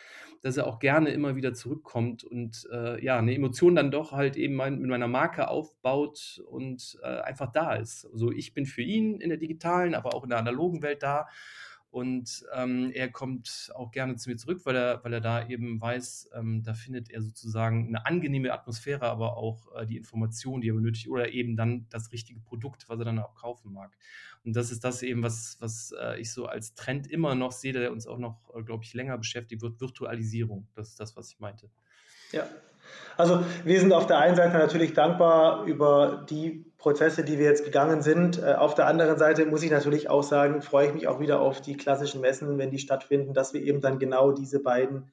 dass 0.42 0.56
er 0.56 0.66
auch 0.66 0.78
gerne 0.78 1.10
immer 1.10 1.36
wieder 1.36 1.54
zurückkommt 1.54 2.22
und 2.22 2.68
äh, 2.72 3.02
ja, 3.04 3.18
eine 3.18 3.34
Emotion 3.34 3.74
dann 3.74 3.90
doch 3.90 4.12
halt 4.12 4.36
eben 4.36 4.54
mein, 4.54 4.78
mit 4.78 4.90
meiner 4.90 5.08
Marke 5.08 5.48
aufbaut 5.48 6.42
und 6.48 6.98
äh, 7.02 7.20
einfach 7.20 7.50
da 7.52 7.74
ist. 7.74 8.06
Also 8.12 8.30
ich 8.30 8.54
bin 8.54 8.66
für 8.66 8.82
ihn 8.82 9.20
in 9.20 9.30
der 9.30 9.38
digitalen, 9.38 9.94
aber 9.94 10.14
auch 10.14 10.24
in 10.24 10.30
der 10.30 10.38
analogen 10.38 10.82
Welt 10.82 11.02
da 11.02 11.26
und 11.96 12.44
ähm, 12.52 12.90
er 12.92 13.10
kommt 13.10 13.70
auch 13.74 13.90
gerne 13.90 14.16
zu 14.16 14.28
mir 14.28 14.36
zurück, 14.36 14.60
weil 14.64 14.76
er, 14.76 15.02
weil 15.02 15.14
er 15.14 15.22
da 15.22 15.48
eben 15.48 15.80
weiß, 15.80 16.28
ähm, 16.34 16.62
da 16.62 16.74
findet 16.74 17.08
er 17.08 17.22
sozusagen 17.22 17.88
eine 17.88 18.04
angenehme 18.04 18.52
Atmosphäre, 18.52 19.06
aber 19.06 19.38
auch 19.38 19.74
äh, 19.74 19.86
die 19.86 19.96
Information, 19.96 20.60
die 20.60 20.68
er 20.68 20.74
benötigt, 20.74 21.08
oder 21.08 21.32
eben 21.32 21.56
dann 21.56 21.86
das 21.88 22.12
richtige 22.12 22.38
Produkt, 22.40 22.86
was 22.90 22.98
er 22.98 23.06
dann 23.06 23.18
auch 23.18 23.34
kaufen 23.34 23.72
mag. 23.72 23.96
Und 24.44 24.54
das 24.54 24.70
ist 24.70 24.84
das 24.84 25.02
eben, 25.02 25.22
was, 25.22 25.56
was 25.60 25.94
äh, 25.98 26.20
ich 26.20 26.30
so 26.32 26.44
als 26.44 26.74
Trend 26.74 27.06
immer 27.06 27.34
noch 27.34 27.52
sehe, 27.52 27.72
der 27.72 27.90
uns 27.90 28.06
auch 28.06 28.18
noch, 28.18 28.54
äh, 28.54 28.62
glaube 28.62 28.84
ich, 28.84 28.92
länger 28.92 29.16
beschäftigt 29.16 29.62
wird, 29.62 29.80
Virtualisierung. 29.80 30.68
Das 30.74 30.90
ist 30.90 31.00
das, 31.00 31.16
was 31.16 31.30
ich 31.30 31.40
meinte. 31.40 31.70
Ja, 32.30 32.46
also 33.16 33.42
wir 33.64 33.80
sind 33.80 33.92
auf 33.92 34.06
der 34.06 34.18
einen 34.18 34.36
Seite 34.36 34.58
natürlich 34.58 34.92
dankbar 34.92 35.64
über 35.64 36.24
die 36.28 36.64
Prozesse, 36.78 37.24
die 37.24 37.38
wir 37.38 37.46
jetzt 37.46 37.64
gegangen 37.64 38.02
sind. 38.02 38.42
Äh, 38.42 38.54
auf 38.54 38.74
der 38.74 38.86
anderen 38.86 39.18
Seite 39.18 39.46
muss 39.46 39.62
ich 39.62 39.70
natürlich 39.70 40.10
auch 40.10 40.22
sagen, 40.22 40.62
freue 40.62 40.88
ich 40.88 40.94
mich 40.94 41.08
auch 41.08 41.20
wieder 41.20 41.40
auf 41.40 41.60
die 41.60 41.76
klassischen 41.76 42.20
Messen, 42.20 42.58
wenn 42.58 42.70
die 42.70 42.78
stattfinden, 42.78 43.34
dass 43.34 43.54
wir 43.54 43.62
eben 43.62 43.80
dann 43.80 43.98
genau 43.98 44.32
diese 44.32 44.62
beiden 44.62 45.12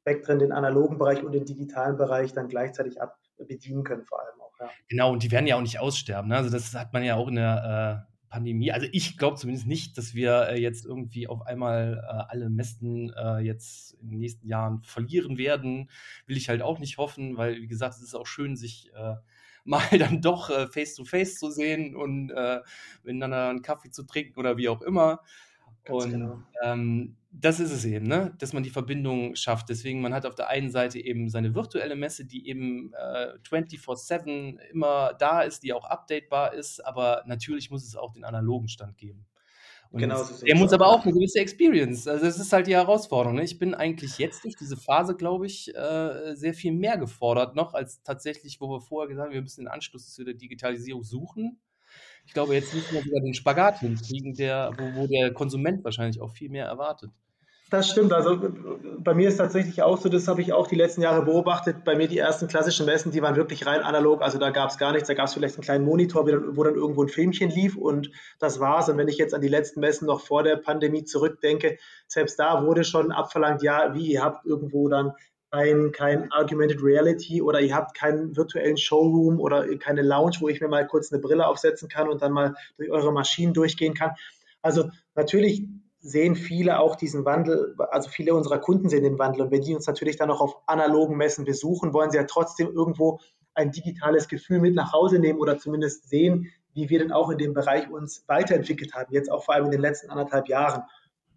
Spektren, 0.00 0.38
den 0.38 0.52
analogen 0.52 0.98
Bereich 0.98 1.22
und 1.22 1.32
den 1.32 1.44
digitalen 1.44 1.96
Bereich, 1.96 2.32
dann 2.32 2.48
gleichzeitig 2.48 3.00
ab 3.00 3.16
bedienen 3.38 3.84
können, 3.84 4.04
vor 4.04 4.20
allem 4.20 4.40
auch. 4.40 4.52
Ja. 4.60 4.70
Genau, 4.88 5.12
und 5.12 5.22
die 5.22 5.30
werden 5.30 5.46
ja 5.46 5.56
auch 5.56 5.60
nicht 5.60 5.78
aussterben. 5.78 6.28
Ne? 6.30 6.36
Also 6.36 6.50
das 6.50 6.74
hat 6.74 6.92
man 6.92 7.04
ja 7.04 7.16
auch 7.16 7.28
in 7.28 7.34
der 7.36 8.06
äh 8.08 8.15
Pandemie. 8.28 8.72
Also 8.72 8.86
ich 8.92 9.16
glaube 9.16 9.36
zumindest 9.36 9.66
nicht, 9.66 9.98
dass 9.98 10.14
wir 10.14 10.48
äh, 10.48 10.60
jetzt 10.60 10.84
irgendwie 10.84 11.28
auf 11.28 11.42
einmal 11.42 12.02
äh, 12.02 12.32
alle 12.32 12.50
Messen 12.50 13.12
äh, 13.16 13.38
jetzt 13.38 13.94
in 14.02 14.10
den 14.10 14.18
nächsten 14.18 14.48
Jahren 14.48 14.82
verlieren 14.82 15.38
werden. 15.38 15.90
Will 16.26 16.36
ich 16.36 16.48
halt 16.48 16.62
auch 16.62 16.78
nicht 16.78 16.98
hoffen, 16.98 17.36
weil, 17.36 17.56
wie 17.56 17.66
gesagt, 17.66 17.94
es 17.94 18.02
ist 18.02 18.14
auch 18.14 18.26
schön, 18.26 18.56
sich 18.56 18.90
äh, 18.94 19.14
mal 19.64 19.98
dann 19.98 20.20
doch 20.22 20.50
äh, 20.50 20.68
face-to-face 20.68 21.34
-face 21.34 21.38
zu 21.38 21.50
sehen 21.50 21.96
und 21.96 22.30
äh, 22.30 22.60
miteinander 23.02 23.48
einen 23.48 23.62
Kaffee 23.62 23.90
zu 23.90 24.04
trinken 24.04 24.38
oder 24.38 24.56
wie 24.56 24.68
auch 24.68 24.82
immer. 24.82 25.20
Ganz 25.86 26.04
und 26.04 26.10
genau. 26.10 26.42
ähm, 26.62 27.16
das 27.30 27.60
ist 27.60 27.70
es 27.70 27.84
eben, 27.84 28.06
ne? 28.06 28.34
dass 28.38 28.52
man 28.52 28.62
die 28.62 28.70
Verbindung 28.70 29.36
schafft. 29.36 29.68
Deswegen, 29.68 30.00
man 30.00 30.14
hat 30.14 30.26
auf 30.26 30.34
der 30.34 30.48
einen 30.48 30.70
Seite 30.70 30.98
eben 30.98 31.28
seine 31.28 31.54
virtuelle 31.54 31.96
Messe, 31.96 32.24
die 32.24 32.48
eben 32.48 32.92
äh, 32.94 33.34
24-7 33.48 34.58
immer 34.72 35.14
da 35.14 35.42
ist, 35.42 35.62
die 35.62 35.72
auch 35.72 35.84
updatebar 35.84 36.54
ist, 36.54 36.84
aber 36.84 37.22
natürlich 37.26 37.70
muss 37.70 37.86
es 37.86 37.96
auch 37.96 38.12
den 38.12 38.24
analogen 38.24 38.68
Stand 38.68 38.96
geben. 38.96 39.26
Und 39.90 40.00
genau, 40.00 40.22
so 40.22 40.44
der 40.44 40.56
muss 40.56 40.72
aber 40.72 40.88
auch 40.88 41.04
eine 41.04 41.12
gewisse 41.12 41.38
Experience. 41.38 42.08
Also 42.08 42.24
das 42.24 42.38
ist 42.38 42.52
halt 42.52 42.66
die 42.66 42.74
Herausforderung. 42.74 43.36
Ne? 43.36 43.44
Ich 43.44 43.58
bin 43.58 43.74
eigentlich 43.74 44.18
jetzt 44.18 44.44
durch 44.44 44.56
diese 44.56 44.76
Phase, 44.76 45.14
glaube 45.14 45.46
ich, 45.46 45.74
äh, 45.74 46.34
sehr 46.34 46.54
viel 46.54 46.72
mehr 46.72 46.98
gefordert 46.98 47.54
noch, 47.54 47.74
als 47.74 48.02
tatsächlich, 48.02 48.60
wo 48.60 48.68
wir 48.68 48.80
vorher 48.80 49.08
gesagt 49.08 49.28
haben, 49.28 49.34
wir 49.34 49.42
müssen 49.42 49.64
den 49.64 49.68
Anschluss 49.68 50.12
zu 50.12 50.24
der 50.24 50.34
Digitalisierung 50.34 51.04
suchen. 51.04 51.60
Ich 52.26 52.32
glaube, 52.32 52.54
jetzt 52.54 52.74
müssen 52.74 52.94
wir 52.94 53.04
wieder 53.04 53.20
den 53.20 53.34
Spagat 53.34 53.80
hinkriegen, 53.80 54.34
der, 54.34 54.72
wo, 54.76 55.02
wo 55.02 55.06
der 55.06 55.32
Konsument 55.32 55.84
wahrscheinlich 55.84 56.20
auch 56.20 56.30
viel 56.30 56.50
mehr 56.50 56.66
erwartet. 56.66 57.10
Das 57.68 57.88
stimmt. 57.88 58.12
Also 58.12 58.38
bei 58.98 59.12
mir 59.12 59.28
ist 59.28 59.38
tatsächlich 59.38 59.82
auch 59.82 59.98
so, 59.98 60.08
das 60.08 60.28
habe 60.28 60.40
ich 60.40 60.52
auch 60.52 60.68
die 60.68 60.76
letzten 60.76 61.02
Jahre 61.02 61.24
beobachtet. 61.24 61.84
Bei 61.84 61.96
mir 61.96 62.06
die 62.06 62.18
ersten 62.18 62.46
klassischen 62.46 62.86
Messen, 62.86 63.10
die 63.10 63.22
waren 63.22 63.34
wirklich 63.34 63.66
rein 63.66 63.80
analog. 63.80 64.22
Also 64.22 64.38
da 64.38 64.50
gab 64.50 64.70
es 64.70 64.78
gar 64.78 64.92
nichts. 64.92 65.08
Da 65.08 65.14
gab 65.14 65.26
es 65.26 65.34
vielleicht 65.34 65.56
einen 65.56 65.64
kleinen 65.64 65.84
Monitor, 65.84 66.26
wo 66.26 66.62
dann 66.62 66.76
irgendwo 66.76 67.02
ein 67.02 67.08
Filmchen 67.08 67.50
lief 67.50 67.76
und 67.76 68.12
das 68.38 68.60
war's. 68.60 68.88
Und 68.88 68.98
wenn 68.98 69.08
ich 69.08 69.18
jetzt 69.18 69.34
an 69.34 69.40
die 69.40 69.48
letzten 69.48 69.80
Messen 69.80 70.06
noch 70.06 70.20
vor 70.20 70.44
der 70.44 70.56
Pandemie 70.56 71.02
zurückdenke, 71.02 71.76
selbst 72.06 72.38
da 72.38 72.64
wurde 72.64 72.84
schon 72.84 73.10
abverlangt, 73.10 73.62
ja, 73.64 73.94
wie 73.94 74.12
ihr 74.12 74.22
habt 74.22 74.46
irgendwo 74.46 74.88
dann 74.88 75.12
kein, 75.50 75.92
kein 75.92 76.32
Argumented 76.32 76.82
Reality 76.82 77.40
oder 77.40 77.60
ihr 77.60 77.74
habt 77.74 77.96
keinen 77.96 78.36
virtuellen 78.36 78.76
Showroom 78.76 79.40
oder 79.40 79.76
keine 79.78 80.02
Lounge, 80.02 80.36
wo 80.40 80.48
ich 80.48 80.60
mir 80.60 80.68
mal 80.68 80.86
kurz 80.86 81.12
eine 81.12 81.20
Brille 81.20 81.46
aufsetzen 81.46 81.88
kann 81.88 82.08
und 82.08 82.22
dann 82.22 82.32
mal 82.32 82.54
durch 82.76 82.90
eure 82.90 83.12
Maschinen 83.12 83.54
durchgehen 83.54 83.94
kann. 83.94 84.12
Also 84.62 84.90
natürlich 85.14 85.64
sehen 86.00 86.36
viele 86.36 86.78
auch 86.78 86.96
diesen 86.96 87.24
Wandel, 87.24 87.74
also 87.90 88.08
viele 88.08 88.34
unserer 88.34 88.58
Kunden 88.58 88.88
sehen 88.88 89.02
den 89.02 89.18
Wandel 89.18 89.42
und 89.42 89.50
wenn 89.50 89.62
die 89.62 89.74
uns 89.74 89.86
natürlich 89.86 90.16
dann 90.16 90.30
auch 90.30 90.40
auf 90.40 90.56
analogen 90.66 91.16
Messen 91.16 91.44
besuchen, 91.44 91.92
wollen 91.92 92.10
sie 92.10 92.18
ja 92.18 92.24
trotzdem 92.24 92.68
irgendwo 92.68 93.20
ein 93.54 93.72
digitales 93.72 94.28
Gefühl 94.28 94.60
mit 94.60 94.74
nach 94.74 94.92
Hause 94.92 95.18
nehmen 95.18 95.40
oder 95.40 95.58
zumindest 95.58 96.08
sehen, 96.08 96.52
wie 96.74 96.90
wir 96.90 96.98
denn 96.98 97.10
auch 97.10 97.30
in 97.30 97.38
dem 97.38 97.54
Bereich 97.54 97.90
uns 97.90 98.24
weiterentwickelt 98.26 98.94
haben, 98.94 99.12
jetzt 99.12 99.30
auch 99.30 99.44
vor 99.44 99.54
allem 99.54 99.64
in 99.66 99.70
den 99.70 99.80
letzten 99.80 100.10
anderthalb 100.10 100.48
Jahren. 100.48 100.82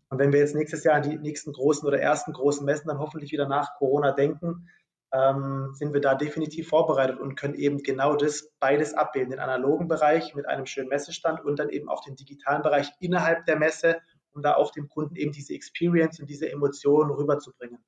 Und 0.10 0.18
wenn 0.20 0.34
wir 0.34 0.39
jetzt 0.39 0.55
nächstes 0.55 0.84
Jahr 0.84 0.95
an 0.95 1.03
die 1.03 1.18
nächsten 1.18 1.53
großen 1.53 1.88
oder 1.88 1.99
ersten 1.99 2.34
großen 2.34 2.66
Messen 2.66 2.88
dann 2.88 2.99
hoffentlich 2.99 3.32
wieder 3.32 3.47
nach 3.47 3.76
Corona 3.78 4.12
denken, 4.12 4.68
ähm, 5.12 5.72
sind 5.74 5.93
wir 5.93 6.01
da 6.01 6.16
definitiv 6.16 6.70
vorbereitet 6.70 7.20
und 7.20 7.36
können 7.36 7.55
eben 7.55 7.80
genau 7.80 8.16
das 8.16 8.51
beides 8.60 8.93
abbilden, 8.93 9.32
den 9.32 9.39
analogen 9.39 9.88
Bereich 9.88 10.36
mit 10.36 10.47
einem 10.47 10.66
schönen 10.66 10.89
Messestand 10.89 11.43
und 11.43 11.57
dann 11.57 11.70
eben 11.70 11.89
auch 11.89 12.03
den 12.03 12.16
digitalen 12.16 12.62
Bereich 12.62 12.91
innerhalb 12.99 13.45
der 13.45 13.57
Messe, 13.57 13.97
um 14.32 14.43
da 14.43 14.55
auch 14.55 14.72
dem 14.72 14.88
Kunden 14.88 15.16
eben 15.16 15.32
diese 15.32 15.53
Experience 15.53 16.20
und 16.20 16.30
diese 16.30 16.51
Emotionen 16.51 17.12
rüberzubringen. 17.12 17.80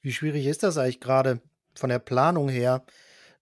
Wie 0.00 0.12
schwierig 0.12 0.46
ist 0.46 0.62
das 0.62 0.78
eigentlich 0.78 1.00
gerade 1.00 1.40
von 1.74 1.90
der 1.90 1.98
Planung 1.98 2.48
her? 2.48 2.84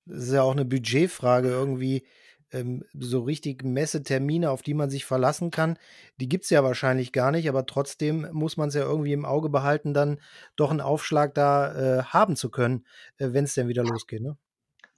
Das 0.06 0.24
ist 0.24 0.32
ja 0.32 0.42
auch 0.42 0.52
eine 0.52 0.64
Budgetfrage 0.64 1.48
irgendwie 1.48 2.04
ähm, 2.52 2.84
so 2.98 3.20
richtig 3.22 3.64
Messetermine, 3.64 4.50
auf 4.50 4.62
die 4.62 4.74
man 4.74 4.90
sich 4.90 5.04
verlassen 5.04 5.50
kann, 5.50 5.78
die 6.20 6.28
gibt 6.28 6.44
es 6.44 6.50
ja 6.50 6.62
wahrscheinlich 6.62 7.12
gar 7.12 7.30
nicht, 7.30 7.48
aber 7.48 7.66
trotzdem 7.66 8.28
muss 8.32 8.56
man 8.56 8.68
es 8.68 8.74
ja 8.74 8.82
irgendwie 8.82 9.12
im 9.12 9.24
Auge 9.24 9.48
behalten, 9.48 9.94
dann 9.94 10.18
doch 10.56 10.70
einen 10.70 10.80
Aufschlag 10.80 11.34
da 11.34 11.74
äh, 11.98 12.02
haben 12.04 12.36
zu 12.36 12.50
können, 12.50 12.86
äh, 13.18 13.28
wenn 13.32 13.44
es 13.44 13.54
denn 13.54 13.68
wieder 13.68 13.84
losgeht. 13.84 14.22
Ne? 14.22 14.36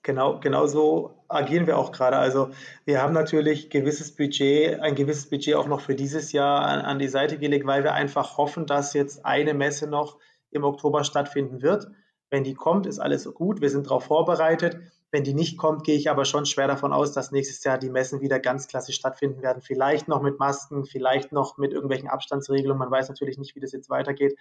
Genau, 0.04 0.38
genau 0.38 0.66
so 0.66 1.24
agieren 1.28 1.66
wir 1.66 1.78
auch 1.78 1.90
gerade. 1.90 2.18
Also 2.18 2.50
wir 2.84 3.00
haben 3.00 3.14
natürlich 3.14 3.70
gewisses 3.70 4.14
Budget, 4.14 4.78
ein 4.80 4.94
gewisses 4.94 5.30
Budget 5.30 5.54
auch 5.54 5.66
noch 5.66 5.80
für 5.80 5.94
dieses 5.94 6.32
Jahr 6.32 6.60
an, 6.60 6.80
an 6.80 6.98
die 6.98 7.08
Seite 7.08 7.38
gelegt, 7.38 7.66
weil 7.66 7.84
wir 7.84 7.94
einfach 7.94 8.36
hoffen, 8.36 8.66
dass 8.66 8.92
jetzt 8.92 9.24
eine 9.24 9.54
Messe 9.54 9.86
noch 9.86 10.18
im 10.50 10.62
Oktober 10.62 11.04
stattfinden 11.04 11.62
wird. 11.62 11.88
Wenn 12.28 12.44
die 12.44 12.54
kommt, 12.54 12.86
ist 12.86 12.98
alles 12.98 13.32
gut. 13.32 13.62
Wir 13.62 13.70
sind 13.70 13.86
darauf 13.86 14.04
vorbereitet. 14.04 14.78
Wenn 15.14 15.22
die 15.22 15.32
nicht 15.32 15.58
kommt, 15.58 15.84
gehe 15.84 15.94
ich 15.94 16.10
aber 16.10 16.24
schon 16.24 16.44
schwer 16.44 16.66
davon 16.66 16.92
aus, 16.92 17.12
dass 17.12 17.30
nächstes 17.30 17.62
Jahr 17.62 17.78
die 17.78 17.88
Messen 17.88 18.20
wieder 18.20 18.40
ganz 18.40 18.66
klassisch 18.66 18.96
stattfinden 18.96 19.42
werden. 19.42 19.62
Vielleicht 19.62 20.08
noch 20.08 20.20
mit 20.22 20.40
Masken, 20.40 20.86
vielleicht 20.86 21.30
noch 21.30 21.56
mit 21.56 21.72
irgendwelchen 21.72 22.08
Abstandsregelungen. 22.08 22.80
Man 22.80 22.90
weiß 22.90 23.10
natürlich 23.10 23.38
nicht, 23.38 23.54
wie 23.54 23.60
das 23.60 23.70
jetzt 23.70 23.88
weitergeht. 23.88 24.36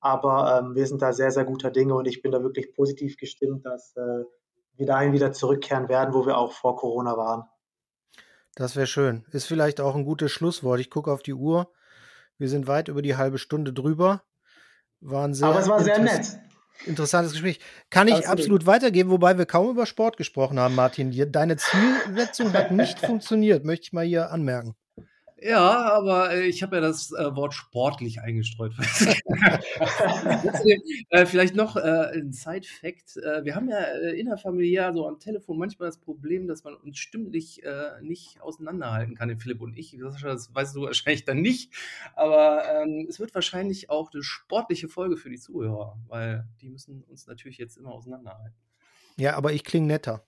Aber 0.00 0.60
ähm, 0.60 0.74
wir 0.74 0.86
sind 0.86 1.02
da 1.02 1.12
sehr, 1.12 1.30
sehr 1.30 1.44
guter 1.44 1.70
Dinge 1.70 1.94
und 1.94 2.06
ich 2.06 2.22
bin 2.22 2.32
da 2.32 2.42
wirklich 2.42 2.72
positiv 2.72 3.18
gestimmt, 3.18 3.66
dass 3.66 3.94
äh, 3.96 4.24
wir 4.76 4.86
dahin 4.86 5.12
wieder 5.12 5.32
zurückkehren 5.32 5.90
werden, 5.90 6.14
wo 6.14 6.24
wir 6.24 6.38
auch 6.38 6.52
vor 6.52 6.76
Corona 6.76 7.18
waren. 7.18 7.44
Das 8.54 8.76
wäre 8.76 8.86
schön. 8.86 9.26
Ist 9.30 9.44
vielleicht 9.44 9.78
auch 9.78 9.94
ein 9.94 10.06
gutes 10.06 10.32
Schlusswort. 10.32 10.80
Ich 10.80 10.88
gucke 10.88 11.12
auf 11.12 11.22
die 11.22 11.34
Uhr. 11.34 11.70
Wir 12.38 12.48
sind 12.48 12.66
weit 12.66 12.88
über 12.88 13.02
die 13.02 13.16
halbe 13.16 13.36
Stunde 13.36 13.74
drüber. 13.74 14.22
Waren 15.00 15.34
sehr 15.34 15.48
Aber 15.48 15.60
es 15.60 15.68
war 15.68 15.82
sehr 15.82 15.98
nett 15.98 16.47
interessantes 16.86 17.32
Gespräch. 17.32 17.60
Kann 17.90 18.08
ich 18.08 18.14
absolut. 18.14 18.38
absolut 18.38 18.66
weitergeben, 18.66 19.10
wobei 19.10 19.38
wir 19.38 19.46
kaum 19.46 19.70
über 19.70 19.86
Sport 19.86 20.16
gesprochen 20.16 20.58
haben, 20.58 20.74
Martin. 20.74 21.12
Deine 21.32 21.56
Zielsetzung 21.56 22.52
hat 22.52 22.70
nicht 22.70 22.98
funktioniert, 23.06 23.64
möchte 23.64 23.84
ich 23.84 23.92
mal 23.92 24.04
hier 24.04 24.30
anmerken. 24.30 24.74
Ja, 25.40 25.92
aber 25.92 26.32
äh, 26.32 26.46
ich 26.46 26.64
habe 26.64 26.76
ja 26.76 26.82
das 26.82 27.12
äh, 27.12 27.36
Wort 27.36 27.54
sportlich 27.54 28.20
eingestreut. 28.20 28.72
äh, 31.10 31.26
vielleicht 31.26 31.54
noch 31.54 31.76
äh, 31.76 32.10
ein 32.12 32.32
Side-Fact. 32.32 33.18
Äh, 33.18 33.44
wir 33.44 33.54
haben 33.54 33.68
ja 33.68 33.78
äh, 33.78 34.18
innerfamiliär 34.18 34.92
so 34.92 35.06
am 35.06 35.20
Telefon 35.20 35.56
manchmal 35.58 35.90
das 35.90 35.98
Problem, 35.98 36.48
dass 36.48 36.64
man 36.64 36.74
uns 36.74 36.98
stimmlich 36.98 37.62
nicht 38.00 38.40
auseinanderhalten 38.40 39.14
kann, 39.14 39.28
den 39.28 39.38
Philipp 39.38 39.60
und 39.60 39.76
ich. 39.76 39.96
Das 40.00 40.22
weißt 40.54 40.74
du 40.74 40.82
wahrscheinlich 40.82 41.24
dann 41.24 41.40
nicht. 41.40 41.72
Aber 42.14 42.64
ähm, 42.68 43.06
es 43.08 43.20
wird 43.20 43.34
wahrscheinlich 43.34 43.90
auch 43.90 44.12
eine 44.12 44.22
sportliche 44.22 44.88
Folge 44.88 45.16
für 45.16 45.30
die 45.30 45.38
Zuhörer, 45.38 45.96
weil 46.08 46.46
die 46.60 46.68
müssen 46.68 47.04
uns 47.04 47.26
natürlich 47.26 47.58
jetzt 47.58 47.76
immer 47.76 47.92
auseinanderhalten. 47.92 48.56
Ja, 49.16 49.36
aber 49.36 49.52
ich 49.52 49.64
klinge 49.64 49.86
netter. 49.86 50.24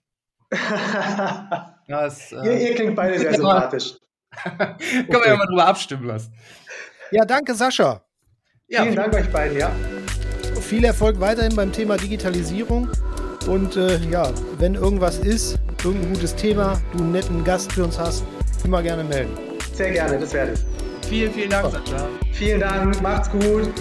das, 1.87 2.33
ihr, 2.33 2.61
ihr 2.61 2.75
klingt 2.75 2.97
beide 2.97 3.19
sehr 3.19 3.35
sympathisch. 3.37 3.97
Können 4.43 5.09
wir 5.09 5.27
ja 5.27 5.37
mal 5.37 5.47
drüber 5.47 5.67
abstimmen 5.67 6.05
lassen. 6.05 6.33
Ja, 7.11 7.25
danke, 7.25 7.55
Sascha. 7.55 8.03
Ja, 8.69 8.83
vielen 8.83 8.97
Dank 8.97 9.15
euch 9.15 9.29
beiden, 9.31 9.59
ja. 9.59 9.71
Viel 10.61 10.85
Erfolg 10.85 11.19
weiterhin 11.19 11.57
beim 11.57 11.73
Thema 11.73 11.97
Digitalisierung. 11.97 12.89
Und 13.47 13.77
äh, 13.77 13.99
ja, 14.11 14.31
wenn 14.59 14.75
irgendwas 14.75 15.19
ist, 15.19 15.59
irgendein 15.83 16.13
gutes 16.13 16.37
Thema, 16.37 16.81
du 16.93 16.99
einen 16.99 17.13
netten 17.13 17.43
Gast 17.43 17.73
für 17.73 17.85
uns 17.85 17.99
hast, 17.99 18.25
immer 18.65 18.83
gerne 18.83 19.03
melden. 19.03 19.37
Sehr 19.73 19.91
gerne, 19.91 20.19
das 20.19 20.33
werde 20.33 20.53
ich. 20.53 21.09
Vielen, 21.09 21.33
vielen 21.33 21.51
Dank, 21.51 21.73
Sascha. 21.73 22.09
Vielen 22.33 22.61
Dank, 22.61 23.03
macht's 23.03 23.31
gut. 23.31 23.73